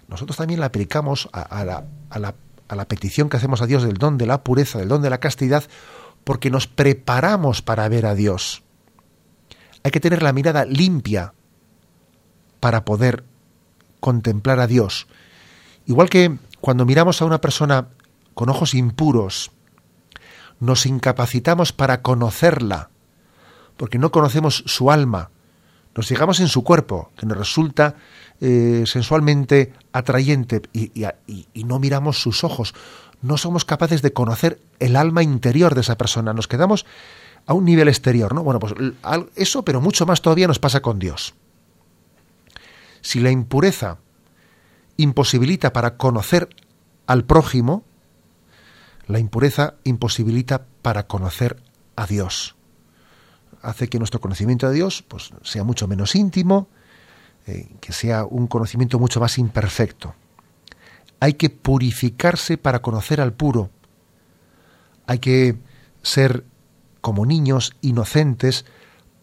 nosotros 0.08 0.36
también 0.36 0.60
la 0.60 0.66
aplicamos 0.66 1.28
a, 1.32 1.64
la, 1.64 1.84
a, 2.10 2.18
la, 2.18 2.34
a 2.68 2.74
la 2.74 2.88
petición 2.88 3.28
que 3.28 3.36
hacemos 3.36 3.62
a 3.62 3.66
Dios 3.66 3.82
del 3.82 3.98
don 3.98 4.18
de 4.18 4.26
la 4.26 4.42
pureza, 4.42 4.78
del 4.78 4.88
don 4.88 5.02
de 5.02 5.10
la 5.10 5.18
castidad, 5.18 5.64
porque 6.24 6.50
nos 6.50 6.66
preparamos 6.66 7.62
para 7.62 7.88
ver 7.88 8.06
a 8.06 8.14
Dios. 8.14 8.62
Hay 9.82 9.90
que 9.90 10.00
tener 10.00 10.22
la 10.22 10.32
mirada 10.32 10.64
limpia 10.64 11.32
para 12.60 12.84
poder 12.84 13.24
contemplar 14.00 14.60
a 14.60 14.66
Dios. 14.66 15.06
Igual 15.86 16.10
que 16.10 16.38
cuando 16.60 16.84
miramos 16.84 17.22
a 17.22 17.24
una 17.24 17.40
persona 17.40 17.88
con 18.34 18.48
ojos 18.48 18.74
impuros, 18.74 19.50
nos 20.60 20.86
incapacitamos 20.86 21.72
para 21.72 22.02
conocerla, 22.02 22.90
porque 23.76 23.98
no 23.98 24.10
conocemos 24.10 24.64
su 24.66 24.90
alma, 24.90 25.30
nos 25.94 26.08
llegamos 26.08 26.40
en 26.40 26.48
su 26.48 26.62
cuerpo, 26.62 27.10
que 27.16 27.26
nos 27.26 27.38
resulta 27.38 27.96
eh, 28.40 28.84
sensualmente 28.86 29.72
atrayente, 29.92 30.62
y, 30.72 30.92
y 31.52 31.64
no 31.64 31.78
miramos 31.78 32.20
sus 32.20 32.44
ojos, 32.44 32.74
no 33.22 33.36
somos 33.36 33.64
capaces 33.64 34.02
de 34.02 34.12
conocer 34.12 34.60
el 34.78 34.96
alma 34.96 35.22
interior 35.22 35.74
de 35.74 35.80
esa 35.80 35.96
persona, 35.96 36.32
nos 36.32 36.48
quedamos 36.48 36.86
a 37.46 37.54
un 37.54 37.64
nivel 37.64 37.88
exterior, 37.88 38.34
¿no? 38.34 38.42
Bueno, 38.42 38.60
pues 38.60 38.74
eso, 39.34 39.64
pero 39.64 39.80
mucho 39.80 40.04
más 40.04 40.20
todavía 40.20 40.46
nos 40.46 40.58
pasa 40.58 40.80
con 40.80 40.98
Dios. 40.98 41.34
Si 43.00 43.20
la 43.20 43.30
impureza 43.30 43.98
imposibilita 44.96 45.72
para 45.72 45.96
conocer 45.96 46.48
al 47.06 47.24
prójimo, 47.24 47.84
la 49.06 49.18
impureza 49.18 49.74
imposibilita 49.84 50.66
para 50.82 51.06
conocer 51.06 51.62
a 51.96 52.06
Dios. 52.06 52.56
Hace 53.62 53.88
que 53.88 53.98
nuestro 53.98 54.20
conocimiento 54.20 54.68
de 54.68 54.74
Dios 54.74 55.02
pues, 55.06 55.30
sea 55.42 55.64
mucho 55.64 55.88
menos 55.88 56.14
íntimo, 56.14 56.68
eh, 57.46 57.68
que 57.80 57.92
sea 57.92 58.24
un 58.24 58.46
conocimiento 58.46 58.98
mucho 58.98 59.20
más 59.20 59.38
imperfecto. 59.38 60.14
Hay 61.20 61.34
que 61.34 61.50
purificarse 61.50 62.58
para 62.58 62.82
conocer 62.82 63.20
al 63.20 63.32
puro. 63.32 63.70
Hay 65.06 65.18
que 65.18 65.56
ser 66.02 66.44
como 67.00 67.24
niños 67.24 67.74
inocentes 67.80 68.66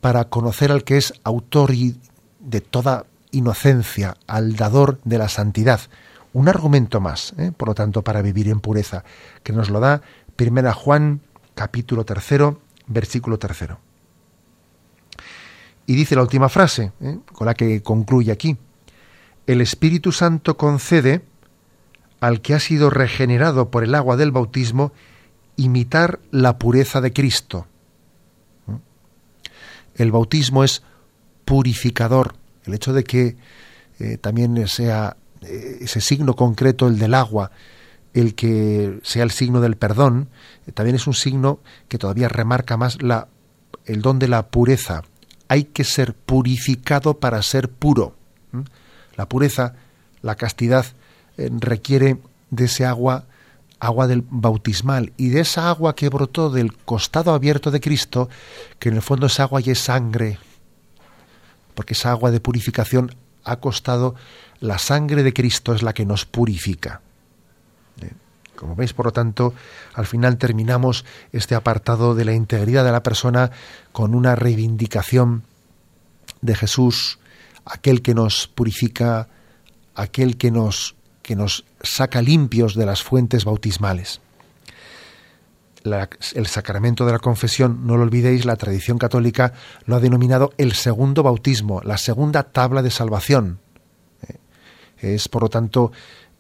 para 0.01 0.25
conocer 0.25 0.71
al 0.71 0.83
que 0.83 0.97
es 0.97 1.13
autor 1.23 1.71
de 2.39 2.61
toda 2.61 3.05
inocencia, 3.35 4.15
al 4.27 4.55
dador 4.55 4.99
de 5.03 5.17
la 5.17 5.29
santidad. 5.29 5.81
Un 6.33 6.49
argumento 6.49 6.99
más, 6.99 7.33
¿eh? 7.37 7.51
por 7.55 7.69
lo 7.69 7.75
tanto, 7.75 8.03
para 8.03 8.21
vivir 8.21 8.49
en 8.49 8.59
pureza, 8.59 9.03
que 9.43 9.53
nos 9.53 9.69
lo 9.69 9.79
da 9.79 10.01
Primera 10.35 10.73
Juan, 10.73 11.21
capítulo 11.53 12.05
tercero, 12.05 12.59
versículo 12.87 13.39
tercero. 13.39 13.79
Y 15.85 15.95
dice 15.95 16.15
la 16.15 16.21
última 16.21 16.49
frase, 16.49 16.91
¿eh? 16.99 17.19
con 17.31 17.47
la 17.47 17.53
que 17.53 17.81
concluye 17.83 18.31
aquí. 18.31 18.57
El 19.47 19.61
Espíritu 19.61 20.11
Santo 20.11 20.57
concede 20.57 21.21
al 22.19 22.41
que 22.41 22.55
ha 22.55 22.59
sido 22.59 22.89
regenerado 22.89 23.69
por 23.69 23.83
el 23.83 23.93
agua 23.93 24.17
del 24.17 24.31
bautismo 24.31 24.91
imitar 25.57 26.19
la 26.31 26.57
pureza 26.57 27.01
de 27.01 27.13
Cristo. 27.13 27.67
¿Eh? 28.67 28.77
El 29.95 30.11
bautismo 30.11 30.63
es 30.63 30.83
purificador, 31.45 32.35
el 32.65 32.73
hecho 32.73 32.93
de 32.93 33.03
que 33.03 33.37
eh, 33.99 34.17
también 34.17 34.67
sea 34.67 35.17
eh, 35.41 35.77
ese 35.81 36.01
signo 36.01 36.35
concreto, 36.35 36.87
el 36.87 36.99
del 36.99 37.13
agua, 37.13 37.51
el 38.13 38.35
que 38.35 38.99
sea 39.03 39.23
el 39.23 39.31
signo 39.31 39.61
del 39.61 39.77
perdón, 39.77 40.29
eh, 40.67 40.71
también 40.71 40.95
es 40.95 41.07
un 41.07 41.13
signo 41.13 41.59
que 41.87 41.97
todavía 41.97 42.27
remarca 42.27 42.77
más 42.77 43.01
la, 43.01 43.27
el 43.85 44.01
don 44.01 44.19
de 44.19 44.27
la 44.27 44.47
pureza. 44.47 45.03
Hay 45.47 45.65
que 45.65 45.83
ser 45.83 46.13
purificado 46.13 47.19
para 47.19 47.41
ser 47.41 47.69
puro. 47.69 48.15
La 49.15 49.29
pureza, 49.29 49.75
la 50.21 50.35
castidad, 50.35 50.85
requiere 51.37 52.17
de 52.49 52.65
ese 52.65 52.85
agua, 52.85 53.25
agua 53.79 54.07
del 54.07 54.25
bautismal, 54.27 55.13
y 55.17 55.29
de 55.29 55.41
esa 55.41 55.69
agua 55.69 55.95
que 55.95 56.09
brotó 56.09 56.49
del 56.49 56.73
costado 56.73 57.33
abierto 57.33 57.69
de 57.69 57.79
Cristo, 57.79 58.29
que 58.79 58.89
en 58.89 58.95
el 58.95 59.01
fondo 59.01 59.27
es 59.27 59.39
agua 59.39 59.61
y 59.61 59.69
es 59.69 59.79
sangre, 59.79 60.39
porque 61.75 61.93
esa 61.93 62.11
agua 62.11 62.31
de 62.31 62.39
purificación 62.39 63.15
ha 63.43 63.57
costado, 63.57 64.15
la 64.59 64.79
sangre 64.79 65.23
de 65.23 65.33
Cristo 65.33 65.73
es 65.73 65.83
la 65.83 65.93
que 65.93 66.05
nos 66.05 66.25
purifica. 66.25 67.01
¿Eh? 68.01 68.11
Como 68.55 68.75
veis, 68.75 68.93
por 68.93 69.05
lo 69.05 69.11
tanto, 69.11 69.53
al 69.93 70.05
final 70.07 70.37
terminamos 70.37 71.05
este 71.31 71.55
apartado 71.55 72.15
de 72.15 72.25
la 72.25 72.33
integridad 72.33 72.83
de 72.83 72.91
la 72.91 73.03
persona 73.03 73.51
con 73.91 74.15
una 74.15 74.35
reivindicación 74.35 75.43
de 76.41 76.55
Jesús, 76.55 77.19
aquel 77.65 78.01
que 78.01 78.13
nos 78.13 78.47
purifica, 78.47 79.27
aquel 79.93 80.37
que 80.37 80.51
nos, 80.51 80.95
que 81.21 81.35
nos 81.35 81.65
saca 81.81 82.21
limpios 82.21 82.75
de 82.75 82.85
las 82.85 83.03
fuentes 83.03 83.45
bautismales. 83.45 84.21
El 85.85 86.47
sacramento 86.47 87.05
de 87.05 87.11
la 87.11 87.19
confesión, 87.19 87.85
no 87.85 87.97
lo 87.97 88.03
olvidéis, 88.03 88.45
la 88.45 88.55
tradición 88.55 88.97
católica 88.97 89.53
lo 89.85 89.95
ha 89.95 89.99
denominado 89.99 90.51
el 90.57 90.73
segundo 90.73 91.23
bautismo, 91.23 91.81
la 91.83 91.97
segunda 91.97 92.43
tabla 92.43 92.81
de 92.81 92.91
salvación. 92.91 93.59
Eh, 94.27 95.15
es, 95.15 95.29
por 95.29 95.43
lo 95.43 95.49
tanto, 95.49 95.91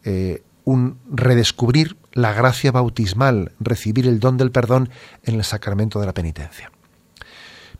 eh, 0.03 0.43
un 0.63 0.97
redescubrir 1.11 1.95
la 2.13 2.33
gracia 2.33 2.71
bautismal, 2.71 3.51
recibir 3.59 4.07
el 4.07 4.19
don 4.19 4.37
del 4.37 4.51
perdón 4.51 4.89
en 5.23 5.35
el 5.35 5.43
sacramento 5.43 5.99
de 5.99 6.07
la 6.07 6.13
penitencia. 6.13 6.71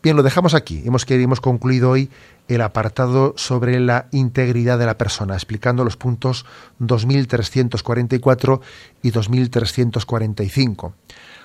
Bien, 0.06 0.16
lo 0.16 0.22
dejamos 0.22 0.54
aquí. 0.54 0.84
Hemos, 0.86 1.10
hemos 1.10 1.42
concluido 1.42 1.90
hoy 1.90 2.12
el 2.48 2.62
apartado 2.62 3.34
sobre 3.38 3.80
la 3.80 4.08
integridad 4.12 4.78
de 4.78 4.86
la 4.86 5.00
persona, 5.00 5.34
explicando 5.34 5.84
los 5.84 5.98
puntos 5.98 6.46
2344 6.78 8.62
y 9.02 9.10
2345. 9.10 10.94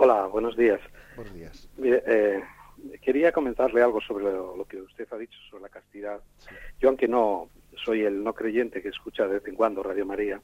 Hola, 0.00 0.26
buenos 0.26 0.56
días. 0.56 0.80
Buenos 1.16 1.34
días. 1.34 1.68
Mire, 1.76 2.04
eh, 2.06 2.40
quería 3.02 3.32
comentarle 3.32 3.82
algo 3.82 4.00
sobre 4.00 4.26
lo, 4.26 4.64
que 4.68 4.80
usted 4.80 5.08
ha 5.10 5.18
dicho 5.18 5.36
sobre 5.50 5.64
la 5.64 5.68
castidad. 5.70 6.20
Yo, 6.78 6.88
aunque 6.88 7.08
no 7.08 7.50
soy 7.84 8.04
el 8.04 8.22
no 8.22 8.32
creyente 8.32 8.80
que 8.80 8.90
escucha 8.90 9.26
de 9.26 9.40
vez 9.40 9.48
en 9.48 9.56
cuando 9.56 9.82
Radio 9.82 10.06
María, 10.06 10.40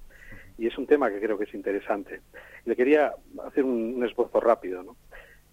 y 0.58 0.66
es 0.66 0.76
un 0.76 0.88
tema 0.88 1.08
que 1.08 1.20
creo 1.20 1.38
que 1.38 1.44
es 1.44 1.54
interesante. 1.54 2.20
Le 2.64 2.74
quería 2.74 3.14
hacer 3.46 3.62
un, 3.62 4.04
esfuerzo 4.04 4.40
rápido. 4.40 4.82
¿no? 4.82 4.96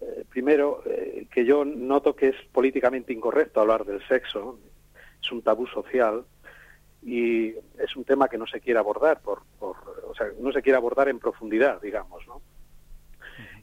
Eh, 0.00 0.24
primero, 0.28 0.82
eh, 0.84 1.28
que 1.32 1.44
yo 1.44 1.64
noto 1.64 2.16
que 2.16 2.30
es 2.30 2.36
políticamente 2.50 3.12
incorrecto 3.12 3.60
hablar 3.60 3.84
del 3.84 4.04
sexo, 4.08 4.58
es 5.22 5.30
un 5.30 5.42
tabú 5.42 5.68
social 5.68 6.24
y 7.04 7.50
es 7.78 7.94
un 7.94 8.02
tema 8.02 8.28
que 8.28 8.38
no 8.38 8.48
se 8.48 8.60
quiere 8.60 8.80
abordar, 8.80 9.22
por, 9.22 9.42
por, 9.60 9.76
o 10.08 10.14
sea, 10.16 10.26
no 10.40 10.50
se 10.50 10.60
quiere 10.60 10.76
abordar 10.76 11.08
en 11.08 11.20
profundidad, 11.20 11.80
digamos. 11.80 12.26
¿no? 12.26 12.42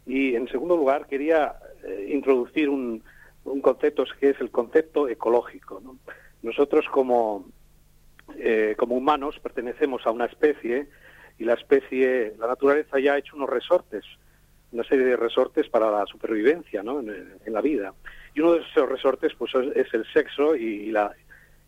Y 0.05 0.35
en 0.35 0.47
segundo 0.47 0.75
lugar, 0.75 1.07
quería 1.07 1.55
eh, 1.83 2.09
introducir 2.11 2.69
un, 2.69 3.03
concepto 3.61 4.05
que 4.19 4.29
es 4.29 4.41
el 4.41 4.51
concepto 4.51 5.07
ecológico. 5.07 5.81
Nosotros 6.41 6.85
como, 6.91 7.45
eh, 8.37 8.75
como 8.77 8.95
humanos 8.95 9.39
pertenecemos 9.39 10.05
a 10.05 10.11
una 10.11 10.25
especie 10.25 10.87
y 11.37 11.45
la 11.45 11.53
especie, 11.53 12.35
la 12.37 12.47
naturaleza 12.47 12.99
ya 12.99 13.13
ha 13.13 13.17
hecho 13.17 13.35
unos 13.35 13.49
resortes, 13.49 14.03
una 14.71 14.83
serie 14.83 15.05
de 15.05 15.15
resortes 15.15 15.67
para 15.69 15.89
la 15.89 16.05
supervivencia 16.05 16.81
en, 16.81 17.53
la 17.53 17.61
vida. 17.61 17.93
Y 18.35 18.41
uno 18.41 18.53
de 18.53 18.61
esos 18.61 18.87
resortes 18.87 19.33
pues, 19.35 19.51
es 19.75 19.93
el 19.93 20.05
sexo 20.13 20.55
y, 20.55 20.91
la, 20.91 21.11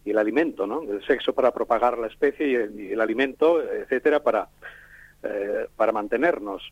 y 0.03 0.11
el 0.11 0.17
alimento, 0.17 0.67
¿no? 0.67 0.81
El 0.83 1.03
sexo 1.05 1.33
para 1.33 1.51
propagar 1.51 1.97
la 1.97 2.07
especie 2.07 2.47
y 2.47 2.91
el, 2.91 3.01
alimento, 3.01 3.61
etcétera, 3.61 4.21
para, 4.21 4.49
eh, 5.23 5.67
para 5.75 5.91
mantenernos. 5.91 6.71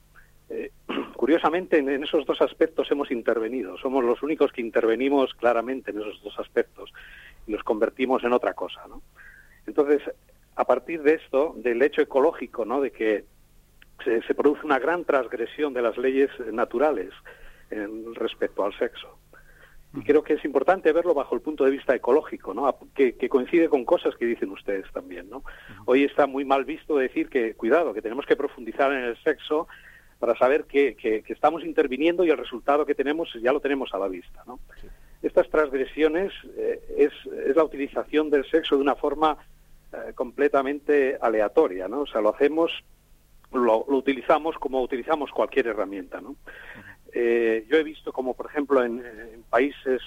Eh, 0.50 0.72
curiosamente, 1.16 1.78
en, 1.78 2.04
esos 2.04 2.26
dos 2.26 2.42
aspectos 2.42 2.90
hemos 2.92 3.12
intervenido. 3.12 3.78
Somos 3.78 4.04
los 4.04 4.22
únicos 4.24 4.52
que 4.52 4.62
intervenimos 4.62 5.34
claramente 5.36 5.92
en 5.92 6.00
esos 6.00 6.22
dos 6.24 6.38
aspectos 6.40 6.92
y 7.48 7.52
los 7.52 7.64
convertimos 7.64 8.24
en 8.24 8.34
otra 8.34 8.54
cosa. 8.54 8.82
¿no? 8.88 9.02
Entonces, 9.68 10.02
a 10.56 10.66
partir 10.66 11.04
de 11.04 11.16
esto, 11.16 11.54
del 11.58 11.82
hecho 11.82 12.02
ecológico, 12.02 12.66
¿no? 12.66 12.82
de 12.82 12.92
que 12.92 13.26
se, 14.04 14.34
produce 14.34 14.66
una 14.66 14.80
gran 14.80 15.04
transgresión 15.04 15.74
de 15.74 15.82
las 15.82 15.98
leyes 15.98 16.30
naturales 16.52 17.12
en, 17.70 18.16
respecto 18.16 18.64
al 18.64 18.78
sexo. 18.78 19.18
Y 19.96 20.04
creo 20.04 20.24
que 20.24 20.34
es 20.34 20.46
importante 20.46 20.94
verlo 20.94 21.16
bajo 21.16 21.34
el 21.34 21.42
punto 21.42 21.66
de 21.66 21.72
vista 21.72 21.96
ecológico, 21.96 22.54
¿no? 22.54 22.78
que, 22.94 23.16
que, 23.16 23.28
coincide 23.28 23.70
con 23.70 23.86
cosas 23.86 24.16
que 24.16 24.26
dicen 24.26 24.52
ustedes 24.52 24.86
también. 24.94 25.30
¿no? 25.30 25.44
Hoy 25.86 26.04
está 26.04 26.28
muy 26.28 26.46
mal 26.46 26.64
visto 26.64 26.96
decir 26.96 27.28
que, 27.28 27.56
cuidado, 27.56 27.94
que 27.94 28.02
tenemos 28.04 28.28
que 28.28 28.36
profundizar 28.36 28.92
en 28.94 29.04
el 29.04 29.18
sexo 29.24 29.68
para 30.20 30.36
saber 30.36 30.66
que, 30.66 30.96
que, 30.96 31.24
estamos 31.28 31.64
interviniendo 31.64 32.26
y 32.26 32.30
el 32.30 32.38
resultado 32.38 32.86
que 32.86 32.94
tenemos 32.94 33.30
ya 33.42 33.54
lo 33.54 33.62
tenemos 33.62 33.94
a 33.94 33.98
la 33.98 34.10
vista. 34.10 34.44
¿no? 34.46 34.60
Estas 35.22 35.50
transgresiones 35.50 36.34
eh, 36.58 36.82
es, 36.98 37.14
es, 37.48 37.56
la 37.56 37.64
utilización 37.64 38.30
del 38.30 38.46
sexo 38.50 38.76
de 38.76 38.82
una 38.82 38.96
forma 38.96 39.38
eh, 39.94 40.14
completamente 40.14 41.18
aleatoria, 41.22 41.88
¿no? 41.88 42.02
O 42.02 42.08
sea, 42.08 42.22
lo 42.22 42.34
hacemos, 42.36 42.72
lo, 43.52 43.86
lo 43.88 43.98
utilizamos 43.98 44.58
como 44.58 44.82
utilizamos 44.82 45.32
cualquier 45.32 45.68
herramienta, 45.68 46.22
¿no? 46.22 46.36
Eh, 47.14 47.66
yo 47.70 47.78
he 47.78 47.84
visto 47.84 48.14
como, 48.14 48.34
por 48.34 48.46
ejemplo, 48.46 48.84
en, 48.84 49.04
en 49.06 49.44
países 49.50 50.02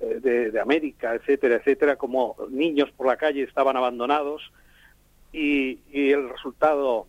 de, 0.00 0.52
de, 0.52 0.60
América, 0.60 1.14
etcétera, 1.14 1.56
etcétera, 1.56 1.96
como 1.96 2.36
niños 2.50 2.88
por 2.92 3.08
la 3.08 3.16
calle 3.16 3.42
estaban 3.42 3.76
abandonados 3.76 4.52
y, 5.32 5.80
y 5.90 6.12
el 6.12 6.28
resultado 6.28 7.08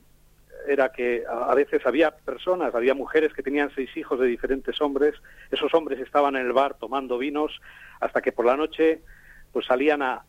era 0.67 0.91
que 0.91 1.23
a 1.27 1.53
veces 1.55 1.85
había 1.85 2.11
personas, 2.11 2.75
había 2.75 2.93
mujeres 2.93 3.33
que 3.33 3.43
tenían 3.43 3.71
seis 3.73 3.95
hijos 3.95 4.19
de 4.19 4.27
diferentes 4.27 4.79
hombres, 4.81 5.15
esos 5.51 5.73
hombres 5.73 5.99
estaban 5.99 6.35
en 6.35 6.45
el 6.45 6.53
bar 6.53 6.75
tomando 6.75 7.17
vinos 7.17 7.59
hasta 7.99 8.21
que 8.21 8.31
por 8.31 8.45
la 8.45 8.57
noche 8.57 9.01
pues 9.51 9.65
salían 9.65 10.01
a, 10.01 10.23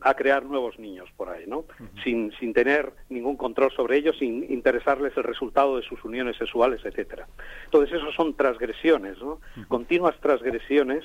a 0.00 0.14
crear 0.14 0.44
nuevos 0.44 0.78
niños 0.78 1.08
por 1.16 1.28
ahí, 1.28 1.44
¿no? 1.46 1.64
sin, 2.02 2.32
sin 2.38 2.52
tener 2.54 2.92
ningún 3.08 3.36
control 3.36 3.70
sobre 3.72 3.96
ellos, 3.96 4.16
sin 4.18 4.50
interesarles 4.50 5.16
el 5.16 5.24
resultado 5.24 5.76
de 5.76 5.82
sus 5.82 6.02
uniones 6.04 6.36
sexuales, 6.36 6.80
etcétera. 6.84 7.26
Entonces, 7.64 7.96
eso 7.96 8.10
son 8.12 8.34
transgresiones, 8.34 9.18
¿no? 9.18 9.40
Continuas 9.68 10.18
transgresiones 10.20 11.04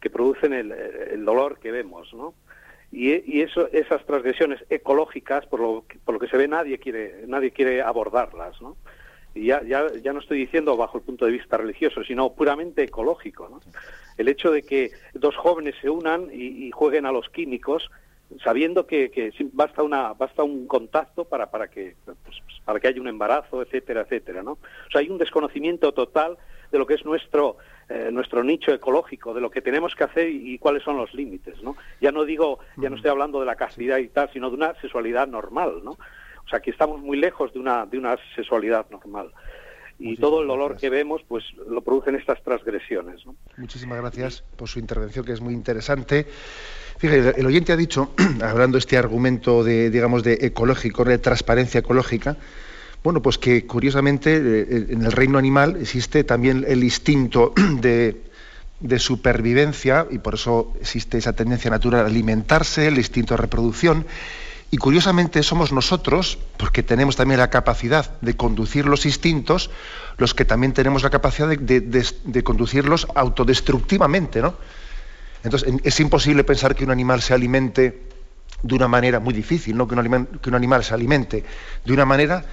que 0.00 0.10
producen 0.10 0.52
el, 0.52 0.72
el 0.72 1.24
dolor 1.24 1.58
que 1.58 1.72
vemos, 1.72 2.12
¿no? 2.12 2.34
Y, 2.94 3.40
eso, 3.40 3.68
esas 3.72 4.04
transgresiones 4.06 4.64
ecológicas, 4.70 5.44
por 5.46 5.60
lo, 5.60 5.84
por 6.04 6.14
lo 6.14 6.20
que 6.20 6.28
se 6.28 6.36
ve, 6.36 6.46
nadie 6.46 6.78
quiere, 6.78 7.24
nadie 7.26 7.50
quiere 7.50 7.82
abordarlas, 7.82 8.60
¿no? 8.62 8.76
Y 9.34 9.46
ya, 9.46 9.62
ya, 9.64 9.86
ya 10.00 10.12
no 10.12 10.20
estoy 10.20 10.38
diciendo 10.38 10.76
bajo 10.76 10.98
el 10.98 11.04
punto 11.04 11.26
de 11.26 11.32
vista 11.32 11.56
religioso, 11.56 12.04
sino 12.04 12.32
puramente 12.34 12.84
ecológico, 12.84 13.48
¿no? 13.48 13.60
El 14.16 14.28
hecho 14.28 14.52
de 14.52 14.62
que 14.62 14.92
dos 15.12 15.36
jóvenes 15.36 15.74
se 15.80 15.90
unan 15.90 16.28
y, 16.32 16.70
jueguen 16.70 17.04
a 17.04 17.10
los 17.10 17.28
químicos, 17.30 17.90
sabiendo 18.44 18.86
que, 18.86 19.10
que, 19.10 19.32
basta 19.52 19.82
una 19.82 20.12
basta 20.12 20.44
un 20.44 20.66
contacto 20.66 21.24
para 21.24 21.50
para 21.50 21.68
que 21.68 21.94
pues, 22.04 22.38
para 22.64 22.80
que 22.80 22.88
haya 22.88 23.00
un 23.00 23.06
embarazo 23.06 23.62
etcétera 23.62 24.00
etcétera 24.00 24.42
no 24.42 24.52
o 24.52 24.90
sea 24.90 25.02
hay 25.02 25.10
un 25.10 25.18
desconocimiento 25.18 25.92
total 25.92 26.38
de 26.72 26.78
lo 26.78 26.86
que 26.86 26.94
es 26.94 27.04
nuestro 27.04 27.58
eh, 27.88 28.08
nuestro 28.12 28.42
nicho 28.42 28.72
ecológico, 28.72 29.34
de 29.34 29.40
lo 29.40 29.50
que 29.50 29.60
tenemos 29.60 29.94
que 29.94 30.04
hacer 30.04 30.28
y, 30.28 30.58
cuáles 30.58 30.82
son 30.82 30.96
los 30.96 31.12
límites, 31.12 31.62
¿no? 31.62 31.76
Ya 32.00 32.12
no 32.12 32.24
digo, 32.24 32.58
ya 32.76 32.88
no 32.88 32.96
estoy 32.96 33.10
hablando 33.10 33.40
de 33.40 33.46
la 33.46 33.56
castidad 33.56 33.98
y 33.98 34.08
tal, 34.08 34.30
sino 34.32 34.48
de 34.48 34.56
una 34.56 34.74
sexualidad 34.80 35.26
normal, 35.26 35.82
¿no? 35.84 35.90
O 35.92 36.48
sea, 36.48 36.60
que 36.60 36.70
estamos 36.70 37.00
muy 37.00 37.18
lejos 37.18 37.52
de 37.52 37.58
una, 37.58 37.86
de 37.86 37.98
una 37.98 38.16
sexualidad 38.34 38.86
normal. 38.90 39.32
Y 39.98 40.16
todo 40.16 40.42
el 40.42 40.48
dolor 40.48 40.76
que 40.76 40.90
vemos, 40.90 41.22
pues 41.26 41.44
lo 41.68 41.80
producen 41.80 42.16
estas 42.16 42.42
transgresiones. 42.42 43.24
¿no? 43.24 43.36
Muchísimas 43.56 44.00
gracias 44.00 44.42
por 44.56 44.68
su 44.68 44.78
intervención, 44.78 45.24
que 45.24 45.32
es 45.32 45.40
muy 45.40 45.54
interesante. 45.54 46.26
Fíjate, 46.98 47.40
el 47.40 47.46
oyente 47.46 47.72
ha 47.72 47.76
dicho, 47.76 48.12
hablando 48.42 48.78
este 48.78 48.96
argumento 48.96 49.62
de, 49.62 49.90
digamos, 49.90 50.22
de 50.22 50.38
ecológico, 50.42 51.04
de 51.04 51.18
transparencia 51.18 51.80
ecológica, 51.80 52.36
bueno, 53.04 53.20
pues 53.20 53.36
que 53.36 53.66
curiosamente 53.66 54.34
eh, 54.34 54.86
en 54.88 55.04
el 55.04 55.12
reino 55.12 55.36
animal 55.36 55.76
existe 55.78 56.24
también 56.24 56.64
el 56.66 56.82
instinto 56.82 57.52
de, 57.80 58.22
supervivencia 58.98 60.06
y 60.10 60.18
por 60.18 60.34
eso 60.34 60.72
existe 60.80 61.18
esa 61.18 61.34
tendencia 61.34 61.70
natural 61.70 62.04
a 62.04 62.08
alimentarse, 62.08 62.88
el 62.88 62.96
instinto 62.96 63.34
de 63.34 63.42
reproducción. 63.42 64.06
Y 64.70 64.78
curiosamente 64.78 65.42
somos 65.42 65.70
nosotros, 65.70 66.38
porque 66.56 66.82
tenemos 66.82 67.14
también 67.14 67.38
la 67.38 67.50
capacidad 67.50 68.18
de 68.20 68.36
conducir 68.36 68.86
los 68.86 69.06
instintos, 69.06 69.70
los 70.16 70.34
que 70.34 70.44
también 70.44 70.72
tenemos 70.72 71.02
la 71.02 71.10
capacidad 71.10 71.48
de, 71.48 72.42
conducirlos 72.42 73.06
autodestructivamente, 73.14 74.40
¿no? 74.40 74.54
Entonces 75.44 75.72
es 75.84 76.00
imposible 76.00 76.42
pensar 76.42 76.74
que 76.74 76.84
un 76.84 76.90
animal 76.90 77.20
se 77.20 77.34
alimente 77.34 78.02
de 78.62 78.74
una 78.74 78.88
manera 78.88 79.20
muy 79.20 79.34
difícil, 79.34 79.76
¿no? 79.76 79.86
que 79.86 79.94
un 80.48 80.54
animal 80.54 80.84
se 80.84 80.94
alimente 80.94 81.44
de 81.84 81.92
una 81.92 82.06
manera 82.06 82.44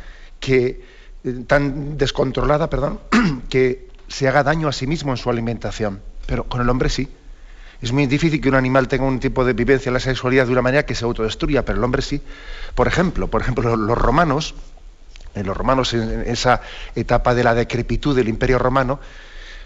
que 0.41 0.83
eh, 1.23 1.43
tan 1.47 1.97
descontrolada, 1.97 2.69
perdón, 2.69 2.99
que 3.49 3.87
se 4.09 4.27
haga 4.27 4.43
daño 4.43 4.67
a 4.67 4.73
sí 4.73 4.87
mismo 4.87 5.11
en 5.11 5.17
su 5.17 5.29
alimentación. 5.29 6.01
Pero 6.25 6.43
con 6.43 6.59
el 6.59 6.69
hombre 6.69 6.89
sí. 6.89 7.07
Es 7.81 7.93
muy 7.93 8.05
difícil 8.05 8.41
que 8.41 8.49
un 8.49 8.55
animal 8.55 8.87
tenga 8.87 9.05
un 9.05 9.19
tipo 9.19 9.45
de 9.45 9.53
vivencia 9.53 9.89
en 9.89 9.93
la 9.93 9.99
sexualidad 9.99 10.45
de 10.45 10.51
una 10.51 10.61
manera 10.61 10.85
que 10.85 10.93
se 10.93 11.05
autodestruya, 11.05 11.63
pero 11.65 11.77
el 11.77 11.83
hombre 11.83 12.01
sí. 12.01 12.21
Por 12.75 12.87
ejemplo, 12.87 13.27
por 13.27 13.41
ejemplo, 13.41 13.75
los 13.75 13.97
romanos, 13.97 14.53
en 15.33 15.47
los 15.47 15.57
romanos 15.57 15.93
en 15.93 16.21
esa 16.27 16.61
etapa 16.93 17.33
de 17.33 17.43
la 17.43 17.55
decrepitud 17.55 18.15
del 18.15 18.27
Imperio 18.27 18.59
Romano, 18.59 18.99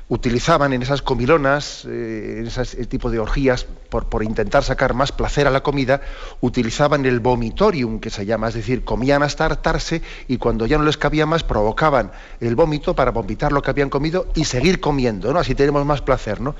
utilizaban 0.08 0.74
en 0.74 0.84
esas 0.84 1.01
comilonas, 1.01 1.86
eh, 1.86 2.38
en 2.39 2.47
ese 2.47 2.86
tipo 2.86 3.10
de 3.10 3.20
orgías, 3.20 3.66
por, 3.89 4.08
por, 4.08 4.24
intentar 4.24 4.64
sacar 4.64 4.93
más 4.93 5.12
placer 5.12 5.47
a 5.47 5.51
la 5.51 5.64
comida, 5.64 6.01
utilizaban 6.41 7.06
el 7.06 7.20
vomitorium, 7.20 7.99
que 7.99 8.10
se 8.10 8.26
llama, 8.26 8.49
es 8.49 8.53
decir, 8.53 8.84
comían 8.84 9.24
hasta 9.24 9.45
hartarse 9.45 10.01
y 10.28 10.38
cuando 10.38 10.66
ya 10.66 10.78
no 10.78 10.84
les 10.84 10.97
cabía 10.97 11.26
más, 11.26 11.43
provocaban 11.43 12.12
el 12.39 12.56
vómito 12.56 12.95
para 12.95 13.12
vomitar 13.12 13.51
lo 13.51 13.62
que 13.62 13.72
habían 13.72 13.89
comido 13.89 14.28
y 14.36 14.45
seguir 14.45 14.80
comiendo, 14.80 15.34
¿no? 15.34 15.39
Así 15.39 15.56
tenemos 15.56 15.86
más 15.86 16.01
placer, 16.01 16.39
¿no? 16.39 16.56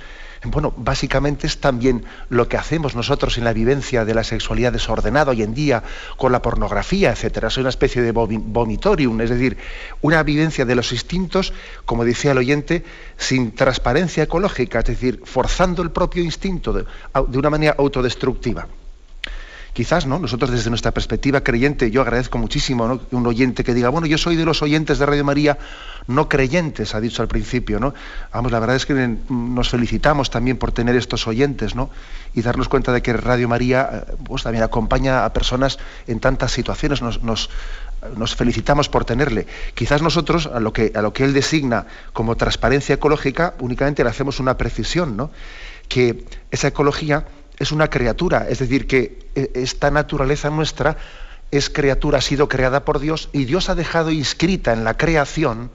Bueno, 0.45 0.73
básicamente 0.77 1.47
es 1.47 1.59
también 1.59 2.05
lo 2.29 2.47
que 2.47 2.57
hacemos 2.57 2.95
nosotros 2.95 3.37
en 3.37 3.43
la 3.43 3.53
vivencia 3.53 4.05
de 4.05 4.13
la 4.13 4.23
sexualidad 4.23 4.71
desordenada 4.71 5.31
hoy 5.31 5.41
en 5.41 5.53
día 5.53 5.83
con 6.17 6.31
la 6.31 6.41
pornografía, 6.41 7.11
etcétera. 7.11 7.47
Es 7.47 7.57
una 7.57 7.69
especie 7.69 8.01
de 8.01 8.11
vomitorium, 8.11 9.19
es 9.21 9.29
decir, 9.29 9.57
una 10.01 10.21
vivencia 10.23 10.65
de 10.65 10.75
los 10.75 10.91
instintos, 10.91 11.53
como 11.85 12.05
decía 12.05 12.31
el 12.31 12.37
oyente, 12.37 12.83
sin 13.17 13.53
transparencia 13.53 14.23
ecológica, 14.23 14.79
es 14.79 14.85
decir, 14.85 15.21
forzando 15.25 15.81
el 15.81 15.91
propio 15.91 16.23
instinto 16.23 16.73
de, 16.73 16.85
de 17.27 17.37
una 17.37 17.49
manera 17.49 17.75
autodestructiva. 17.77 18.67
Quizás, 19.76 20.05
¿no? 20.05 20.19
Nosotros 20.19 20.51
desde 20.51 20.69
nuestra 20.69 20.93
perspectiva 20.93 21.41
creyente, 21.41 21.91
yo 21.91 21.99
agradezco 21.99 22.38
muchísimo 22.38 22.88
¿no? 22.88 23.01
un 23.11 23.28
oyente 23.28 23.65
que 23.65 23.73
diga, 23.73 23.89
bueno, 23.89 24.07
yo 24.07 24.17
soy 24.17 24.38
de 24.38 24.45
los 24.45 24.61
oyentes 24.61 24.99
de 24.99 25.05
Radio 25.05 25.26
María 25.26 25.57
no 26.07 26.30
creyentes, 26.30 26.95
ha 26.95 27.01
dicho 27.01 27.21
al 27.21 27.28
principio, 27.28 27.78
¿no? 27.78 27.93
Vamos, 28.32 28.53
la 28.53 28.59
verdad 28.59 28.78
es 28.78 28.86
que 28.86 29.17
nos 29.28 29.69
felicitamos 29.69 30.30
también 30.30 30.55
por 30.55 30.71
tener 30.71 30.95
estos 30.95 31.28
oyentes, 31.28 31.76
¿no? 31.76 31.89
Y 32.34 32.41
darnos 32.41 32.69
cuenta 32.69 32.93
de 32.93 33.01
que 33.01 33.11
Radio 33.11 33.49
María 33.49 33.89
eh, 33.91 34.13
pues, 34.23 34.43
también 34.43 34.63
acompaña 34.63 35.26
a 35.26 35.34
personas 35.34 35.78
en 36.07 36.21
tantas 36.21 36.53
situaciones, 36.53 37.01
nos, 37.01 37.21
nos, 37.21 37.49
felicitamos 38.38 38.88
por 38.88 39.03
tenerle. 39.03 39.45
Quizás 39.73 40.01
nosotros, 40.01 40.47
a 40.47 40.61
lo, 40.61 40.71
que, 40.71 40.93
a 40.95 41.01
lo 41.01 41.11
que 41.11 41.26
él 41.26 41.34
designa 41.34 41.86
como 42.13 42.38
transparencia 42.38 42.95
ecológica, 42.95 43.55
únicamente 43.59 44.05
le 44.05 44.09
hacemos 44.09 44.39
una 44.39 44.55
precisión, 44.55 45.17
¿no? 45.17 45.32
Que 45.89 46.23
esa 46.49 46.69
ecología 46.69 47.26
es 47.57 47.71
una 47.71 47.89
criatura, 47.89 48.47
es 48.49 48.59
decir, 48.59 48.87
que 48.87 49.29
e, 49.35 49.51
esta 49.55 49.91
naturaleza 49.91 50.49
nuestra 50.49 50.97
es 51.51 51.69
criatura, 51.69 52.19
ha 52.19 52.21
sido 52.21 52.49
creada 52.49 52.85
por 52.85 52.99
Dios 52.99 53.29
y 53.31 53.45
Dios 53.45 53.69
ha 53.69 53.75
dejado 53.75 54.11
inscrita 54.11 54.73
en 54.73 54.83
la 54.83 54.97
creación, 54.97 55.71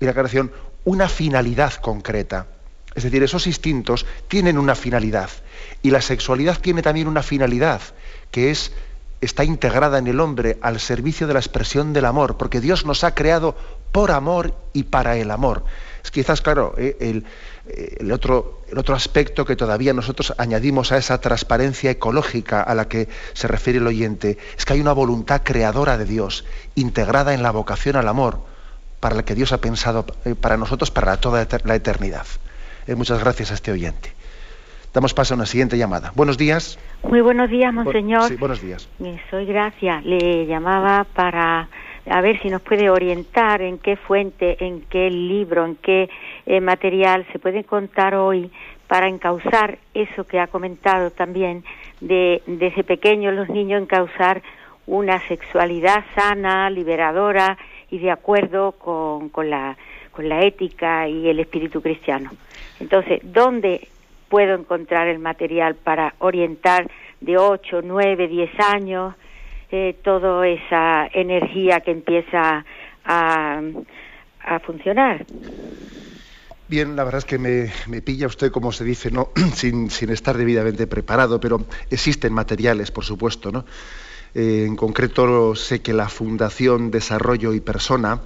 en 0.00 0.06
la 0.06 0.12
creación 0.12 0.52
una 0.84 1.08
finalidad 1.08 1.74
concreta. 1.74 2.46
Es 2.94 3.02
decir, 3.04 3.22
esos 3.22 3.46
instintos 3.46 4.06
tienen 4.28 4.56
una 4.56 4.74
finalidad 4.74 5.28
y 5.82 5.90
la 5.90 6.00
sexualidad 6.00 6.58
tiene 6.60 6.82
también 6.82 7.08
una 7.08 7.22
finalidad, 7.22 7.80
que 8.30 8.50
es 8.50 8.72
está 9.20 9.44
integrada 9.44 9.98
en 9.98 10.06
el 10.06 10.20
hombre 10.20 10.58
al 10.60 10.78
servicio 10.78 11.26
de 11.26 11.34
la 11.34 11.40
expresión 11.40 11.92
del 11.92 12.04
amor, 12.04 12.36
porque 12.36 12.60
Dios 12.60 12.84
nos 12.84 13.04
ha 13.04 13.14
creado 13.14 13.56
por 13.92 14.10
amor 14.10 14.54
y 14.72 14.84
para 14.84 15.16
el 15.16 15.30
amor. 15.30 15.64
Es 16.06 16.12
quizás, 16.12 16.40
claro, 16.40 16.72
eh, 16.78 16.96
el, 17.00 17.24
eh, 17.66 17.96
el 17.98 18.12
otro, 18.12 18.62
el 18.70 18.78
otro 18.78 18.94
aspecto 18.94 19.44
que 19.44 19.56
todavía 19.56 19.92
nosotros 19.92 20.32
añadimos 20.38 20.92
a 20.92 20.98
esa 20.98 21.20
transparencia 21.20 21.90
ecológica 21.90 22.62
a 22.62 22.76
la 22.76 22.86
que 22.86 23.08
se 23.32 23.48
refiere 23.48 23.80
el 23.80 23.86
oyente 23.88 24.38
es 24.56 24.64
que 24.64 24.74
hay 24.74 24.80
una 24.80 24.92
voluntad 24.92 25.42
creadora 25.42 25.98
de 25.98 26.04
Dios, 26.04 26.44
integrada 26.76 27.34
en 27.34 27.42
la 27.42 27.50
vocación 27.50 27.96
al 27.96 28.06
amor, 28.06 28.38
para 29.00 29.16
la 29.16 29.24
que 29.24 29.34
Dios 29.34 29.52
ha 29.52 29.60
pensado 29.60 30.06
eh, 30.24 30.36
para 30.36 30.56
nosotros 30.56 30.92
para 30.92 31.16
toda 31.16 31.44
la 31.64 31.74
eternidad. 31.74 32.26
Muchas 32.86 33.18
gracias 33.18 33.50
a 33.50 33.54
este 33.54 33.72
oyente. 33.72 34.12
Damos 34.94 35.12
paso 35.12 35.34
a 35.34 35.36
una 35.38 35.46
siguiente 35.46 35.76
llamada. 35.76 36.12
Buenos 36.14 36.38
días. 36.38 36.78
Muy 37.02 37.20
buenos 37.20 37.50
días, 37.50 37.74
monseñor. 37.74 38.28
Sí, 38.28 38.36
buenos 38.36 38.62
días. 38.62 38.88
Soy 39.28 39.44
Gracia. 39.44 40.00
Le 40.02 40.46
llamaba 40.46 41.02
para 41.02 41.68
a 42.08 42.20
ver 42.20 42.40
si 42.40 42.48
nos 42.48 42.62
puede 42.62 42.90
orientar 42.90 43.62
en 43.62 43.78
qué 43.78 43.96
fuente, 43.96 44.64
en 44.64 44.82
qué 44.82 45.10
libro, 45.10 45.64
en 45.64 45.76
qué 45.76 46.08
eh, 46.46 46.60
material 46.60 47.26
se 47.32 47.38
puede 47.38 47.64
contar 47.64 48.14
hoy 48.14 48.50
para 48.86 49.08
encauzar 49.08 49.78
eso 49.94 50.24
que 50.24 50.38
ha 50.38 50.46
comentado 50.46 51.10
también 51.10 51.64
de 52.00 52.42
desde 52.46 52.84
pequeños 52.84 53.34
los 53.34 53.48
niños 53.48 53.82
encauzar 53.82 54.42
una 54.86 55.18
sexualidad 55.26 56.04
sana, 56.14 56.70
liberadora 56.70 57.58
y 57.90 57.98
de 57.98 58.10
acuerdo 58.10 58.72
con, 58.72 59.28
con, 59.30 59.50
la, 59.50 59.76
con 60.12 60.28
la 60.28 60.42
ética 60.42 61.08
y 61.08 61.28
el 61.28 61.40
espíritu 61.40 61.82
cristiano. 61.82 62.30
Entonces, 62.78 63.20
¿dónde 63.24 63.88
puedo 64.28 64.54
encontrar 64.54 65.08
el 65.08 65.18
material 65.18 65.74
para 65.74 66.14
orientar 66.18 66.88
de 67.20 67.38
8, 67.38 67.80
9, 67.82 68.28
10 68.28 68.60
años 68.60 69.14
eh, 69.70 69.96
toda 70.02 70.46
esa 70.46 71.06
energía 71.12 71.80
que 71.80 71.90
empieza 71.90 72.64
a, 73.04 73.60
a 74.40 74.58
funcionar. 74.60 75.26
Bien, 76.68 76.96
la 76.96 77.04
verdad 77.04 77.18
es 77.18 77.24
que 77.24 77.38
me, 77.38 77.72
me, 77.86 78.02
pilla 78.02 78.26
usted, 78.26 78.50
como 78.50 78.72
se 78.72 78.84
dice, 78.84 79.10
¿no? 79.10 79.30
sin, 79.54 79.90
sin, 79.90 80.10
estar 80.10 80.36
debidamente 80.36 80.86
preparado, 80.86 81.40
pero 81.40 81.64
existen 81.90 82.32
materiales, 82.32 82.90
por 82.90 83.04
supuesto. 83.04 83.52
¿no? 83.52 83.64
Eh, 84.34 84.64
en 84.66 84.74
concreto, 84.74 85.54
sé 85.54 85.80
que 85.80 85.92
la 85.92 86.08
Fundación 86.08 86.90
Desarrollo 86.90 87.54
y 87.54 87.60
Persona 87.60 88.20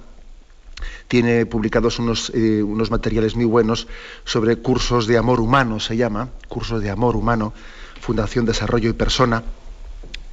tiene 1.07 1.45
publicados 1.45 1.99
unos, 1.99 2.31
eh, 2.33 2.63
unos 2.63 2.89
materiales 2.89 3.35
muy 3.35 3.45
buenos 3.45 3.87
sobre 4.23 4.55
cursos 4.55 5.05
de 5.05 5.17
amor 5.17 5.39
humano, 5.39 5.79
se 5.79 5.95
llama, 5.95 6.29
cursos 6.47 6.81
de 6.81 6.89
amor 6.89 7.15
humano, 7.15 7.53
Fundación 7.99 8.45
Desarrollo 8.45 8.89
y 8.89 8.93
Persona 8.93 9.43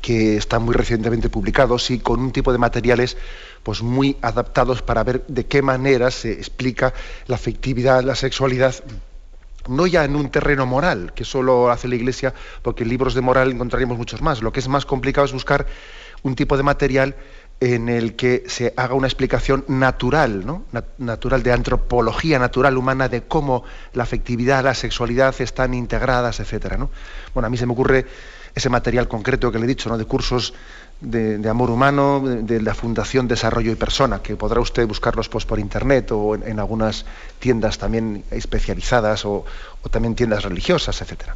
que 0.01 0.37
están 0.37 0.63
muy 0.63 0.75
recientemente 0.75 1.29
publicados 1.29 1.91
y 1.91 1.99
con 1.99 2.21
un 2.21 2.33
tipo 2.33 2.53
de 2.53 2.59
materiales 2.59 3.17
pues 3.63 3.83
muy 3.83 4.17
adaptados 4.23 4.83
para 4.83 5.03
ver 5.05 5.25
de 5.27 5.47
qué 5.47 5.63
manera 5.63 6.11
se 6.11 6.33
explica 6.33 6.95
la 7.27 7.35
afectividad, 7.35 8.03
la 8.03 8.15
sexualidad, 8.15 8.75
no 9.69 9.87
ya 9.87 10.05
en 10.05 10.17
un 10.17 10.31
terreno 10.31 10.67
moral, 10.67 11.13
que 11.15 11.25
solo 11.25 11.71
hace 11.71 11.89
la 11.89 11.97
Iglesia, 11.97 12.33
porque 12.63 12.85
en 12.85 12.89
libros 12.89 13.15
de 13.15 13.21
moral 13.21 13.51
encontraríamos 13.51 13.99
muchos 13.99 14.23
más. 14.23 14.41
Lo 14.43 14.53
que 14.53 14.61
es 14.61 14.69
más 14.69 14.87
complicado 14.87 15.27
es 15.27 15.33
buscar 15.33 15.67
un 16.23 16.35
tipo 16.35 16.57
de 16.57 16.63
material 16.63 17.17
en 17.61 17.89
el 17.89 18.15
que 18.15 18.45
se 18.47 18.73
haga 18.77 18.95
una 18.95 19.09
explicación 19.09 19.65
natural, 19.67 20.47
¿no? 20.47 20.65
natural 20.99 21.43
de 21.43 21.53
antropología 21.53 22.39
natural 22.39 22.77
humana 22.77 23.09
de 23.09 23.23
cómo 23.23 23.65
la 23.95 24.05
afectividad, 24.05 24.63
la 24.63 24.75
sexualidad 24.75 25.35
están 25.41 25.75
integradas, 25.75 26.39
etcétera. 26.39 26.77
¿no? 26.77 26.91
Bueno, 27.35 27.49
a 27.49 27.51
mí 27.51 27.57
se 27.57 27.67
me 27.67 27.73
ocurre 27.73 28.07
ese 28.59 28.69
material 28.69 29.09
concreto 29.09 29.51
que 29.51 29.59
le 29.59 29.65
he 29.65 29.69
dicho, 29.69 29.89
¿no? 29.89 29.97
de 29.97 30.05
cursos 30.05 30.53
de, 31.01 31.49
amor 31.49 31.71
humano, 31.71 32.21
de, 32.25 32.61
la 32.61 32.75
Fundación 32.75 33.29
Desarrollo 33.29 33.73
y 33.73 33.77
Persona, 33.77 34.21
que 34.23 34.37
podrá 34.37 34.61
usted 34.61 34.87
buscarlos 34.87 35.29
pues, 35.29 35.47
por 35.47 35.59
internet 35.59 36.11
o 36.13 36.35
en, 36.35 36.59
algunas 36.59 37.07
tiendas 37.39 37.79
también 37.79 38.25
especializadas 38.31 39.25
o, 39.25 39.45
también 39.91 40.15
tiendas 40.15 40.45
religiosas, 40.45 41.01
etcétera. 41.01 41.35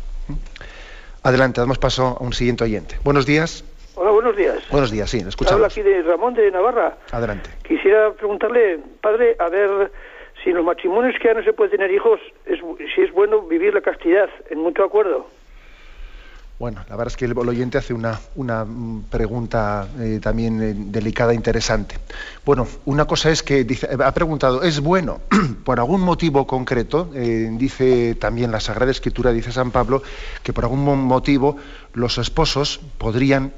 Adelante, 1.22 1.60
damos 1.60 1.78
paso 1.78 2.18
a 2.20 2.22
un 2.22 2.32
siguiente 2.32 2.64
oyente. 2.64 2.96
Buenos 3.04 3.24
días. 3.24 3.64
Hola, 3.94 4.10
buenos 4.10 4.36
días. 4.36 4.58
Buenos 4.70 4.90
días, 4.90 5.08
sí, 5.08 5.18
escuchamos. 5.18 5.54
Habla 5.54 5.66
aquí 5.68 5.82
de 5.82 6.02
Ramón 6.02 6.34
de 6.34 6.50
Navarra. 6.50 6.96
Adelante. 7.12 7.50
Quisiera 7.62 8.12
preguntarle, 8.12 8.80
padre, 9.00 9.36
a 9.38 9.48
ver 9.48 9.92
si 10.42 10.50
en 10.50 10.56
los 10.56 10.64
matrimonios 10.64 11.14
que 11.20 11.28
ya 11.28 11.34
no 11.34 11.44
se 11.44 11.52
puede 11.52 11.70
tener 11.70 11.90
hijos, 11.92 12.20
es, 12.46 12.58
si 12.94 13.02
es 13.02 13.12
bueno 13.12 13.42
vivir 13.42 13.72
la 13.74 13.80
castidad 13.80 14.28
en 14.50 14.58
mutuo 14.58 14.84
acuerdo. 14.84 15.26
Bueno, 16.62 16.84
la 16.88 16.94
verdad 16.94 17.08
es 17.12 17.16
que 17.16 17.24
el 17.24 17.36
oyente 17.36 17.76
hace 17.76 17.92
una, 17.92 18.20
una 18.36 18.64
mm, 18.64 19.06
pregunta 19.10 19.88
eh, 19.98 20.20
también 20.22 20.62
eh, 20.62 20.74
delicada 20.76 21.32
e 21.32 21.34
interesante. 21.34 21.96
Bueno, 22.46 22.68
una 22.84 23.04
cosa 23.04 23.30
es 23.30 23.42
que 23.42 23.64
dice, 23.64 23.88
ha 24.00 24.14
preguntado, 24.14 24.62
¿es 24.62 24.78
bueno? 24.78 25.18
por 25.64 25.80
algún 25.80 26.02
motivo 26.02 26.46
concreto, 26.46 27.10
eh, 27.16 27.48
dice 27.54 28.14
también 28.14 28.52
la 28.52 28.60
Sagrada 28.60 28.92
Escritura, 28.92 29.32
dice 29.32 29.50
San 29.50 29.72
Pablo, 29.72 30.04
que 30.44 30.52
por 30.52 30.62
algún 30.62 30.84
motivo 30.84 31.56
los 31.94 32.18
esposos 32.18 32.80
podrían 32.98 33.52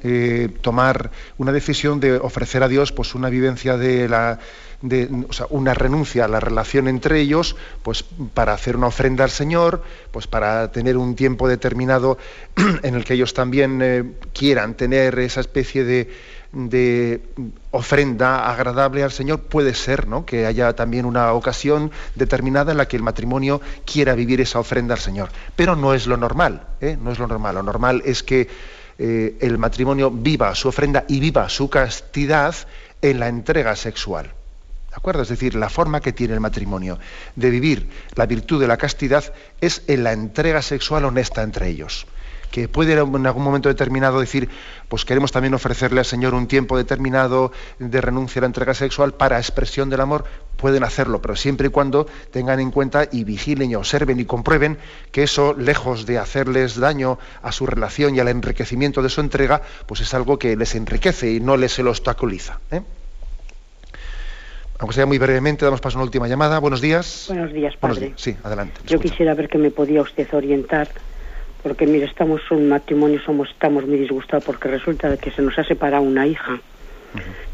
tomar 0.61 1.11
una 1.39 1.53
decisión 1.53 2.01
de 2.01 2.17
ofrecer 2.17 2.63
a 2.63 2.69
Dios 2.69 2.93
pues, 2.93 3.15
una 3.15 3.31
vivencia 3.31 3.77
de 3.77 4.09
la 4.09 4.41
de, 4.85 5.09
una 5.49 5.73
renuncia 5.73 6.27
a 6.27 6.29
la 6.29 6.41
relación 6.41 6.89
entre 6.89 7.21
ellos, 7.21 7.57
pues 7.83 8.05
para 8.35 8.53
hacer 8.53 8.77
una 8.77 8.89
ofrenda 8.89 9.25
al 9.25 9.31
Señor, 9.31 9.83
pues 10.11 10.27
para 10.27 10.71
tener 10.73 10.99
un 10.99 11.15
tiempo 11.15 11.49
determinado 11.49 12.19
en 12.83 12.95
el 12.95 13.05
que 13.05 13.15
ellos 13.15 13.33
también 13.33 13.81
eh, 13.83 14.05
quieran 14.35 14.75
tener 14.75 15.19
esa 15.19 15.41
especie 15.41 15.85
de, 15.85 16.11
de, 16.55 17.21
ofrenda 17.73 18.49
agradable 18.49 19.03
al 19.03 19.11
Señor, 19.11 19.41
puede 19.41 19.75
ser, 19.75 20.07
¿no? 20.07 20.25
Que 20.25 20.47
haya 20.47 20.75
también 20.75 21.05
una 21.05 21.33
ocasión 21.33 21.91
determinada 22.15 22.73
en 22.73 22.79
la 22.79 22.87
que 22.87 22.97
el 22.97 23.03
matrimonio 23.03 23.61
quiera 23.85 24.15
vivir 24.15 24.41
esa 24.41 24.61
ofrenda 24.61 24.95
al 24.95 25.01
Señor. 25.01 25.31
Pero 25.57 25.75
no 25.75 25.93
es 25.93 26.07
lo 26.07 26.17
normal, 26.17 26.67
¿eh? 26.81 26.97
no 27.01 27.11
es 27.11 27.19
lo 27.19 27.27
normal. 27.27 27.57
Lo 27.57 27.63
normal 27.63 28.03
es 28.05 28.23
que 28.23 28.49
eh, 28.99 29.37
el 29.41 29.59
matrimonio 29.59 30.11
viva 30.11 30.55
su 30.55 30.69
ofrenda 30.69 31.05
y 31.09 31.19
viva 31.19 31.49
su 31.49 31.69
castidad 31.69 32.55
en 33.03 33.19
la 33.19 33.29
entrega 33.29 33.75
sexual. 33.75 34.27
¿De 34.27 34.97
acuerdo? 34.97 35.23
Es 35.23 35.29
decir, 35.29 35.57
la 35.57 35.69
forma 35.69 36.01
que 36.01 36.13
tiene 36.13 36.35
el 36.35 36.41
matrimonio 36.41 37.01
de 37.35 37.51
vivir 37.51 37.89
la 38.15 38.27
virtud 38.27 38.61
de 38.61 38.69
la 38.69 38.77
castidad 38.77 39.25
es 39.61 39.83
en 39.89 40.05
la 40.05 40.13
entrega 40.13 40.63
sexual 40.63 41.05
honesta 41.05 41.43
entre 41.43 41.69
ellos. 41.69 42.07
Que 42.55 42.69
puede 42.69 42.93
en 42.93 43.27
algún 43.27 43.43
momento 43.43 43.69
determinado 43.69 44.21
decir, 44.21 44.49
pues 44.87 45.05
queremos 45.05 45.33
también 45.33 45.55
ofrecerle 45.55 45.99
al 45.99 46.05
Señor 46.05 46.35
un 46.35 46.47
tiempo 46.47 46.77
determinado 46.77 47.51
de 47.81 48.01
renuncia 48.01 48.39
a 48.39 48.43
la 48.43 48.47
entrega 48.47 48.75
sexual 48.75 49.13
para 49.13 49.39
expresión 49.39 49.91
del 49.91 50.01
amor, 50.01 50.25
pueden 50.57 50.85
hacerlo, 50.85 51.21
pero 51.21 51.35
siempre 51.35 51.67
y 51.67 51.71
cuando 51.71 52.07
tengan 52.31 52.61
en 52.61 52.71
cuenta 52.71 53.09
y 53.11 53.25
vigilen 53.25 53.73
y 53.73 53.75
observen 53.75 54.21
y 54.21 54.25
comprueben 54.25 54.79
que 55.11 55.25
eso, 55.25 55.53
lejos 55.59 56.07
de 56.07 56.19
hacerles 56.19 56.77
daño 56.77 57.19
a 57.43 57.51
su 57.51 57.67
relación 57.67 58.15
y 58.15 58.21
al 58.21 58.29
enriquecimiento 58.29 59.03
de 59.03 59.09
su 59.09 59.21
entrega, 59.21 59.63
pues 59.87 60.03
es 60.03 60.15
algo 60.15 60.39
que 60.39 60.55
les 60.55 60.77
enriquece 60.77 61.33
y 61.33 61.41
no 61.41 61.57
les 61.57 61.73
se 61.73 61.83
lo 61.83 61.91
obstaculiza. 61.91 62.61
¿eh? 62.71 62.83
aunque 64.79 64.95
sea 64.95 65.07
muy 65.07 65.19
brevemente, 65.19 65.65
damos 65.65 65.81
paso 65.81 65.97
a 65.97 65.99
una 65.99 66.05
última 66.05 66.29
llamada. 66.29 66.61
Buenos 66.61 66.81
días. 66.81 67.25
Buenos 67.27 67.53
días, 67.53 67.75
padre. 67.77 68.13
Sí, 68.15 68.37
adelante. 68.45 68.81
Yo 68.87 69.01
quisiera 69.01 69.35
ver 69.35 69.49
que 69.49 69.59
me 69.59 69.73
podía 69.73 70.03
usted 70.03 70.33
orientar, 70.33 70.89
porque 71.65 71.87
mire, 71.87 72.05
estamos 72.05 72.43
un 72.51 72.69
matrimonio, 72.69 73.19
somos 73.25 73.49
estamos 73.49 73.87
muy 73.87 73.97
disgustados 73.97 74.45
porque 74.45 74.69
resulta 74.69 75.17
que 75.17 75.31
se 75.31 75.41
nos 75.41 75.59
ha 75.59 75.65
separado 75.65 76.03
una 76.03 76.27
hija 76.27 76.61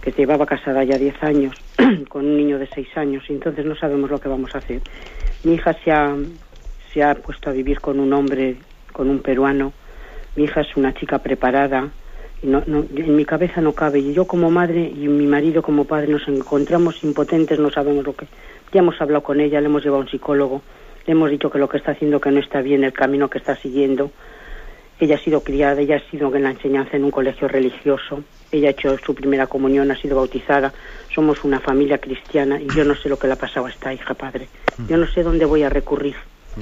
que 0.02 0.10
llevaba 0.10 0.46
casada 0.46 0.82
ya 0.82 0.98
10 0.98 1.22
años 1.22 1.56
con 2.08 2.26
un 2.26 2.36
niño 2.36 2.58
de 2.58 2.66
6 2.66 2.88
años 2.96 3.22
y 3.28 3.34
entonces 3.34 3.64
no 3.64 3.76
sabemos 3.76 4.10
lo 4.10 4.18
que 4.18 4.28
vamos 4.28 4.52
a 4.56 4.58
hacer. 4.58 4.80
Mi 5.44 5.54
hija 5.54 5.76
se 5.84 5.92
ha, 5.92 6.16
se 6.92 7.04
ha 7.04 7.14
puesto 7.14 7.50
a 7.50 7.52
vivir 7.52 7.80
con 7.80 8.00
un 8.00 8.12
hombre, 8.12 8.56
con 8.92 9.08
un 9.08 9.20
peruano. 9.20 9.72
Mi 10.34 10.42
hija 10.44 10.62
es 10.62 10.76
una 10.76 10.92
chica 10.92 11.20
preparada, 11.20 11.90
no, 12.42 12.64
no, 12.66 12.84
en 12.92 13.14
mi 13.14 13.24
cabeza 13.24 13.60
no 13.60 13.74
cabe. 13.74 14.00
Y 14.00 14.12
yo 14.12 14.24
como 14.26 14.50
madre 14.50 14.92
y 14.92 15.06
mi 15.06 15.26
marido 15.26 15.62
como 15.62 15.84
padre 15.84 16.08
nos 16.08 16.26
encontramos 16.26 17.04
impotentes, 17.04 17.60
no 17.60 17.70
sabemos 17.70 18.04
lo 18.04 18.16
que... 18.16 18.26
Ya 18.72 18.80
hemos 18.80 19.00
hablado 19.00 19.22
con 19.22 19.40
ella, 19.40 19.60
le 19.60 19.66
hemos 19.66 19.84
llevado 19.84 20.02
a 20.02 20.04
un 20.04 20.10
psicólogo, 20.10 20.62
le 21.06 21.12
hemos 21.12 21.30
dicho 21.30 21.50
que 21.50 21.58
lo 21.58 21.68
que 21.68 21.78
está 21.78 21.92
haciendo 21.92 22.20
que 22.20 22.30
no 22.30 22.40
está 22.40 22.60
bien, 22.60 22.84
el 22.84 22.92
camino 22.92 23.28
que 23.28 23.38
está 23.38 23.56
siguiendo. 23.56 24.10
Ella 24.98 25.16
ha 25.16 25.18
sido 25.18 25.42
criada, 25.42 25.80
ella 25.80 25.96
ha 25.96 26.10
sido 26.10 26.34
en 26.34 26.42
la 26.42 26.50
enseñanza 26.50 26.96
en 26.96 27.04
un 27.04 27.10
colegio 27.10 27.48
religioso, 27.48 28.22
ella 28.52 28.68
ha 28.68 28.72
hecho 28.72 28.98
su 28.98 29.14
primera 29.14 29.46
comunión, 29.46 29.90
ha 29.90 29.96
sido 29.96 30.16
bautizada, 30.16 30.74
somos 31.14 31.42
una 31.42 31.58
familia 31.58 31.98
cristiana 31.98 32.60
y 32.60 32.66
yo 32.74 32.84
no 32.84 32.94
sé 32.94 33.08
lo 33.08 33.18
que 33.18 33.26
le 33.26 33.32
ha 33.32 33.36
pasado 33.36 33.66
a 33.66 33.70
esta 33.70 33.94
hija, 33.94 34.12
padre. 34.12 34.48
Yo 34.88 34.98
no 34.98 35.06
sé 35.06 35.22
dónde 35.22 35.46
voy 35.46 35.62
a 35.62 35.70
recurrir, 35.70 36.16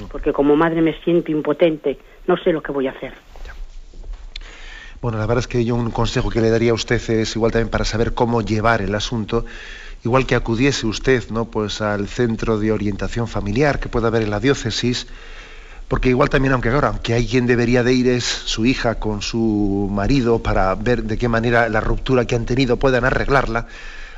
porque 0.09 0.31
como 0.31 0.55
madre 0.55 0.81
me 0.81 0.93
siento 1.01 1.31
impotente, 1.31 1.97
no 2.27 2.37
sé 2.37 2.53
lo 2.53 2.63
que 2.63 2.71
voy 2.71 2.87
a 2.87 2.91
hacer. 2.91 3.13
Bueno, 5.01 5.17
la 5.17 5.25
verdad 5.25 5.39
es 5.39 5.47
que 5.47 5.63
yo 5.63 5.75
un 5.75 5.91
consejo 5.91 6.29
que 6.29 6.41
le 6.41 6.49
daría 6.49 6.71
a 6.71 6.73
usted 6.73 6.95
es 7.09 7.35
igual 7.35 7.51
también 7.53 7.69
para 7.69 7.85
saber 7.85 8.13
cómo 8.13 8.41
llevar 8.41 8.81
el 8.81 8.93
asunto, 8.95 9.45
igual 10.03 10.25
que 10.25 10.35
acudiese 10.35 10.87
usted, 10.87 11.29
¿no? 11.29 11.45
Pues 11.45 11.81
al 11.81 12.07
centro 12.07 12.57
de 12.59 12.71
orientación 12.71 13.27
familiar 13.27 13.79
que 13.79 13.89
pueda 13.89 14.07
haber 14.07 14.23
en 14.23 14.29
la 14.29 14.39
diócesis, 14.39 15.07
porque 15.87 16.09
igual 16.09 16.29
también, 16.29 16.53
aunque 16.53 16.69
ahora, 16.69 16.89
aunque 16.89 17.13
hay 17.13 17.27
quien 17.27 17.47
debería 17.47 17.83
de 17.83 17.93
ir 17.93 18.07
es 18.07 18.23
su 18.23 18.65
hija 18.65 18.95
con 18.95 19.21
su 19.21 19.89
marido 19.91 20.39
para 20.43 20.73
ver 20.75 21.03
de 21.03 21.17
qué 21.17 21.27
manera 21.27 21.67
la 21.67 21.81
ruptura 21.81 22.25
que 22.25 22.35
han 22.35 22.45
tenido 22.45 22.77
puedan 22.77 23.05
arreglarla, 23.05 23.67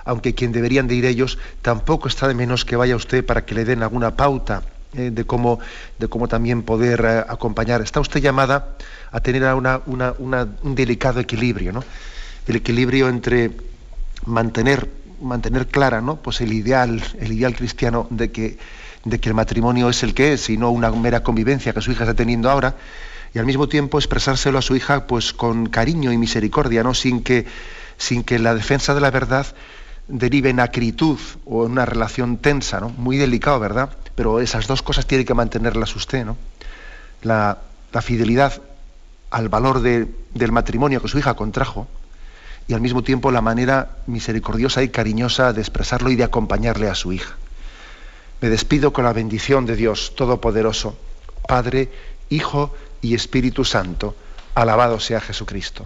aunque 0.04 0.36
quien 0.36 0.52
deberían 0.52 0.88
de 0.88 0.96
ir 0.96 1.06
ellos, 1.06 1.38
tampoco 1.62 2.08
está 2.08 2.28
de 2.28 2.34
menos 2.34 2.66
que 2.66 2.76
vaya 2.76 2.96
usted 2.96 3.26
para 3.26 3.46
que 3.46 3.56
le 3.56 3.66
den 3.66 3.84
alguna 3.84 4.16
pauta 4.16 4.64
eh, 4.94 5.12
de, 5.12 5.24
cómo, 5.24 5.60
de 6.00 6.08
cómo 6.10 6.28
también 6.28 6.64
poder 6.64 7.06
eh, 7.06 7.24
acompañar. 7.28 7.82
Está 7.82 8.02
usted 8.02 8.20
llamada 8.20 8.76
a 9.12 9.22
tener 9.22 9.44
una, 9.54 9.82
un 9.86 10.76
delicado 10.76 11.20
equilibrio, 11.20 11.72
¿no? 11.72 11.84
El 12.48 12.58
equilibrio 12.58 13.08
entre 13.08 13.52
mantener, 14.26 14.90
mantener 15.22 15.68
clara 15.68 16.02
¿no? 16.02 16.18
pues 16.18 16.42
el, 16.42 16.54
ideal, 16.54 17.02
el 17.20 17.32
ideal 17.32 17.56
cristiano 17.56 18.08
de 18.10 18.32
que, 18.32 18.58
de 19.06 19.20
que 19.20 19.30
el 19.30 19.36
matrimonio 19.36 19.90
es 19.90 20.04
el 20.04 20.14
que 20.14 20.34
es 20.34 20.50
y 20.50 20.58
no 20.58 20.72
una 20.72 20.92
mera 20.92 21.24
convivencia 21.24 21.74
que 21.74 21.82
su 21.82 21.92
hija 21.92 22.04
está 22.04 22.16
teniendo 22.16 22.50
ahora, 22.50 22.76
y 23.34 23.40
al 23.40 23.46
mismo 23.46 23.70
tiempo 23.70 23.98
expresárselo 23.98 24.58
a 24.58 24.62
su 24.62 24.76
hija 24.76 25.08
pues 25.08 25.34
con 25.34 25.68
cariño 25.68 26.12
y 26.12 26.18
misericordia, 26.18 26.84
¿no? 26.84 26.94
sin, 26.94 27.24
que, 27.24 27.46
sin 27.98 28.24
que 28.24 28.40
la 28.40 28.56
defensa 28.56 28.94
de 28.94 29.02
la 29.02 29.12
verdad 29.12 29.48
derive 30.08 30.50
en 30.50 30.60
acritud 30.60 31.20
o 31.46 31.66
en 31.66 31.72
una 31.74 31.86
relación 31.86 32.38
tensa, 32.38 32.82
¿no? 32.82 32.90
Muy 32.90 33.18
delicado, 33.18 33.60
¿verdad? 33.60 33.92
pero 34.16 34.40
esas 34.40 34.68
dos 34.68 34.82
cosas 34.82 35.06
tiene 35.06 35.26
que 35.26 35.34
mantenerlas 35.34 35.96
usted, 35.96 36.26
¿no? 36.26 36.38
La, 37.24 37.58
fidelidad 38.02 38.62
al 39.32 39.50
valor 39.50 39.82
del 39.82 40.52
matrimonio 40.52 41.02
que 41.02 41.08
su 41.08 41.20
hija 41.20 41.34
contrajo 41.34 41.88
y 42.68 42.74
al 42.74 42.82
mismo 42.82 43.04
tiempo 43.04 43.32
la 43.32 43.42
manera 43.42 43.98
misericordiosa 44.08 44.84
y 44.84 44.90
cariñosa 44.90 45.54
de 45.54 45.62
expresarlo 45.62 46.10
y 46.10 46.16
de 46.16 46.24
acompañarle 46.24 46.90
a 46.90 46.96
su 46.96 47.12
hija. 47.12 47.36
Me 48.42 48.50
despido 48.50 48.92
con 48.92 49.04
la 49.04 49.14
bendición 49.14 49.66
de 49.66 49.76
Dios 49.76 50.14
Todopoderoso, 50.16 50.98
Padre, 51.48 51.90
Hijo 52.30 52.74
y 53.02 53.14
Espíritu 53.14 53.66
Santo. 53.66 54.16
Alabado 54.56 55.00
sea 55.00 55.22
Jesucristo. 55.22 55.86